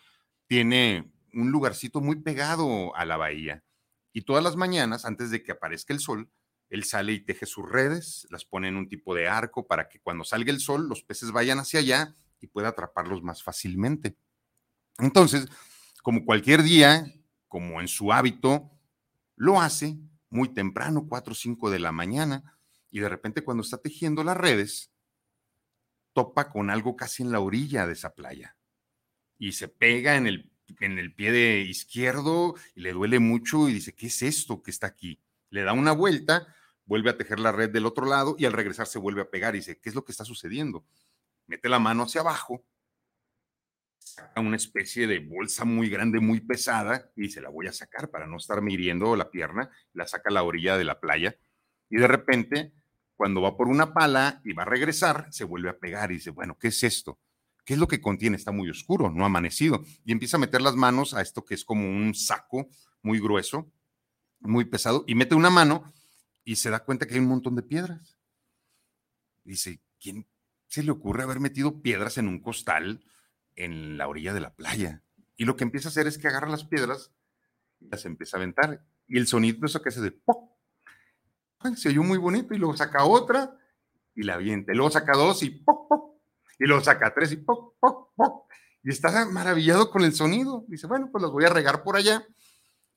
tiene 0.47 1.13
un 1.33 1.51
lugarcito 1.51 2.01
muy 2.01 2.17
pegado 2.17 2.95
a 2.95 3.05
la 3.05 3.17
bahía. 3.17 3.65
Y 4.15 4.23
todas 4.23 4.43
las 4.43 4.57
mañanas, 4.57 5.05
antes 5.05 5.31
de 5.31 5.43
que 5.43 5.53
aparezca 5.53 5.93
el 5.93 6.01
sol, 6.01 6.31
él 6.71 6.85
sale 6.85 7.13
y 7.13 7.21
teje 7.21 7.45
sus 7.45 7.69
redes, 7.69 8.27
las 8.31 8.47
pone 8.47 8.69
en 8.69 8.77
un 8.77 8.89
tipo 8.89 9.15
de 9.15 9.29
arco 9.29 9.67
para 9.67 9.89
que 9.91 10.01
cuando 10.01 10.25
salga 10.25 10.51
el 10.51 10.61
sol, 10.61 10.89
los 10.89 11.03
peces 11.03 11.33
vayan 11.33 11.59
hacia 11.59 11.81
allá 11.81 12.17
y 12.41 12.47
pueda 12.47 12.69
atraparlos 12.69 13.23
más 13.23 13.43
fácilmente. 13.43 14.17
Entonces, 14.99 15.47
como 16.03 16.25
cualquier 16.25 16.63
día, 16.63 17.05
como 17.49 17.81
en 17.81 17.89
su 17.89 18.13
hábito, 18.13 18.71
lo 19.37 19.61
hace 19.61 19.99
muy 20.31 20.49
temprano, 20.55 21.07
4 21.09 21.33
o 21.33 21.35
5 21.37 21.71
de 21.71 21.81
la 21.81 21.93
mañana, 21.93 22.57
y 22.91 23.01
de 23.01 23.09
repente 23.09 23.43
cuando 23.43 23.63
está 23.63 23.79
tejiendo 23.79 24.25
las 24.25 24.37
redes, 24.37 24.93
topa 26.13 26.49
con 26.51 26.71
algo 26.71 26.97
casi 26.97 27.25
en 27.25 27.33
la 27.33 27.41
orilla 27.41 27.87
de 27.87 27.93
esa 27.93 28.15
playa 28.15 28.57
y 29.39 29.53
se 29.53 29.69
pega 29.69 30.17
en 30.17 30.27
el, 30.27 30.51
en 30.81 30.99
el 30.99 31.15
pie 31.15 31.33
de 31.33 31.61
izquierdo 31.61 32.55
y 32.75 32.81
le 32.81 32.93
duele 32.93 33.19
mucho 33.19 33.69
y 33.69 33.75
dice, 33.75 33.95
¿qué 33.95 34.07
es 34.07 34.23
esto 34.23 34.63
que 34.63 34.71
está 34.71 34.87
aquí? 34.87 35.21
Le 35.51 35.63
da 35.63 35.73
una 35.73 35.93
vuelta, 35.93 36.47
vuelve 36.85 37.11
a 37.11 37.17
tejer 37.17 37.41
la 37.41 37.53
red 37.53 37.71
del 37.71 37.87
otro 37.87 38.07
lado 38.07 38.37
y 38.39 38.45
al 38.45 38.53
regresar 38.53 38.87
se 38.87 38.99
vuelve 38.99 39.23
a 39.23 39.31
pegar 39.31 39.55
y 39.55 39.59
dice, 39.59 39.79
¿qué 39.79 39.89
es 39.89 39.95
lo 39.95 40.05
que 40.05 40.13
está 40.13 40.25
sucediendo? 40.25 40.85
Mete 41.47 41.69
la 41.69 41.79
mano 41.79 42.05
hacia 42.05 42.21
abajo 42.23 42.65
saca 44.05 44.41
una 44.41 44.57
especie 44.57 45.07
de 45.07 45.19
bolsa 45.19 45.65
muy 45.65 45.89
grande, 45.89 46.21
muy 46.21 46.41
pesada, 46.41 47.11
y 47.17 47.31
se 47.31 47.41
la 47.41 47.49
voy 47.49 47.67
a 47.67 47.73
sacar 47.73 48.11
para 48.11 48.27
no 48.27 48.37
estar 48.37 48.63
hiriendo 48.69 49.17
la 49.17 49.31
pierna, 49.31 49.71
la 49.93 50.07
saca 50.07 50.31
a 50.31 50.33
la 50.33 50.43
orilla 50.43 50.77
de 50.77 50.85
la 50.85 51.01
playa, 51.01 51.37
y 51.91 51.97
de 51.97 52.07
repente, 52.07 52.73
cuando 53.17 53.41
va 53.41 53.57
por 53.57 53.69
una 53.69 53.93
pala 53.93 54.41
y 54.45 54.53
va 54.53 54.63
a 54.63 54.67
regresar, 54.67 55.27
se 55.31 55.45
vuelve 55.45 55.71
a 55.71 55.79
pegar 55.79 56.11
y 56.13 56.15
dice, 56.15 56.31
bueno, 56.31 56.57
¿qué 56.59 56.69
es 56.69 56.83
esto? 56.83 57.19
¿Qué 57.65 57.75
es 57.75 57.79
lo 57.79 57.89
que 57.89 58.01
contiene? 58.01 58.37
Está 58.37 58.53
muy 58.53 58.69
oscuro, 58.71 59.11
no 59.11 59.25
ha 59.25 59.27
amanecido. 59.27 59.83
Y 60.05 60.13
empieza 60.13 60.37
a 60.37 60.41
meter 60.41 60.61
las 60.61 60.77
manos 60.77 61.15
a 61.15 61.23
esto 61.23 61.45
que 61.45 61.55
es 61.55 61.65
como 61.65 61.89
un 61.89 62.15
saco 62.15 62.69
muy 63.03 63.21
grueso, 63.21 63.73
muy 64.41 64.65
pesado, 64.67 65.05
y 65.07 65.15
mete 65.15 65.35
una 65.35 65.51
mano 65.51 65.85
y 66.45 66.57
se 66.57 66.71
da 66.71 66.85
cuenta 66.85 67.07
que 67.07 67.15
hay 67.15 67.21
un 67.21 67.29
montón 67.29 67.55
de 67.55 67.63
piedras. 67.63 68.19
Dice, 69.45 69.81
¿quién 70.01 70.27
se 70.67 70.83
le 70.83 70.91
ocurre 70.91 71.23
haber 71.23 71.41
metido 71.41 71.83
piedras 71.83 72.19
en 72.19 72.29
un 72.29 72.41
costal? 72.41 73.05
en 73.57 73.97
la 73.97 74.09
orilla 74.09 74.35
de 74.35 74.41
la 74.41 74.55
playa. 74.55 75.03
Y 75.37 75.45
lo 75.45 75.57
que 75.57 75.65
empieza 75.65 75.89
a 75.89 75.91
hacer 75.91 76.07
es 76.07 76.19
que 76.19 76.29
agarra 76.29 76.49
las 76.49 76.65
piedras 76.65 77.13
y 77.81 77.89
las 77.89 78.05
empieza 78.05 78.37
a 78.37 78.41
aventar. 78.41 78.85
Y 79.07 79.19
el 79.19 79.27
sonido, 79.27 79.67
eso 79.67 79.83
que 79.83 79.89
hace 79.89 80.01
de 80.01 80.13
¡pop! 80.13 80.53
se 81.77 81.89
oyó 81.89 82.03
muy 82.03 82.19
bonito 82.19 82.55
y 82.55 82.59
luego 82.59 82.77
saca 82.77 83.05
otra 83.05 83.59
y 84.15 84.23
la 84.23 84.35
avienta. 84.35 84.73
Y 84.73 84.77
luego 84.77 84.91
saca 84.91 85.17
dos 85.17 85.43
y 85.43 85.51
¡pop, 85.51 85.89
pop! 85.89 86.14
Y 86.59 86.67
luego 86.67 86.83
saca 86.83 87.13
tres 87.15 87.33
y 87.33 87.37
¡pop, 87.37 87.75
pop, 87.81 88.11
pop! 88.17 88.51
Y 88.83 88.91
está 88.91 89.25
maravillado 89.27 89.91
con 89.91 90.05
el 90.05 90.15
sonido. 90.15 90.65
Dice, 90.69 90.87
bueno, 90.87 91.09
pues 91.11 91.23
las 91.23 91.31
voy 91.31 91.45
a 91.45 91.49
regar 91.49 91.83
por 91.83 91.97
allá. 91.97 92.27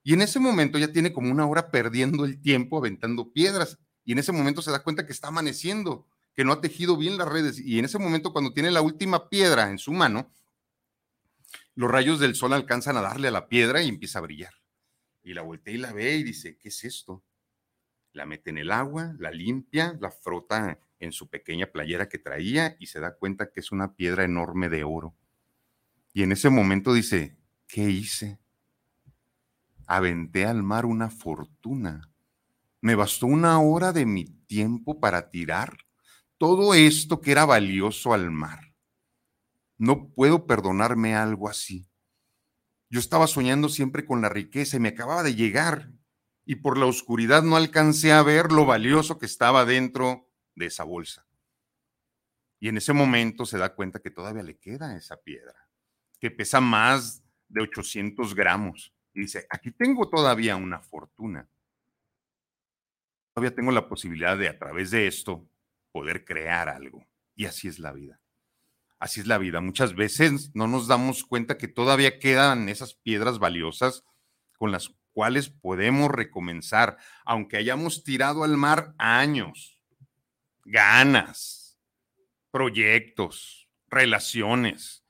Y 0.03 0.13
en 0.13 0.21
ese 0.21 0.39
momento 0.39 0.77
ya 0.77 0.91
tiene 0.91 1.13
como 1.13 1.31
una 1.31 1.47
hora 1.47 1.71
perdiendo 1.71 2.25
el 2.25 2.41
tiempo 2.41 2.77
aventando 2.77 3.31
piedras. 3.31 3.79
Y 4.03 4.11
en 4.13 4.19
ese 4.19 4.31
momento 4.31 4.61
se 4.61 4.71
da 4.71 4.83
cuenta 4.83 5.05
que 5.05 5.11
está 5.11 5.29
amaneciendo, 5.29 6.07
que 6.33 6.43
no 6.43 6.53
ha 6.53 6.61
tejido 6.61 6.97
bien 6.97 7.17
las 7.17 7.27
redes. 7.27 7.59
Y 7.59 7.79
en 7.79 7.85
ese 7.85 7.99
momento, 7.99 8.31
cuando 8.31 8.53
tiene 8.53 8.71
la 8.71 8.81
última 8.81 9.29
piedra 9.29 9.69
en 9.69 9.77
su 9.77 9.91
mano, 9.91 10.31
los 11.75 11.91
rayos 11.91 12.19
del 12.19 12.35
sol 12.35 12.53
alcanzan 12.53 12.97
a 12.97 13.01
darle 13.01 13.27
a 13.27 13.31
la 13.31 13.47
piedra 13.47 13.81
y 13.81 13.89
empieza 13.89 14.19
a 14.19 14.23
brillar. 14.23 14.53
Y 15.23 15.33
la 15.33 15.41
voltea 15.41 15.73
y 15.73 15.77
la 15.77 15.93
ve 15.93 16.15
y 16.15 16.23
dice, 16.23 16.57
¿qué 16.57 16.69
es 16.69 16.83
esto? 16.83 17.23
La 18.13 18.25
mete 18.25 18.49
en 18.49 18.57
el 18.57 18.71
agua, 18.71 19.13
la 19.19 19.31
limpia, 19.31 19.97
la 19.99 20.09
frota 20.09 20.79
en 20.99 21.11
su 21.11 21.29
pequeña 21.29 21.67
playera 21.67 22.09
que 22.09 22.17
traía 22.17 22.75
y 22.79 22.87
se 22.87 22.99
da 22.99 23.15
cuenta 23.15 23.51
que 23.51 23.59
es 23.59 23.71
una 23.71 23.95
piedra 23.95 24.23
enorme 24.23 24.69
de 24.69 24.83
oro. 24.83 25.15
Y 26.13 26.23
en 26.23 26.31
ese 26.31 26.49
momento 26.49 26.93
dice, 26.93 27.37
¿qué 27.67 27.89
hice? 27.89 28.39
Aventé 29.85 30.45
al 30.45 30.63
mar 30.63 30.85
una 30.85 31.09
fortuna. 31.09 32.11
Me 32.81 32.95
bastó 32.95 33.27
una 33.27 33.59
hora 33.59 33.93
de 33.93 34.05
mi 34.05 34.25
tiempo 34.25 34.99
para 34.99 35.29
tirar 35.29 35.77
todo 36.37 36.73
esto 36.73 37.21
que 37.21 37.31
era 37.31 37.45
valioso 37.45 38.13
al 38.13 38.31
mar. 38.31 38.73
No 39.77 40.09
puedo 40.09 40.45
perdonarme 40.45 41.15
algo 41.15 41.49
así. 41.49 41.87
Yo 42.89 42.99
estaba 42.99 43.27
soñando 43.27 43.69
siempre 43.69 44.05
con 44.05 44.21
la 44.21 44.29
riqueza 44.29 44.77
y 44.77 44.79
me 44.79 44.89
acababa 44.89 45.23
de 45.23 45.35
llegar 45.35 45.91
y 46.45 46.55
por 46.55 46.77
la 46.77 46.85
oscuridad 46.85 47.43
no 47.43 47.57
alcancé 47.57 48.13
a 48.13 48.23
ver 48.23 48.51
lo 48.51 48.65
valioso 48.65 49.19
que 49.19 49.25
estaba 49.25 49.65
dentro 49.65 50.26
de 50.57 50.65
esa 50.65 50.83
bolsa. 50.83 51.25
Y 52.59 52.67
en 52.67 52.77
ese 52.77 52.91
momento 52.91 53.45
se 53.45 53.57
da 53.57 53.75
cuenta 53.75 53.99
que 53.99 54.09
todavía 54.09 54.43
le 54.43 54.57
queda 54.57 54.97
esa 54.97 55.17
piedra, 55.17 55.69
que 56.19 56.31
pesa 56.31 56.59
más 56.59 57.23
de 57.47 57.61
800 57.61 58.33
gramos. 58.33 58.93
Y 59.13 59.21
dice, 59.21 59.45
aquí 59.49 59.71
tengo 59.71 60.09
todavía 60.09 60.55
una 60.55 60.79
fortuna. 60.79 61.47
Todavía 63.33 63.55
tengo 63.55 63.71
la 63.71 63.87
posibilidad 63.87 64.35
de 64.35 64.49
a 64.49 64.57
través 64.57 64.89
de 64.89 65.05
esto 65.05 65.47
poder 65.91 66.25
crear 66.25 66.67
algo. 66.69 67.05
Y 67.35 67.45
así 67.45 67.67
es 67.67 67.77
la 67.77 67.93
vida. 67.93 68.19
Así 68.99 69.19
es 69.19 69.27
la 69.27 69.37
vida. 69.37 69.61
Muchas 69.61 69.93
veces 69.93 70.49
no 70.55 70.67
nos 70.67 70.87
damos 70.87 71.23
cuenta 71.23 71.59
que 71.59 71.67
todavía 71.67 72.17
quedan 72.17 72.67
esas 72.67 72.95
piedras 72.95 73.37
valiosas 73.37 74.03
con 74.57 74.71
las 74.71 74.95
cuales 75.11 75.49
podemos 75.49 76.09
recomenzar, 76.09 76.97
aunque 77.25 77.57
hayamos 77.57 78.03
tirado 78.03 78.43
al 78.43 78.57
mar 78.57 78.95
años, 78.97 79.76
ganas, 80.67 81.79
proyectos, 82.51 83.69
relaciones. 83.87 85.05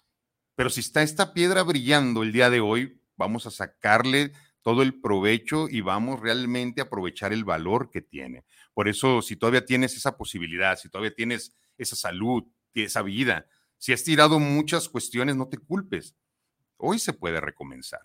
Pero 0.56 0.70
si 0.70 0.82
está 0.82 1.02
esta 1.02 1.34
piedra 1.34 1.64
brillando 1.64 2.24
el 2.24 2.32
día 2.32 2.50
de 2.50 2.60
hoy, 2.60 3.02
vamos 3.16 3.48
a 3.48 3.52
sacarle 3.52 4.34
todo 4.62 4.84
el 4.84 5.00
provecho 5.00 5.68
y 5.70 5.82
vamos 5.82 6.20
realmente 6.20 6.82
a 6.82 6.86
aprovechar 6.86 7.34
el 7.34 7.44
valor 7.44 7.90
que 7.90 8.02
tiene. 8.02 8.46
Por 8.74 8.88
eso, 8.88 9.22
si 9.22 9.36
todavía 9.36 9.66
tienes 9.66 9.96
esa 9.96 10.18
posibilidad, 10.18 10.78
si 10.78 10.90
todavía 10.90 11.16
tienes 11.16 11.56
esa 11.78 11.96
salud, 11.96 12.44
esa 12.74 13.02
vida, 13.02 13.48
si 13.78 13.94
has 13.94 14.04
tirado 14.04 14.40
muchas 14.40 14.90
cuestiones, 14.90 15.36
no 15.36 15.48
te 15.48 15.58
culpes. 15.58 16.16
Hoy 16.78 17.00
se 17.00 17.14
puede 17.14 17.42
recomenzar. 17.42 18.02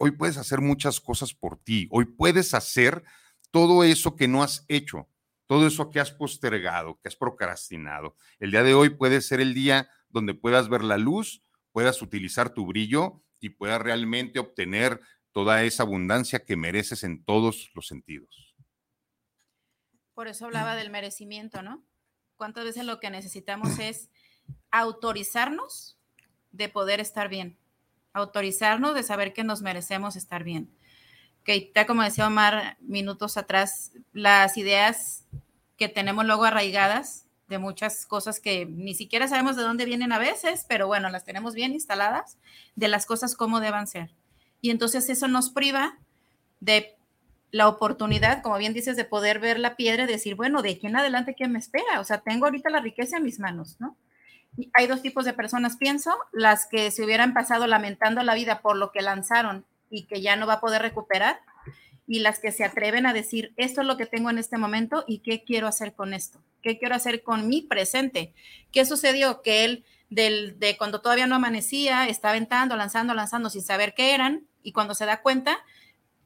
Hoy 0.00 0.12
puedes 0.12 0.36
hacer 0.36 0.60
muchas 0.60 1.00
cosas 1.00 1.34
por 1.34 1.58
ti. 1.58 1.86
Hoy 1.90 2.06
puedes 2.06 2.54
hacer 2.54 3.04
todo 3.52 3.84
eso 3.84 4.16
que 4.16 4.26
no 4.26 4.42
has 4.42 4.64
hecho, 4.68 5.08
todo 5.48 5.66
eso 5.66 5.90
que 5.90 5.98
has 5.98 6.12
postergado, 6.12 7.00
que 7.00 7.08
has 7.08 7.16
procrastinado. 7.16 8.14
El 8.38 8.52
día 8.52 8.62
de 8.62 8.74
hoy 8.74 8.90
puede 8.90 9.20
ser 9.20 9.40
el 9.40 9.54
día 9.54 9.90
donde 10.08 10.34
puedas 10.34 10.68
ver 10.68 10.84
la 10.84 10.96
luz, 10.96 11.42
puedas 11.72 12.00
utilizar 12.02 12.54
tu 12.54 12.66
brillo 12.66 13.24
y 13.40 13.50
puedas 13.50 13.82
realmente 13.82 14.38
obtener 14.38 15.00
toda 15.32 15.64
esa 15.64 15.82
abundancia 15.82 16.44
que 16.44 16.56
mereces 16.56 17.02
en 17.02 17.24
todos 17.24 17.70
los 17.74 17.88
sentidos. 17.88 18.54
Por 20.14 20.28
eso 20.28 20.46
hablaba 20.46 20.76
del 20.76 20.90
merecimiento, 20.90 21.62
¿no? 21.62 21.84
¿Cuántas 22.36 22.64
veces 22.64 22.84
lo 22.84 23.00
que 23.00 23.10
necesitamos 23.10 23.78
es 23.80 24.10
autorizarnos 24.70 25.98
de 26.52 26.68
poder 26.68 27.00
estar 27.00 27.28
bien? 27.28 27.58
autorizarnos 28.12 28.94
de 28.94 29.02
saber 29.02 29.32
que 29.32 29.44
nos 29.44 29.62
merecemos 29.62 30.16
estar 30.16 30.44
bien. 30.44 30.70
Que 31.48 31.72
ya 31.74 31.86
como 31.86 32.02
decía 32.02 32.26
Omar 32.26 32.76
minutos 32.82 33.38
atrás, 33.38 33.92
las 34.12 34.58
ideas 34.58 35.24
que 35.78 35.88
tenemos 35.88 36.26
luego 36.26 36.44
arraigadas 36.44 37.24
de 37.48 37.56
muchas 37.56 38.04
cosas 38.04 38.38
que 38.38 38.66
ni 38.66 38.94
siquiera 38.94 39.28
sabemos 39.28 39.56
de 39.56 39.62
dónde 39.62 39.86
vienen 39.86 40.12
a 40.12 40.18
veces, 40.18 40.66
pero 40.68 40.88
bueno, 40.88 41.08
las 41.08 41.24
tenemos 41.24 41.54
bien 41.54 41.72
instaladas, 41.72 42.36
de 42.76 42.88
las 42.88 43.06
cosas 43.06 43.34
como 43.34 43.60
deban 43.60 43.86
ser. 43.86 44.10
Y 44.60 44.68
entonces 44.68 45.08
eso 45.08 45.26
nos 45.26 45.48
priva 45.48 45.96
de 46.60 46.98
la 47.50 47.66
oportunidad, 47.68 48.42
como 48.42 48.58
bien 48.58 48.74
dices, 48.74 48.98
de 48.98 49.06
poder 49.06 49.38
ver 49.38 49.58
la 49.58 49.74
piedra 49.74 50.04
y 50.04 50.06
decir, 50.06 50.34
bueno, 50.34 50.60
de 50.60 50.72
aquí 50.72 50.86
en 50.86 50.96
adelante, 50.96 51.34
¿qué 51.34 51.48
me 51.48 51.58
espera? 51.58 51.98
O 51.98 52.04
sea, 52.04 52.18
tengo 52.18 52.44
ahorita 52.44 52.68
la 52.68 52.80
riqueza 52.80 53.16
en 53.16 53.22
mis 53.22 53.38
manos, 53.38 53.76
¿no? 53.78 53.96
hay 54.74 54.86
dos 54.86 55.00
tipos 55.00 55.24
de 55.24 55.32
personas, 55.32 55.76
pienso, 55.76 56.14
las 56.32 56.66
que 56.66 56.90
se 56.90 57.04
hubieran 57.04 57.32
pasado 57.32 57.66
lamentando 57.66 58.22
la 58.22 58.34
vida 58.34 58.60
por 58.60 58.76
lo 58.76 58.92
que 58.92 59.02
lanzaron 59.02 59.64
y 59.90 60.04
que 60.04 60.20
ya 60.20 60.36
no 60.36 60.46
va 60.46 60.54
a 60.54 60.60
poder 60.60 60.82
recuperar, 60.82 61.40
y 62.06 62.20
las 62.20 62.38
que 62.38 62.52
se 62.52 62.64
atreven 62.64 63.04
a 63.04 63.12
decir, 63.12 63.52
esto 63.56 63.82
es 63.82 63.86
lo 63.86 63.96
que 63.96 64.06
tengo 64.06 64.30
en 64.30 64.38
este 64.38 64.56
momento 64.56 65.04
y 65.06 65.18
qué 65.18 65.44
quiero 65.44 65.66
hacer 65.66 65.94
con 65.94 66.14
esto, 66.14 66.40
qué 66.62 66.78
quiero 66.78 66.94
hacer 66.94 67.22
con 67.22 67.48
mi 67.48 67.60
presente. 67.62 68.32
¿Qué 68.72 68.86
sucedió? 68.86 69.42
Que 69.42 69.64
él, 69.64 69.84
del, 70.08 70.58
de 70.58 70.78
cuando 70.78 71.02
todavía 71.02 71.26
no 71.26 71.34
amanecía, 71.34 72.08
estaba 72.08 72.32
aventando, 72.32 72.76
lanzando, 72.76 73.12
lanzando 73.12 73.50
sin 73.50 73.62
saber 73.62 73.94
qué 73.94 74.14
eran, 74.14 74.46
y 74.62 74.72
cuando 74.72 74.94
se 74.94 75.04
da 75.04 75.20
cuenta, 75.20 75.58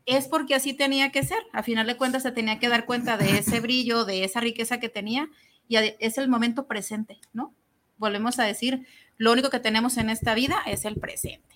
es 0.07 0.29
porque 0.29 0.55
así 0.55 0.73
tenía 0.73 1.11
que 1.11 1.25
ser. 1.25 1.43
A 1.53 1.65
final 1.65 1.87
de 1.87 1.97
cuentas, 1.97 2.23
se 2.23 2.31
tenía 2.31 2.61
que 2.61 2.69
dar 2.69 2.87
cuenta 2.87 3.17
de 3.17 3.39
ese 3.39 3.61
brillo, 3.61 4.05
de 4.05 4.23
esa 4.23 4.41
riqueza 4.41 4.79
que 4.79 4.89
tenía, 4.89 5.29
y 5.67 5.77
es 5.77 6.19
el 6.19 6.29
momento 6.29 6.67
presente, 6.67 7.19
¿no? 7.33 7.55
volvemos 8.03 8.39
a 8.39 8.45
decir, 8.45 8.87
lo 9.17 9.33
único 9.33 9.49
que 9.49 9.61
tenemos 9.61 9.97
en 9.97 10.11
esta 10.11 10.35
vida 10.35 10.61
es 10.67 10.85
el 10.85 10.97
presente. 10.97 11.52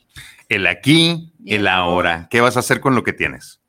El 0.48 0.66
aquí, 0.66 1.34
el 1.44 1.66
ahora. 1.66 2.28
¿Qué 2.30 2.40
vas 2.40 2.56
a 2.56 2.60
hacer 2.60 2.80
con 2.80 2.94
lo 2.94 3.02
que 3.02 3.12
tienes? 3.12 3.60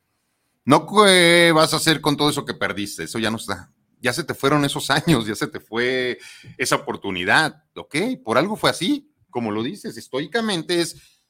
No 0.64 0.86
qué 0.86 1.50
vas 1.54 1.72
a 1.72 1.78
hacer 1.78 2.00
con 2.00 2.16
todo 2.16 2.28
eso 2.28 2.44
que 2.44 2.54
perdiste, 2.54 3.04
eso 3.04 3.18
ya 3.18 3.30
no 3.30 3.38
está. 3.38 3.72
Ya 4.00 4.12
se 4.12 4.22
te 4.22 4.34
fueron 4.34 4.64
esos 4.64 4.90
años, 4.90 5.26
ya 5.26 5.34
se 5.34 5.46
te 5.46 5.60
fue 5.60 6.18
esa 6.56 6.76
oportunidad, 6.76 7.64
¿ok? 7.74 7.96
Por 8.22 8.38
algo 8.38 8.54
fue 8.54 8.70
así, 8.70 9.10
como 9.30 9.50
lo 9.50 9.62
dices, 9.62 9.96
estoicamente 9.96 10.80
es, 10.80 11.22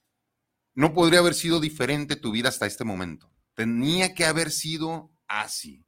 no 0.74 0.92
podría 0.92 1.20
haber 1.20 1.34
sido 1.34 1.60
diferente 1.60 2.16
tu 2.16 2.32
vida 2.32 2.48
hasta 2.48 2.66
este 2.66 2.84
momento. 2.84 3.30
Tenía 3.54 4.14
que 4.14 4.24
haber 4.24 4.50
sido 4.50 5.12
así 5.26 5.84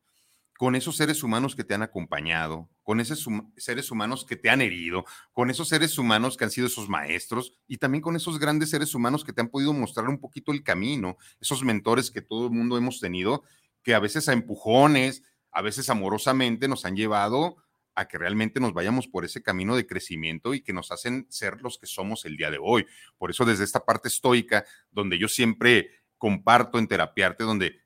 con 0.56 0.76
esos 0.76 0.96
seres 0.96 1.22
humanos 1.22 1.56
que 1.56 1.64
te 1.64 1.74
han 1.74 1.82
acompañado, 1.82 2.68
con 2.90 2.98
esos 2.98 3.24
seres 3.56 3.92
humanos 3.92 4.24
que 4.24 4.34
te 4.34 4.50
han 4.50 4.60
herido, 4.60 5.04
con 5.32 5.48
esos 5.48 5.68
seres 5.68 5.96
humanos 5.96 6.36
que 6.36 6.42
han 6.42 6.50
sido 6.50 6.66
esos 6.66 6.88
maestros 6.88 7.56
y 7.68 7.76
también 7.76 8.02
con 8.02 8.16
esos 8.16 8.40
grandes 8.40 8.70
seres 8.70 8.96
humanos 8.96 9.22
que 9.22 9.32
te 9.32 9.40
han 9.40 9.48
podido 9.48 9.72
mostrar 9.72 10.08
un 10.08 10.18
poquito 10.18 10.50
el 10.50 10.64
camino, 10.64 11.16
esos 11.40 11.62
mentores 11.62 12.10
que 12.10 12.20
todo 12.20 12.46
el 12.46 12.50
mundo 12.50 12.76
hemos 12.76 12.98
tenido, 12.98 13.44
que 13.84 13.94
a 13.94 14.00
veces 14.00 14.28
a 14.28 14.32
empujones, 14.32 15.22
a 15.52 15.62
veces 15.62 15.88
amorosamente 15.88 16.66
nos 16.66 16.84
han 16.84 16.96
llevado 16.96 17.58
a 17.94 18.08
que 18.08 18.18
realmente 18.18 18.58
nos 18.58 18.72
vayamos 18.72 19.06
por 19.06 19.24
ese 19.24 19.40
camino 19.40 19.76
de 19.76 19.86
crecimiento 19.86 20.52
y 20.52 20.60
que 20.60 20.72
nos 20.72 20.90
hacen 20.90 21.28
ser 21.30 21.62
los 21.62 21.78
que 21.78 21.86
somos 21.86 22.24
el 22.24 22.36
día 22.36 22.50
de 22.50 22.58
hoy. 22.60 22.86
Por 23.18 23.30
eso 23.30 23.44
desde 23.44 23.62
esta 23.62 23.84
parte 23.84 24.08
estoica, 24.08 24.64
donde 24.90 25.16
yo 25.16 25.28
siempre 25.28 25.92
comparto 26.18 26.80
en 26.80 26.88
terapiarte, 26.88 27.44
donde 27.44 27.79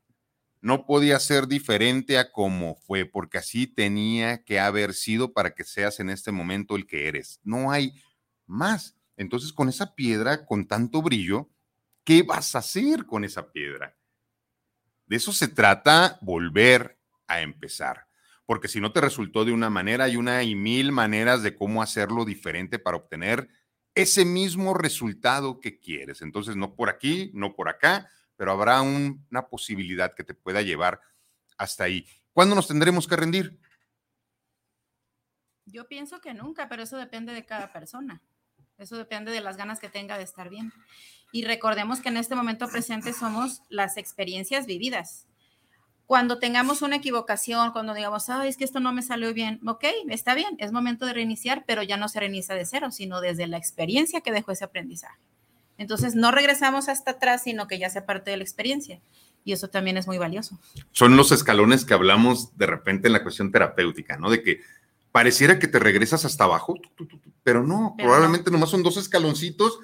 no 0.65 0.87
podía 0.87 1.21
ser 1.21 1.47
diferente 1.47 2.17
a 2.17 2.33
como 2.33 2.75
fue, 2.75 3.05
porque 3.05 3.37
así 3.37 3.67
tenía 3.67 4.45
que 4.45 4.59
haber 4.59 4.95
sido 4.95 5.35
para 5.35 5.55
que 5.55 5.63
seas 5.63 6.01
en 6.01 6.09
este 6.09 6.33
momento 6.33 6.75
el 6.75 6.87
que 6.87 7.07
eres. 7.07 7.39
No 7.45 7.71
hay 7.71 7.93
más. 8.47 8.97
Entonces, 9.19 9.53
con 9.53 9.69
esa 9.69 9.95
piedra 9.95 10.47
con 10.47 10.67
tanto 10.67 11.03
brillo, 11.03 11.51
¿qué 12.03 12.23
vas 12.23 12.55
a 12.55 12.61
hacer 12.61 13.05
con 13.05 13.25
esa 13.25 13.53
piedra? 13.53 13.95
De 15.05 15.17
eso 15.17 15.35
se 15.35 15.49
trata 15.49 16.19
volver 16.23 16.99
a 17.27 17.43
empezar. 17.43 18.07
Porque 18.47 18.69
si 18.69 18.81
no 18.81 18.91
te 18.91 19.03
resultó 19.03 19.45
de 19.45 19.53
una 19.53 19.69
manera, 19.69 20.05
hay 20.05 20.17
una 20.17 20.43
y 20.45 20.55
mil 20.55 20.93
maneras 20.93 21.43
de 21.43 21.55
cómo 21.55 21.83
hacerlo 21.83 22.25
diferente 22.25 22.79
para 22.79 22.97
obtener 22.97 23.51
ese 23.95 24.25
mismo 24.25 24.73
resultado 24.73 25.61
que 25.61 25.79
quieres. 25.79 26.23
Entonces, 26.23 26.57
no 26.57 26.75
por 26.75 26.89
aquí, 26.89 27.31
no 27.35 27.55
por 27.55 27.69
acá, 27.69 28.09
pero 28.37 28.53
habrá 28.53 28.83
una 28.83 29.49
posibilidad 29.49 30.15
que 30.15 30.25
te 30.25 30.35
pueda 30.35 30.63
llevar 30.63 31.01
hasta 31.57 31.85
ahí. 31.85 32.07
¿Cuándo 32.33 32.55
nos 32.55 32.69
tendremos 32.69 33.07
que 33.07 33.17
rendir? 33.17 33.61
Yo 35.67 35.89
pienso 35.89 36.21
que 36.21 36.35
nunca, 36.35 36.69
pero 36.69 36.83
eso 36.83 36.97
depende 36.97 37.33
de 37.33 37.45
cada 37.45 37.73
persona. 37.73 38.23
Eso 38.77 38.97
depende 38.97 39.31
de 39.31 39.41
las 39.41 39.57
ganas 39.57 39.81
que 39.81 39.89
tenga 39.89 40.19
de 40.19 40.25
estar 40.25 40.51
bien. 40.51 40.73
Y 41.33 41.45
recordemos 41.45 42.01
que 42.01 42.09
en 42.09 42.17
este 42.17 42.35
momento 42.35 42.69
presente 42.69 43.13
somos 43.13 43.63
las 43.69 43.97
experiencias 43.97 44.67
vividas. 44.67 45.27
Cuando 46.07 46.39
tengamos 46.39 46.83
una 46.83 46.97
equivocación, 46.97 47.73
cuando 47.73 47.95
digamos, 47.95 48.29
ay, 48.29 48.49
es 48.49 48.57
que 48.59 48.65
esto 48.65 48.79
no 48.79 48.93
me 48.93 49.01
salió 49.01 49.33
bien, 49.33 49.59
ok, 49.67 49.85
está 50.11 50.35
bien, 50.35 50.55
es 50.59 50.71
momento 50.71 51.07
de 51.07 51.15
reiniciar, 51.15 51.65
pero 51.67 51.83
ya 51.83 51.97
no 51.97 52.09
se 52.09 52.21
reinicia 52.21 52.55
de 52.55 52.67
cero, 52.67 52.91
sino 52.91 53.23
desde 53.23 53.47
la 53.47 53.57
experiencia 53.57 54.21
que 54.21 54.33
dejó 54.33 54.53
ese 54.53 54.65
aprendizaje. 54.65 55.19
Entonces 55.79 56.15
no 56.15 56.31
regresamos 56.31 56.89
hasta 56.89 57.13
atrás, 57.13 57.43
sino 57.45 57.67
que 57.67 57.79
ya 57.79 57.91
sea 57.91 58.07
parte 58.07 58.31
de 58.31 58.37
la 58.37 58.43
experiencia. 58.43 59.01
Y 59.45 59.53
eso 59.53 59.69
también 59.69 59.97
es 59.97 60.07
muy 60.07 60.19
valioso. 60.19 60.59
Son 60.93 61.17
los 61.17 61.33
escalones 61.33 61.85
que 61.85 61.95
hablamos 61.95 62.57
de 62.57 62.67
repente 62.67 63.09
en 63.09 63.13
la 63.13 63.23
cuestión 63.23 63.53
terapéutica, 63.53 64.17
¿no? 64.17 64.31
De 64.31 64.43
que 64.43 64.61
pareciera 65.13 65.59
que 65.59 65.69
te 65.69 65.79
regresas 65.79 66.25
hasta 66.25 66.45
abajo, 66.45 66.75
pero 67.43 67.63
no, 67.63 67.95
probablemente 67.97 68.51
nomás 68.51 68.71
son 68.71 68.83
dos 68.83 68.97
escaloncitos, 68.97 69.79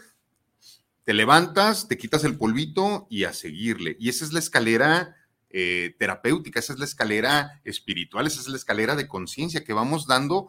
te 1.05 1.15
levantas, 1.15 1.89
te 1.89 1.99
quitas 1.99 2.25
el 2.25 2.37
polvito 2.37 3.07
y 3.11 3.25
a 3.25 3.33
seguirle. 3.33 3.97
Y 4.01 4.09
esa 4.09 4.25
es 4.25 4.33
la 4.33 4.39
escalera 4.39 5.15
eh, 5.51 5.95
terapéutica, 5.99 6.59
esa 6.59 6.73
es 6.73 6.79
la 6.79 6.85
escalera 6.85 7.61
espiritual, 7.65 8.27
esa 8.27 8.41
es 8.41 8.49
la 8.49 8.57
escalera 8.57 8.97
de 8.97 9.09
conciencia 9.09 9.63
que 9.63 9.73
vamos 9.73 10.07
dando 10.07 10.49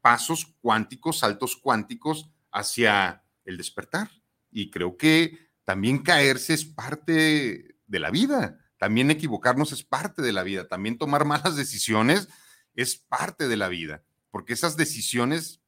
pasos 0.00 0.54
cuánticos, 0.60 1.18
saltos 1.18 1.56
cuánticos 1.56 2.30
hacia 2.52 3.22
el 3.44 3.56
despertar. 3.56 4.10
Y 4.50 4.70
creo 4.70 4.96
que 4.96 5.50
también 5.64 6.02
caerse 6.02 6.54
es 6.54 6.64
parte 6.64 7.76
de 7.86 7.98
la 7.98 8.10
vida, 8.10 8.58
también 8.78 9.10
equivocarnos 9.10 9.72
es 9.72 9.84
parte 9.84 10.22
de 10.22 10.32
la 10.32 10.42
vida, 10.42 10.66
también 10.68 10.98
tomar 10.98 11.24
malas 11.24 11.56
decisiones 11.56 12.28
es 12.74 12.96
parte 12.96 13.48
de 13.48 13.56
la 13.56 13.68
vida, 13.68 14.04
porque 14.30 14.52
esas 14.52 14.76
decisiones 14.76 15.60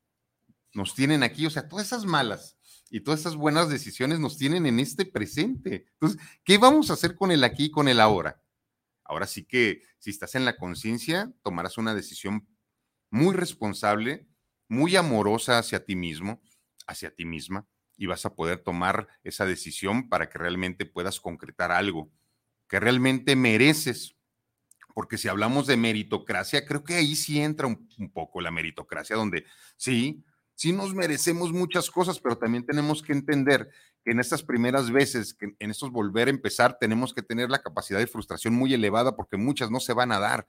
nos 0.73 0.95
tienen 0.95 1.23
aquí, 1.23 1.47
o 1.47 1.51
sea, 1.51 1.69
todas 1.69 1.87
esas 1.87 2.05
malas 2.05 2.57
y 2.91 3.01
todas 3.01 3.21
esas 3.21 3.37
buenas 3.37 3.69
decisiones 3.69 4.19
nos 4.19 4.39
tienen 4.39 4.67
en 4.67 4.81
este 4.81 5.05
presente. 5.05 5.87
Entonces, 5.93 6.21
¿qué 6.45 6.59
vamos 6.59 6.91
a 6.91 6.95
hacer 6.95 7.15
con 7.17 7.31
el 7.31 7.45
aquí 7.45 7.65
y 7.65 7.71
con 7.71 7.89
el 7.89 8.01
ahora? 8.01 8.43
Ahora 9.05 9.27
sí 9.27 9.45
que 9.45 9.83
si 9.99 10.11
estás 10.11 10.35
en 10.35 10.45
la 10.45 10.57
conciencia, 10.57 11.33
tomarás 11.43 11.79
una 11.79 11.95
decisión 11.95 12.49
muy 13.11 13.35
responsable, 13.35 14.27
muy 14.69 14.97
amorosa 14.97 15.59
hacia 15.59 15.85
ti 15.85 15.97
mismo, 15.97 16.41
hacia 16.87 17.15
ti 17.15 17.25
misma, 17.25 17.67
y 17.97 18.07
vas 18.07 18.25
a 18.27 18.35
poder 18.35 18.59
tomar 18.59 19.09
esa 19.23 19.47
decisión 19.47 20.09
para 20.09 20.29
que 20.29 20.39
realmente 20.39 20.87
puedas 20.87 21.21
concretar 21.21 21.73
algo 21.73 22.11
que 22.69 22.81
realmente 22.81 23.37
mereces. 23.37 24.17
Porque 24.95 25.19
si 25.19 25.29
hablamos 25.29 25.67
de 25.67 25.77
meritocracia, 25.77 26.67
creo 26.67 26.85
que 26.85 26.95
ahí 26.95 27.17
sí 27.17 27.41
entra 27.41 27.67
un, 27.67 27.89
poco 28.13 28.41
la 28.41 28.51
meritocracia, 28.51 29.15
donde 29.15 29.45
sí, 29.77 30.25
sí 30.55 30.73
nos 30.73 30.95
merecemos 30.95 31.53
muchas 31.53 31.91
cosas, 31.91 32.19
pero 32.19 32.37
también 32.39 32.65
tenemos 32.65 33.03
que 33.03 33.13
entender 33.13 33.71
que 34.03 34.13
en 34.13 34.21
estas 34.21 34.43
primeras 34.43 34.91
veces, 34.91 35.35
que 35.35 35.55
en 35.59 35.71
estos 35.71 35.91
volver 35.91 36.29
a 36.29 36.31
empezar, 36.31 36.79
tenemos 36.79 37.15
que 37.15 37.23
tener 37.23 37.51
la 37.51 37.63
capacidad 37.63 37.99
de 37.99 38.07
frustración 38.07 38.55
muy 38.55 38.73
elevada 38.75 39.17
porque 39.17 39.37
muchas 39.37 39.71
no 39.71 39.81
se 39.81 39.93
van 39.93 40.13
a 40.13 40.19
dar. 40.19 40.47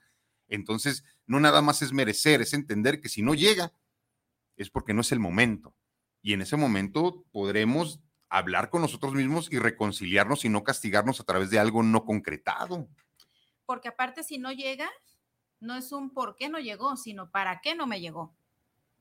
Entonces, 0.48 1.04
no 1.26 1.40
nada 1.40 1.62
más 1.62 1.82
es 1.82 1.94
merecer, 1.94 2.42
es 2.42 2.54
entender 2.54 3.02
que 3.02 3.10
si 3.10 3.22
no 3.22 3.34
llega, 3.34 3.74
es 4.56 4.70
porque 4.70 4.94
no 4.94 5.02
es 5.02 5.12
el 5.12 5.20
momento 5.20 5.76
y 6.24 6.34
en 6.34 6.42
ese 6.42 6.56
momento 6.56 7.26
podremos 7.32 8.00
hablar 8.30 8.72
con 8.72 8.82
nosotros 8.82 9.14
mismos 9.14 9.52
y 9.52 9.60
reconciliarnos 9.60 10.46
y 10.46 10.50
no 10.50 10.64
castigarnos 10.64 11.20
a 11.20 11.26
través 11.26 11.52
de 11.52 11.60
algo 11.60 11.84
no 11.84 12.06
concretado. 12.06 12.88
Porque 13.66 13.90
aparte 13.90 14.24
si 14.24 14.40
no 14.40 14.52
llega, 14.52 14.90
no 15.60 15.76
es 15.76 15.92
un 15.92 16.10
por 16.10 16.36
qué 16.36 16.50
no 16.50 16.60
llegó, 16.60 16.96
sino 16.96 17.30
para 17.30 17.60
qué 17.62 17.76
no 17.76 17.86
me 17.86 18.02
llegó. 18.02 18.34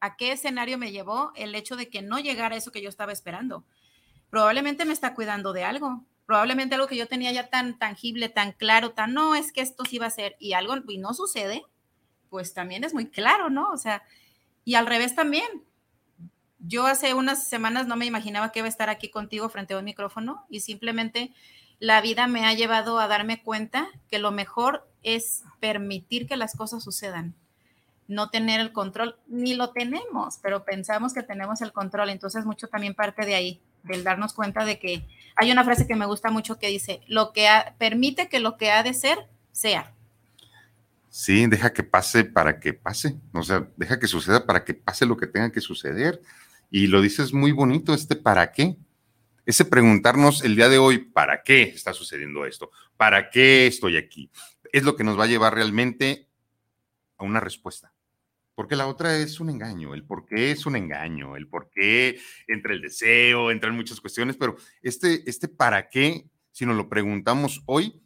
¿A 0.00 0.16
qué 0.16 0.32
escenario 0.32 0.78
me 0.78 0.90
llevó 0.90 1.32
el 1.36 1.54
hecho 1.54 1.76
de 1.76 1.88
que 1.88 2.02
no 2.02 2.18
llegara 2.18 2.56
eso 2.56 2.72
que 2.72 2.82
yo 2.82 2.88
estaba 2.88 3.12
esperando? 3.12 3.64
Probablemente 4.28 4.84
me 4.84 4.92
está 4.92 5.14
cuidando 5.14 5.52
de 5.52 5.62
algo. 5.62 6.04
Probablemente 6.26 6.74
algo 6.74 6.88
que 6.88 6.96
yo 6.96 7.06
tenía 7.06 7.30
ya 7.30 7.50
tan 7.50 7.78
tangible, 7.78 8.28
tan 8.28 8.52
claro, 8.52 8.92
tan 8.92 9.14
no, 9.14 9.36
es 9.36 9.52
que 9.52 9.60
esto 9.60 9.84
sí 9.84 9.98
va 9.98 10.06
a 10.06 10.10
ser 10.10 10.36
y 10.40 10.54
algo 10.54 10.74
y 10.88 10.98
no 10.98 11.14
sucede, 11.14 11.64
pues 12.30 12.52
también 12.52 12.82
es 12.82 12.94
muy 12.94 13.08
claro, 13.08 13.48
¿no? 13.48 13.70
O 13.70 13.76
sea, 13.76 14.02
y 14.64 14.74
al 14.74 14.86
revés 14.86 15.14
también. 15.14 15.64
Yo 16.64 16.86
hace 16.86 17.12
unas 17.14 17.48
semanas 17.48 17.88
no 17.88 17.96
me 17.96 18.06
imaginaba 18.06 18.52
que 18.52 18.60
iba 18.60 18.66
a 18.66 18.68
estar 18.68 18.88
aquí 18.88 19.10
contigo 19.10 19.48
frente 19.48 19.74
a 19.74 19.78
un 19.78 19.84
micrófono 19.84 20.46
y 20.48 20.60
simplemente 20.60 21.32
la 21.80 22.00
vida 22.00 22.28
me 22.28 22.46
ha 22.46 22.54
llevado 22.54 23.00
a 23.00 23.08
darme 23.08 23.42
cuenta 23.42 23.88
que 24.08 24.20
lo 24.20 24.30
mejor 24.30 24.88
es 25.02 25.42
permitir 25.58 26.28
que 26.28 26.36
las 26.36 26.54
cosas 26.54 26.84
sucedan, 26.84 27.34
no 28.06 28.30
tener 28.30 28.60
el 28.60 28.72
control, 28.72 29.16
ni 29.26 29.54
lo 29.54 29.70
tenemos, 29.70 30.38
pero 30.40 30.64
pensamos 30.64 31.12
que 31.12 31.24
tenemos 31.24 31.60
el 31.62 31.72
control, 31.72 32.10
entonces 32.10 32.44
mucho 32.44 32.68
también 32.68 32.94
parte 32.94 33.26
de 33.26 33.34
ahí, 33.34 33.60
del 33.82 34.04
darnos 34.04 34.32
cuenta 34.32 34.64
de 34.64 34.78
que 34.78 35.04
hay 35.34 35.50
una 35.50 35.64
frase 35.64 35.88
que 35.88 35.96
me 35.96 36.06
gusta 36.06 36.30
mucho 36.30 36.60
que 36.60 36.68
dice, 36.68 37.00
lo 37.08 37.32
que 37.32 37.48
permite 37.78 38.28
que 38.28 38.38
lo 38.38 38.56
que 38.56 38.70
ha 38.70 38.84
de 38.84 38.94
ser 38.94 39.18
sea. 39.50 39.92
Sí, 41.10 41.44
deja 41.46 41.72
que 41.72 41.82
pase 41.82 42.24
para 42.24 42.60
que 42.60 42.72
pase, 42.72 43.16
o 43.34 43.42
sea, 43.42 43.66
deja 43.76 43.98
que 43.98 44.06
suceda 44.06 44.46
para 44.46 44.64
que 44.64 44.74
pase 44.74 45.04
lo 45.04 45.16
que 45.16 45.26
tenga 45.26 45.50
que 45.50 45.60
suceder. 45.60 46.22
Y 46.74 46.86
lo 46.86 47.02
dices 47.02 47.34
muy 47.34 47.52
bonito, 47.52 47.92
este 47.92 48.16
para 48.16 48.50
qué. 48.50 48.78
Ese 49.44 49.66
preguntarnos 49.66 50.42
el 50.42 50.56
día 50.56 50.70
de 50.70 50.78
hoy, 50.78 50.96
¿para 51.00 51.42
qué 51.42 51.64
está 51.64 51.92
sucediendo 51.92 52.46
esto? 52.46 52.70
¿Para 52.96 53.28
qué 53.28 53.66
estoy 53.66 53.98
aquí? 53.98 54.30
Es 54.72 54.82
lo 54.82 54.96
que 54.96 55.04
nos 55.04 55.18
va 55.18 55.24
a 55.24 55.26
llevar 55.26 55.54
realmente 55.54 56.30
a 57.18 57.24
una 57.24 57.40
respuesta. 57.40 57.92
Porque 58.54 58.74
la 58.74 58.86
otra 58.86 59.18
es 59.18 59.38
un 59.38 59.50
engaño, 59.50 59.92
el 59.92 60.04
por 60.04 60.24
qué 60.24 60.50
es 60.50 60.64
un 60.64 60.74
engaño, 60.76 61.36
el 61.36 61.46
por 61.46 61.68
qué 61.68 62.18
entra 62.46 62.72
el 62.72 62.80
deseo, 62.80 63.50
entran 63.50 63.76
muchas 63.76 64.00
cuestiones, 64.00 64.38
pero 64.38 64.56
este, 64.80 65.28
este 65.28 65.48
para 65.48 65.90
qué, 65.90 66.30
si 66.52 66.64
nos 66.64 66.76
lo 66.76 66.88
preguntamos 66.88 67.62
hoy, 67.66 68.02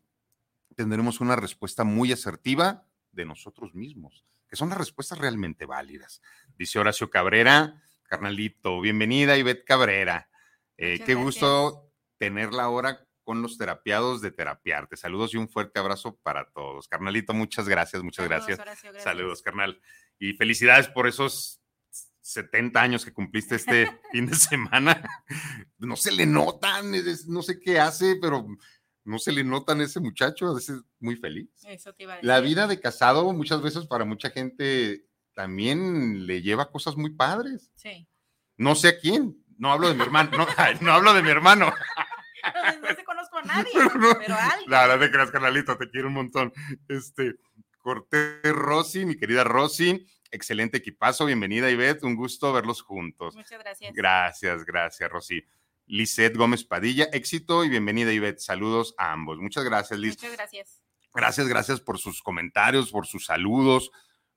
tendremos 0.74 1.20
una 1.20 1.36
respuesta 1.36 1.84
muy 1.84 2.10
asertiva 2.10 2.84
de 3.12 3.26
nosotros 3.26 3.76
mismos, 3.76 4.24
que 4.48 4.56
son 4.56 4.70
las 4.70 4.78
respuestas 4.78 5.18
realmente 5.18 5.66
válidas. 5.66 6.20
Dice 6.58 6.80
Horacio 6.80 7.10
Cabrera, 7.10 7.80
carnalito, 8.06 8.80
bienvenida 8.80 9.36
Ivette 9.36 9.64
Cabrera. 9.64 10.28
Eh, 10.76 11.00
qué 11.04 11.14
gusto 11.14 11.90
tenerla 12.18 12.64
ahora 12.64 13.06
con 13.24 13.42
los 13.42 13.58
terapiados 13.58 14.20
de 14.20 14.30
Terapiarte. 14.30 14.96
Saludos 14.96 15.34
y 15.34 15.36
un 15.36 15.48
fuerte 15.48 15.80
abrazo 15.80 16.16
para 16.22 16.48
todos. 16.50 16.86
Carnalito, 16.88 17.34
muchas 17.34 17.68
gracias, 17.68 18.02
muchas 18.02 18.28
gracias. 18.28 18.60
Saludos, 19.02 19.42
carnal. 19.42 19.80
Y 20.18 20.34
felicidades 20.34 20.88
por 20.88 21.08
esos 21.08 21.60
70 22.20 22.80
años 22.80 23.04
que 23.04 23.12
cumpliste 23.12 23.56
este 23.56 24.00
fin 24.12 24.26
de 24.26 24.36
semana. 24.36 25.02
No 25.78 25.96
se 25.96 26.12
le 26.12 26.26
notan, 26.26 26.92
no 27.26 27.42
sé 27.42 27.58
qué 27.58 27.80
hace, 27.80 28.16
pero 28.20 28.46
no 29.04 29.18
se 29.18 29.32
le 29.32 29.44
notan 29.44 29.80
a 29.80 29.84
ese 29.84 30.00
muchacho, 30.00 30.48
a 30.48 30.54
veces 30.54 30.82
muy 31.00 31.16
feliz. 31.16 31.48
Eso 31.66 31.92
te 31.94 32.04
iba 32.04 32.14
a 32.14 32.16
decir. 32.16 32.26
La 32.26 32.40
vida 32.40 32.66
de 32.66 32.80
casado 32.80 33.32
muchas 33.32 33.62
veces 33.62 33.86
para 33.86 34.04
mucha 34.04 34.30
gente 34.30 35.05
también 35.36 36.26
le 36.26 36.40
lleva 36.40 36.70
cosas 36.70 36.96
muy 36.96 37.10
padres. 37.10 37.70
Sí. 37.74 38.08
No 38.56 38.74
sé 38.74 38.88
a 38.88 38.98
quién, 38.98 39.36
no 39.58 39.70
hablo 39.70 39.88
de 39.88 39.94
mi 39.94 40.02
hermano, 40.02 40.30
no, 40.30 40.46
no 40.80 40.92
hablo 40.92 41.12
de 41.12 41.22
mi 41.22 41.28
hermano. 41.28 41.66
No, 42.80 42.96
se 42.96 43.04
conozco 43.04 43.36
a 43.36 43.42
nadie, 43.44 43.70
pero 43.92 44.34
a 44.34 44.48
alguien. 44.48 44.70
La 44.70 44.86
verdad 44.86 44.98
de 44.98 45.10
que 45.10 45.32
carnalito, 45.32 45.76
te 45.76 45.90
quiero 45.90 46.08
un 46.08 46.14
montón. 46.14 46.54
Este, 46.88 47.34
Cortés 47.80 48.40
Rosy, 48.44 49.04
mi 49.04 49.18
querida 49.18 49.44
Rosy, 49.44 50.06
excelente 50.30 50.78
equipazo, 50.78 51.26
bienvenida 51.26 51.70
Ivette, 51.70 52.04
un 52.04 52.16
gusto 52.16 52.54
verlos 52.54 52.80
juntos. 52.80 53.36
Muchas 53.36 53.58
gracias. 53.58 53.92
Gracias, 53.94 54.64
gracias, 54.64 55.10
Rosy. 55.10 55.44
Lisette 55.84 56.34
Gómez 56.34 56.64
Padilla, 56.64 57.10
éxito 57.12 57.62
y 57.62 57.68
bienvenida 57.68 58.10
Ivette, 58.10 58.40
saludos 58.40 58.94
a 58.96 59.12
ambos. 59.12 59.36
Muchas 59.36 59.64
gracias, 59.64 60.00
Liz. 60.00 60.16
Muchas 60.16 60.32
gracias. 60.32 60.80
Gracias, 61.12 61.46
gracias 61.46 61.80
por 61.80 61.98
sus 61.98 62.22
comentarios, 62.22 62.90
por 62.90 63.06
sus 63.06 63.26
saludos, 63.26 63.90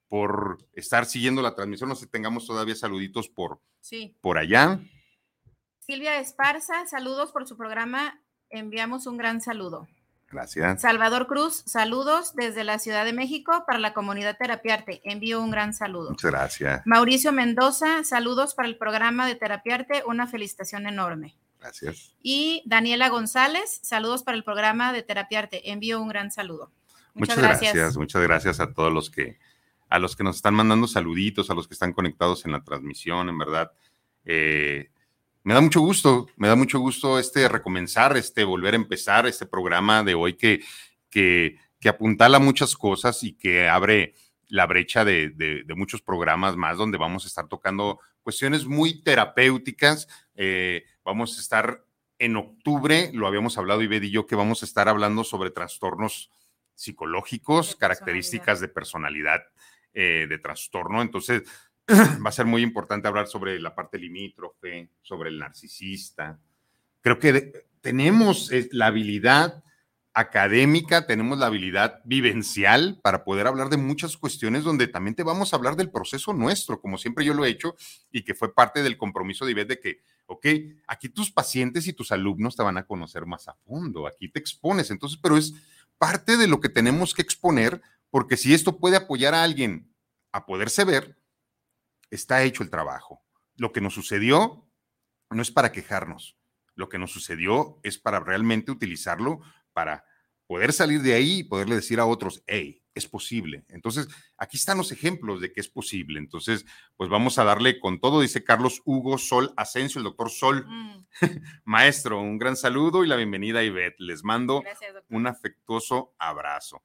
por 0.09 0.57
estar 0.73 1.05
siguiendo 1.05 1.41
la 1.41 1.55
transmisión. 1.55 1.87
No 1.87 1.95
sé 1.95 2.05
si 2.05 2.11
tengamos 2.11 2.45
todavía 2.45 2.75
saluditos 2.75 3.29
por, 3.29 3.61
sí. 3.79 4.15
por 4.21 4.37
allá. 4.37 4.79
Silvia 5.79 6.19
Esparza, 6.19 6.85
saludos 6.87 7.31
por 7.31 7.47
su 7.47 7.55
programa. 7.55 8.19
Enviamos 8.49 9.05
un 9.05 9.17
gran 9.17 9.39
saludo. 9.39 9.87
Gracias. 10.31 10.81
Salvador 10.81 11.25
Cruz, 11.27 11.63
saludos 11.65 12.35
desde 12.35 12.63
la 12.63 12.77
Ciudad 12.77 13.05
de 13.05 13.13
México 13.13 13.63
para 13.65 13.79
la 13.79 13.93
comunidad 13.93 14.37
Terapiarte. 14.37 15.01
Envío 15.03 15.41
un 15.41 15.49
gran 15.49 15.73
saludo. 15.73 16.11
Muchas 16.11 16.31
gracias. 16.31 16.81
Mauricio 16.85 17.31
Mendoza, 17.31 18.03
saludos 18.03 18.53
para 18.53 18.67
el 18.67 18.77
programa 18.77 19.25
de 19.25 19.35
Terapiarte. 19.35 20.03
Una 20.05 20.27
felicitación 20.27 20.85
enorme. 20.85 21.35
Gracias. 21.59 22.15
Y 22.21 22.61
Daniela 22.65 23.09
González, 23.09 23.79
saludos 23.83 24.23
para 24.23 24.37
el 24.37 24.43
programa 24.43 24.93
de 24.93 25.01
Terapiarte. 25.01 25.71
Envío 25.71 26.01
un 26.01 26.09
gran 26.09 26.31
saludo. 26.31 26.71
Muchas, 27.15 27.37
gracias. 27.37 27.97
Muchas 27.97 28.21
gracias 28.21 28.59
a 28.59 28.71
todos 28.73 28.93
los 28.93 29.09
que 29.09 29.39
a 29.89 29.99
los 29.99 30.15
que 30.15 30.23
nos 30.23 30.37
están 30.37 30.53
mandando 30.53 30.87
saluditos, 30.87 31.49
a 31.49 31.55
los 31.55 31.67
que 31.67 31.73
están 31.73 31.93
conectados 31.93 32.45
en 32.45 32.51
la 32.51 32.63
transmisión, 32.63 33.27
en 33.27 33.37
verdad. 33.37 33.71
Eh, 34.23 34.91
me 35.43 35.53
da 35.53 35.61
mucho 35.61 35.81
gusto, 35.81 36.27
me 36.37 36.47
da 36.47 36.55
mucho 36.55 36.79
gusto 36.79 37.17
este 37.17 37.49
recomenzar, 37.49 38.15
este 38.15 38.43
volver 38.43 38.75
a 38.75 38.77
empezar 38.77 39.25
este 39.25 39.47
programa 39.47 40.03
de 40.03 40.13
hoy 40.13 40.35
que, 40.35 40.61
que, 41.09 41.57
que 41.79 41.89
apuntala 41.89 42.39
muchas 42.39 42.75
cosas 42.75 43.23
y 43.23 43.33
que 43.33 43.67
abre 43.67 44.13
la 44.47 44.65
brecha 44.65 45.05
de, 45.05 45.29
de, 45.29 45.75
muchos 45.75 46.01
programas 46.01 46.55
más 46.55 46.77
donde 46.77 46.97
vamos 46.97 47.23
a 47.23 47.27
estar 47.27 47.47
tocando 47.47 47.99
cuestiones 48.21 48.65
muy 48.65 49.01
terapéuticas. 49.01 50.07
Eh, 50.35 50.83
vamos 51.03 51.37
a 51.37 51.41
estar 51.41 51.83
en 52.17 52.35
octubre, 52.35 53.11
lo 53.13 53.27
habíamos 53.27 53.57
hablado 53.57 53.81
Ived 53.81 54.03
y 54.03 54.11
yo, 54.11 54.27
que 54.27 54.35
vamos 54.35 54.61
a 54.61 54.65
estar 54.65 54.89
hablando 54.89 55.23
sobre 55.23 55.51
trastornos 55.51 56.31
psicológicos, 56.75 57.75
características 57.75 58.59
de 58.59 58.67
personalidad 58.67 59.41
eh, 59.93 60.27
de 60.29 60.37
trastorno. 60.39 61.01
Entonces, 61.01 61.43
va 61.89 62.29
a 62.29 62.31
ser 62.31 62.45
muy 62.45 62.61
importante 62.61 63.07
hablar 63.07 63.27
sobre 63.27 63.59
la 63.59 63.73
parte 63.73 63.97
limítrofe, 63.97 64.89
sobre 65.01 65.29
el 65.29 65.39
narcisista. 65.39 66.39
Creo 67.01 67.19
que 67.19 67.65
tenemos 67.81 68.51
eh, 68.51 68.69
la 68.71 68.87
habilidad 68.87 69.63
académica, 70.13 71.05
tenemos 71.05 71.37
la 71.37 71.45
habilidad 71.45 72.01
vivencial 72.03 72.99
para 73.01 73.23
poder 73.23 73.47
hablar 73.47 73.69
de 73.69 73.77
muchas 73.77 74.17
cuestiones 74.17 74.63
donde 74.63 74.87
también 74.87 75.15
te 75.15 75.23
vamos 75.23 75.53
a 75.53 75.55
hablar 75.55 75.75
del 75.75 75.91
proceso 75.91 76.33
nuestro, 76.33 76.81
como 76.81 76.97
siempre 76.97 77.23
yo 77.23 77.33
lo 77.33 77.45
he 77.45 77.49
hecho 77.49 77.75
y 78.11 78.23
que 78.23 78.33
fue 78.33 78.53
parte 78.53 78.83
del 78.83 78.97
compromiso 78.97 79.45
de 79.45 79.51
Ivette 79.51 79.69
de 79.69 79.79
que, 79.79 79.99
ok, 80.25 80.45
aquí 80.87 81.09
tus 81.09 81.31
pacientes 81.31 81.87
y 81.87 81.93
tus 81.93 82.11
alumnos 82.11 82.55
te 82.55 82.63
van 82.63 82.77
a 82.77 82.85
conocer 82.85 83.25
más 83.25 83.47
a 83.47 83.53
fondo, 83.53 84.07
aquí 84.07 84.29
te 84.29 84.39
expones, 84.39 84.91
entonces, 84.91 85.19
pero 85.21 85.37
es 85.37 85.53
parte 85.97 86.37
de 86.37 86.47
lo 86.47 86.59
que 86.59 86.69
tenemos 86.69 87.13
que 87.13 87.21
exponer, 87.21 87.81
porque 88.09 88.37
si 88.37 88.53
esto 88.53 88.79
puede 88.79 88.97
apoyar 88.97 89.33
a 89.33 89.43
alguien 89.43 89.95
a 90.31 90.45
poderse 90.45 90.83
ver, 90.83 91.19
está 92.09 92.43
hecho 92.43 92.63
el 92.63 92.69
trabajo. 92.69 93.23
Lo 93.55 93.71
que 93.71 93.81
nos 93.81 93.93
sucedió 93.93 94.69
no 95.29 95.41
es 95.41 95.51
para 95.51 95.71
quejarnos, 95.71 96.37
lo 96.75 96.89
que 96.89 96.97
nos 96.97 97.11
sucedió 97.11 97.79
es 97.83 97.97
para 97.97 98.19
realmente 98.19 98.71
utilizarlo 98.71 99.41
para 99.73 100.05
poder 100.47 100.73
salir 100.73 101.01
de 101.01 101.13
ahí 101.13 101.39
y 101.39 101.43
poderle 101.43 101.75
decir 101.75 101.99
a 101.99 102.05
otros, 102.05 102.43
hey, 102.47 102.78
es 102.93 103.07
posible. 103.07 103.63
Entonces, 103.69 104.07
aquí 104.37 104.57
están 104.57 104.77
los 104.77 104.91
ejemplos 104.91 105.41
de 105.41 105.51
que 105.51 105.61
es 105.61 105.69
posible. 105.69 106.19
Entonces, 106.19 106.65
pues 106.97 107.09
vamos 107.09 107.37
a 107.39 107.43
darle 107.43 107.79
con 107.79 107.99
todo, 107.99 108.21
dice 108.21 108.43
Carlos 108.43 108.81
Hugo 108.85 109.17
Sol 109.17 109.53
Asensio, 109.57 109.99
el 109.99 110.05
doctor 110.05 110.29
Sol. 110.29 110.65
Mm. 110.67 111.05
Maestro, 111.65 112.19
un 112.19 112.37
gran 112.37 112.55
saludo 112.55 113.03
y 113.03 113.07
la 113.07 113.15
bienvenida 113.15 113.59
a 113.59 113.63
Ivette. 113.63 113.99
Les 113.99 114.23
mando 114.23 114.63
un 115.09 115.27
afectuoso 115.27 116.13
abrazo. 116.17 116.83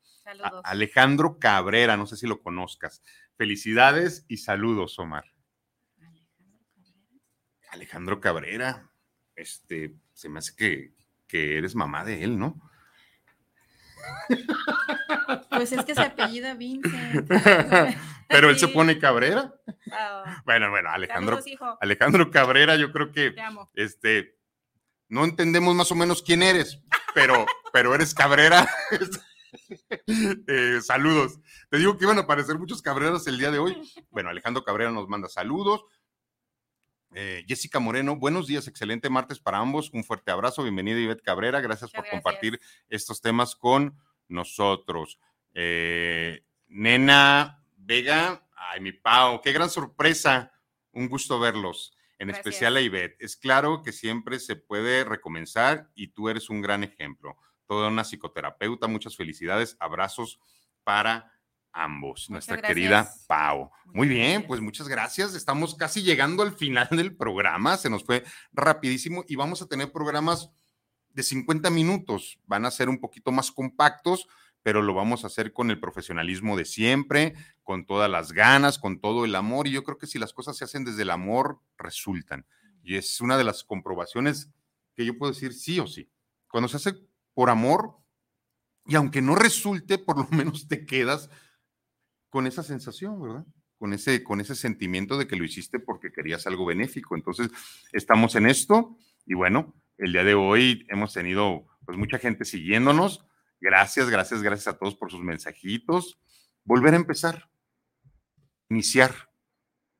Alejandro 0.64 1.38
Cabrera, 1.38 1.96
no 1.96 2.06
sé 2.06 2.16
si 2.16 2.26
lo 2.26 2.40
conozcas. 2.40 3.02
Felicidades 3.36 4.24
y 4.28 4.38
saludos, 4.38 4.98
Omar. 4.98 5.24
Alejandro 7.70 8.20
Cabrera, 8.20 8.90
este, 9.34 9.94
se 10.12 10.28
me 10.28 10.38
hace 10.38 10.54
que, 10.54 10.94
que 11.26 11.58
eres 11.58 11.74
mamá 11.74 12.04
de 12.04 12.22
él, 12.22 12.38
¿no? 12.38 12.60
Pues 15.56 15.72
es 15.72 15.84
que 15.84 15.94
se 15.94 16.02
apellida 16.02 16.54
Vincent. 16.54 17.28
Pero 18.28 18.50
él 18.50 18.58
se 18.58 18.68
pone 18.68 18.98
Cabrera. 18.98 19.54
Ah. 19.92 20.42
bueno, 20.44 20.70
bueno, 20.70 20.90
Alejandro, 20.90 21.38
Alejandro 21.80 22.30
Cabrera, 22.30 22.76
yo 22.76 22.90
creo 22.90 23.12
que 23.12 23.34
este 23.74 24.38
no 25.08 25.24
entendemos 25.24 25.74
más 25.74 25.92
o 25.92 25.94
menos 25.94 26.22
quién 26.22 26.42
eres, 26.42 26.80
pero, 27.14 27.46
pero 27.72 27.94
eres 27.94 28.14
Cabrera. 28.14 28.68
Eh, 30.48 30.80
saludos. 30.82 31.38
Te 31.70 31.78
digo 31.78 31.96
que 31.96 32.04
iban 32.04 32.18
a 32.18 32.22
aparecer 32.22 32.58
muchos 32.58 32.82
cabreros 32.82 33.26
el 33.28 33.38
día 33.38 33.52
de 33.52 33.60
hoy. 33.60 33.80
Bueno, 34.10 34.28
Alejandro 34.28 34.64
Cabrera 34.64 34.90
nos 34.90 35.08
manda 35.08 35.28
saludos. 35.28 35.84
Eh, 37.14 37.44
Jessica 37.46 37.78
Moreno, 37.78 38.16
buenos 38.16 38.48
días, 38.48 38.66
excelente 38.66 39.08
martes 39.10 39.38
para 39.38 39.58
ambos. 39.58 39.90
Un 39.92 40.02
fuerte 40.02 40.32
abrazo, 40.32 40.64
bienvenida 40.64 40.98
Ivette 40.98 41.22
Cabrera, 41.22 41.60
gracias 41.60 41.92
por 41.92 42.04
compartir 42.08 42.60
estos 42.88 43.20
temas 43.20 43.54
con 43.54 43.96
nosotros. 44.28 45.20
Eh, 45.54 46.44
Nena 46.68 47.64
Vega, 47.76 48.46
ay, 48.56 48.80
mi 48.80 48.92
Pau, 48.92 49.40
qué 49.40 49.52
gran 49.52 49.70
sorpresa, 49.70 50.52
un 50.92 51.08
gusto 51.08 51.38
verlos, 51.38 51.96
en 52.18 52.30
especial 52.30 52.76
a 52.76 52.80
Ivette. 52.80 53.16
Es 53.20 53.36
claro 53.36 53.82
que 53.82 53.92
siempre 53.92 54.38
se 54.40 54.56
puede 54.56 55.04
recomenzar 55.04 55.90
y 55.94 56.08
tú 56.08 56.28
eres 56.28 56.50
un 56.50 56.60
gran 56.60 56.82
ejemplo. 56.82 57.36
Toda 57.66 57.88
una 57.88 58.04
psicoterapeuta, 58.04 58.88
muchas 58.88 59.16
felicidades, 59.16 59.76
abrazos 59.80 60.40
para 60.82 61.32
ambos, 61.74 62.30
nuestra 62.30 62.62
querida 62.62 63.10
Pau. 63.26 63.70
Muy 63.86 64.08
bien, 64.08 64.46
pues 64.46 64.60
muchas 64.60 64.88
gracias. 64.88 65.34
Estamos 65.34 65.74
casi 65.74 66.02
llegando 66.02 66.42
al 66.42 66.54
final 66.54 66.88
del 66.90 67.16
programa, 67.16 67.76
se 67.76 67.90
nos 67.90 68.04
fue 68.04 68.24
rapidísimo 68.52 69.24
y 69.28 69.36
vamos 69.36 69.60
a 69.60 69.66
tener 69.66 69.92
programas 69.92 70.50
de 71.10 71.22
50 71.22 71.70
minutos. 71.70 72.38
Van 72.46 72.64
a 72.64 72.70
ser 72.70 72.88
un 72.88 73.00
poquito 73.00 73.32
más 73.32 73.50
compactos, 73.50 74.26
pero 74.64 74.80
lo 74.80 74.94
vamos 74.94 75.22
a 75.22 75.26
hacer 75.26 75.52
con 75.52 75.70
el 75.70 75.78
profesionalismo 75.78 76.56
de 76.56 76.64
siempre, 76.64 77.34
con 77.62 77.84
todas 77.84 78.10
las 78.10 78.32
ganas, 78.32 78.78
con 78.78 78.98
todo 78.98 79.26
el 79.26 79.34
amor. 79.34 79.68
Y 79.68 79.72
yo 79.72 79.84
creo 79.84 79.98
que 79.98 80.06
si 80.06 80.18
las 80.18 80.32
cosas 80.32 80.56
se 80.56 80.64
hacen 80.64 80.86
desde 80.86 81.02
el 81.02 81.10
amor, 81.10 81.60
resultan. 81.76 82.46
Y 82.82 82.96
es 82.96 83.20
una 83.20 83.36
de 83.36 83.44
las 83.44 83.62
comprobaciones 83.62 84.50
que 84.94 85.04
yo 85.04 85.18
puedo 85.18 85.32
decir 85.32 85.52
sí 85.52 85.80
o 85.80 85.86
sí. 85.86 86.10
Cuando 86.48 86.68
se 86.68 86.78
hace 86.78 86.94
por 87.34 87.50
amor, 87.50 87.98
y 88.86 88.94
aunque 88.94 89.20
no 89.20 89.34
resulte, 89.34 89.98
por 89.98 90.16
lo 90.16 90.28
menos 90.30 90.66
te 90.66 90.86
quedas 90.86 91.28
con 92.30 92.46
esa 92.46 92.62
sensación, 92.62 93.20
¿verdad? 93.20 93.44
Con 93.76 93.92
ese, 93.92 94.24
con 94.24 94.40
ese 94.40 94.54
sentimiento 94.54 95.18
de 95.18 95.26
que 95.26 95.36
lo 95.36 95.44
hiciste 95.44 95.78
porque 95.78 96.10
querías 96.10 96.46
algo 96.46 96.64
benéfico. 96.64 97.16
Entonces, 97.16 97.50
estamos 97.92 98.34
en 98.34 98.46
esto 98.46 98.96
y 99.26 99.34
bueno, 99.34 99.74
el 99.98 100.12
día 100.12 100.24
de 100.24 100.34
hoy 100.34 100.86
hemos 100.88 101.12
tenido 101.12 101.66
pues 101.84 101.98
mucha 101.98 102.18
gente 102.18 102.46
siguiéndonos. 102.46 103.26
Gracias, 103.64 104.10
gracias, 104.10 104.42
gracias 104.42 104.74
a 104.74 104.76
todos 104.76 104.94
por 104.94 105.10
sus 105.10 105.22
mensajitos. 105.22 106.20
Volver 106.64 106.92
a 106.92 106.98
empezar, 106.98 107.48
iniciar. 108.68 109.30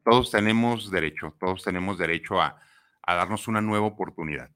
Todos 0.05 0.31
tenemos 0.31 0.91
derecho, 0.91 1.35
todos 1.41 1.63
tenemos 1.63 1.97
derecho 1.97 2.43
a, 2.43 2.61
darnos 3.07 3.49
una 3.49 3.63
nueva 3.63 3.87
oportunidad 3.87 4.51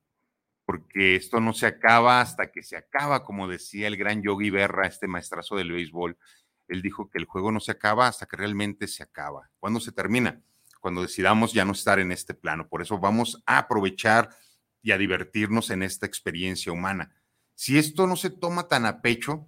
porque 0.67 1.17
esto 1.17 1.41
no 1.41 1.55
se 1.55 1.65
acaba 1.65 2.21
hasta 2.21 2.53
que 2.53 2.63
se 2.63 2.77
acaba, 2.77 3.25
como 3.25 3.49
decía 3.49 3.87
el 3.87 3.97
gran 3.97 4.23
Yogi 4.23 4.51
Berra, 4.51 4.87
este 4.87 5.09
maestrazo 5.09 5.57
del 5.57 5.73
béisbol, 5.73 6.19
él 6.69 6.83
dijo 6.83 7.09
que 7.09 7.17
el 7.17 7.25
juego 7.25 7.51
no 7.51 7.61
se 7.61 7.73
acaba 7.73 8.09
hasta 8.09 8.27
que 8.27 8.37
realmente 8.37 8.87
se 8.89 9.03
acaba. 9.03 9.49
¿Cuándo 9.59 9.81
se 9.81 9.93
termina? 9.93 10.43
Cuando 10.83 11.01
decidamos 11.01 11.55
ya 11.55 11.65
no 11.65 11.73
estar 11.73 11.99
en 11.99 12.13
este 12.13 12.35
plano. 12.35 12.69
Por 12.69 12.83
eso 12.83 12.99
vamos 12.99 13.43
a 13.47 13.57
aprovechar 13.57 14.29
y 14.83 14.93
a 14.93 14.99
divertirnos 14.99 15.71
en 15.71 15.83
esta 15.83 16.05
experiencia 16.05 16.73
humana. 16.73 17.18
Si 17.59 17.77
esto 17.77 18.07
no 18.07 18.15
se 18.15 18.31
toma 18.31 18.69
tan 18.69 18.87
a 18.87 19.03
pecho, 19.03 19.45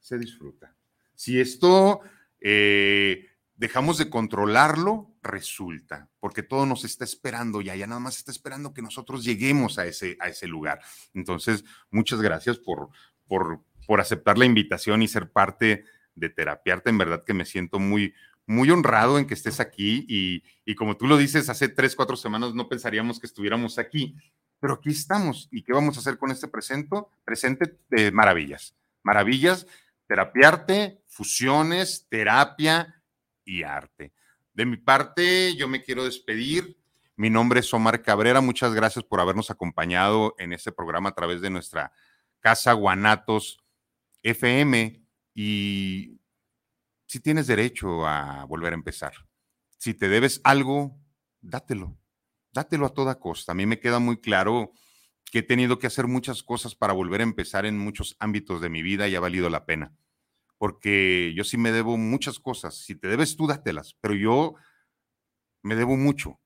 se 0.00 0.18
disfruta. 0.18 0.76
Si 1.14 1.40
esto 1.40 2.02
eh, 2.42 3.28
dejamos 3.54 3.96
de 3.96 4.10
controlarlo, 4.10 5.14
resulta, 5.22 6.10
porque 6.20 6.42
todo 6.42 6.66
nos 6.66 6.84
está 6.84 7.04
esperando 7.04 7.62
ya, 7.62 7.74
ya 7.74 7.86
nada 7.86 8.00
más 8.00 8.18
está 8.18 8.32
esperando 8.32 8.74
que 8.74 8.82
nosotros 8.82 9.24
lleguemos 9.24 9.78
a 9.78 9.86
ese, 9.86 10.18
a 10.20 10.28
ese 10.28 10.46
lugar. 10.46 10.80
Entonces, 11.14 11.64
muchas 11.90 12.20
gracias 12.20 12.58
por, 12.58 12.90
por, 13.26 13.62
por 13.86 14.02
aceptar 14.02 14.36
la 14.36 14.44
invitación 14.44 15.00
y 15.00 15.08
ser 15.08 15.32
parte 15.32 15.84
de 16.14 16.28
terapiarte. 16.28 16.90
En 16.90 16.98
verdad 16.98 17.24
que 17.24 17.32
me 17.32 17.46
siento 17.46 17.78
muy, 17.78 18.12
muy 18.44 18.70
honrado 18.70 19.18
en 19.18 19.26
que 19.26 19.32
estés 19.32 19.58
aquí 19.58 20.04
y, 20.06 20.44
y, 20.66 20.74
como 20.74 20.98
tú 20.98 21.06
lo 21.06 21.16
dices, 21.16 21.48
hace 21.48 21.70
tres, 21.70 21.96
cuatro 21.96 22.16
semanas 22.16 22.52
no 22.52 22.68
pensaríamos 22.68 23.20
que 23.20 23.26
estuviéramos 23.26 23.78
aquí, 23.78 24.16
pero 24.60 24.74
aquí 24.74 24.90
estamos. 24.90 25.48
¿Y 25.50 25.62
qué 25.62 25.72
vamos 25.72 25.96
a 25.96 26.00
hacer 26.00 26.18
con 26.18 26.30
este 26.30 26.48
presente? 26.48 26.96
Presente 27.24 27.78
de 27.90 28.10
maravillas. 28.12 28.74
Maravillas, 29.02 29.66
terapiarte, 30.06 31.02
fusiones, 31.06 32.06
terapia 32.08 33.02
y 33.44 33.62
arte. 33.62 34.12
De 34.52 34.64
mi 34.64 34.76
parte, 34.76 35.54
yo 35.56 35.68
me 35.68 35.82
quiero 35.82 36.04
despedir. 36.04 36.78
Mi 37.16 37.30
nombre 37.30 37.60
es 37.60 37.72
Omar 37.72 38.02
Cabrera. 38.02 38.40
Muchas 38.40 38.74
gracias 38.74 39.04
por 39.04 39.20
habernos 39.20 39.50
acompañado 39.50 40.34
en 40.38 40.52
este 40.52 40.72
programa 40.72 41.10
a 41.10 41.14
través 41.14 41.40
de 41.40 41.50
nuestra 41.50 41.92
casa 42.40 42.72
Guanatos 42.72 43.62
FM 44.22 45.02
y 45.34 46.20
si 47.06 47.20
tienes 47.20 47.46
derecho 47.46 48.06
a 48.06 48.44
volver 48.44 48.72
a 48.72 48.76
empezar. 48.76 49.12
Si 49.78 49.94
te 49.94 50.08
debes 50.08 50.40
algo, 50.44 50.98
dátelo, 51.40 51.96
dátelo 52.56 52.86
a 52.86 52.94
toda 52.94 53.20
costa. 53.20 53.52
A 53.52 53.54
mí 53.54 53.64
me 53.64 53.78
queda 53.78 53.98
muy 54.00 54.20
claro 54.20 54.72
que 55.30 55.40
he 55.40 55.42
tenido 55.42 55.78
que 55.78 55.86
hacer 55.86 56.06
muchas 56.06 56.42
cosas 56.42 56.74
para 56.74 56.92
volver 56.92 57.20
a 57.20 57.24
empezar 57.24 57.66
en 57.66 57.78
muchos 57.78 58.16
ámbitos 58.18 58.60
de 58.60 58.68
mi 58.68 58.82
vida 58.82 59.08
y 59.08 59.14
ha 59.14 59.20
valido 59.20 59.48
la 59.50 59.64
pena. 59.64 59.94
Porque 60.58 61.32
yo 61.36 61.44
sí 61.44 61.58
me 61.58 61.72
debo 61.72 61.96
muchas 61.96 62.38
cosas. 62.38 62.76
Si 62.76 62.94
te 62.94 63.08
debes 63.08 63.36
tú, 63.36 63.46
dátelas. 63.46 63.96
Pero 64.00 64.14
yo 64.14 64.54
me 65.62 65.74
debo 65.74 65.96
mucho 65.96 66.40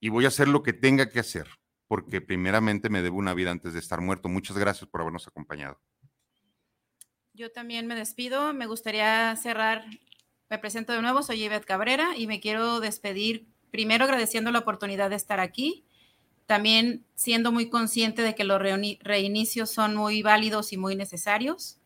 y 0.00 0.08
voy 0.08 0.24
a 0.24 0.28
hacer 0.28 0.48
lo 0.48 0.62
que 0.62 0.72
tenga 0.72 1.08
que 1.08 1.20
hacer. 1.20 1.48
Porque 1.86 2.20
primeramente 2.20 2.88
me 2.88 3.02
debo 3.02 3.18
una 3.18 3.34
vida 3.34 3.50
antes 3.50 3.74
de 3.74 3.78
estar 3.78 4.00
muerto. 4.00 4.28
Muchas 4.28 4.58
gracias 4.58 4.88
por 4.88 5.02
habernos 5.02 5.28
acompañado. 5.28 5.80
Yo 7.34 7.52
también 7.52 7.86
me 7.86 7.94
despido. 7.94 8.52
Me 8.54 8.66
gustaría 8.66 9.36
cerrar. 9.36 9.84
Me 10.50 10.58
presento 10.58 10.92
de 10.92 11.02
nuevo. 11.02 11.22
Soy 11.22 11.44
Ivette 11.44 11.66
Cabrera 11.66 12.16
y 12.16 12.26
me 12.26 12.40
quiero 12.40 12.80
despedir 12.80 13.51
primero 13.72 14.04
agradeciendo 14.04 14.52
la 14.52 14.60
oportunidad 14.60 15.10
de 15.10 15.16
estar 15.16 15.40
aquí. 15.40 15.84
También 16.46 17.04
siendo 17.16 17.50
muy 17.50 17.68
consciente 17.68 18.22
de 18.22 18.36
que 18.36 18.44
los 18.44 18.60
reinicios 18.60 19.70
son 19.70 19.96
muy 19.96 20.22
válidos 20.22 20.72
y 20.72 20.76
muy 20.76 20.94
necesarios. 20.94 21.80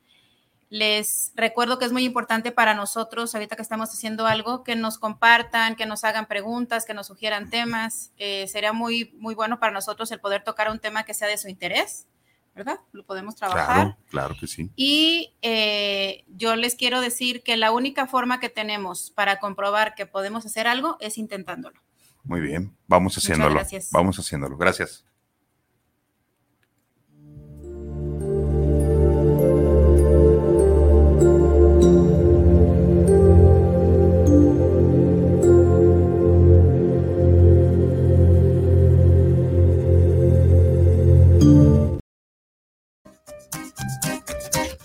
Les 0.69 1.33
recuerdo 1.37 1.79
que 1.79 1.85
es 1.85 1.93
muy 1.93 2.05
importante 2.05 2.51
para 2.51 2.75
nosotros, 2.75 3.33
ahorita 3.35 3.55
que 3.55 3.63
estamos 3.63 3.91
haciendo 3.91 4.27
algo, 4.27 4.65
que 4.65 4.75
nos 4.75 4.99
compartan, 4.99 5.77
que 5.77 5.87
nos 5.87 6.03
hagan 6.03 6.27
preguntas, 6.27 6.85
que 6.85 6.93
nos 6.93 7.07
sugieran 7.07 7.51
temas. 7.51 8.13
Eh, 8.19 8.49
sería 8.49 8.73
muy, 8.73 9.15
muy 9.19 9.37
bueno 9.37 9.61
para 9.61 9.73
nosotros 9.73 10.11
el 10.11 10.19
poder 10.19 10.43
tocar 10.43 10.69
un 10.71 10.81
tema 10.81 11.05
que 11.05 11.15
sea 11.15 11.29
de 11.29 11.39
su 11.39 11.49
interés. 11.49 12.09
¿Verdad? 12.57 12.81
Lo 12.93 13.05
podemos 13.05 13.37
trabajar. 13.37 13.67
Claro, 13.67 13.97
claro 14.09 14.37
que 14.41 14.47
sí. 14.47 14.71
Y 14.77 15.35
eh, 15.43 16.25
yo 16.29 16.57
les 16.57 16.75
quiero 16.75 17.03
decir 17.03 17.43
que 17.43 17.59
la 17.59 17.71
única 17.71 18.07
forma 18.07 18.41
que 18.41 18.49
tenemos 18.49 19.11
para 19.11 19.39
comprobar 19.39 19.95
que 19.95 20.07
podemos 20.07 20.47
hacer 20.47 20.67
algo 20.67 20.97
es 21.01 21.19
intentándolo. 21.19 21.79
Muy 22.25 22.41
bien, 22.41 22.75
vamos 22.89 23.17
haciéndolo. 23.19 23.55
gracias. 23.55 23.91
Vamos 23.93 24.19
haciéndolo. 24.19 24.57
Gracias. 24.57 25.05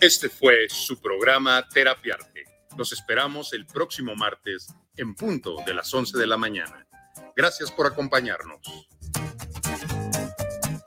Este 0.02 0.30
fue 0.30 0.68
su 0.68 1.00
programa 1.00 1.70
Terapiarte. 1.70 2.46
Los 2.76 2.92
esperamos 2.92 3.54
el 3.54 3.68
próximo 3.68 4.16
martes 4.16 4.74
en 4.98 5.14
punto 5.14 5.58
de 5.64 5.76
las 5.76 5.94
11 5.94 6.18
de 6.18 6.26
la 6.26 6.38
mañana. 6.38 6.88
Gracias 7.36 7.72
por 7.72 7.86
acompañarnos. 7.86 8.62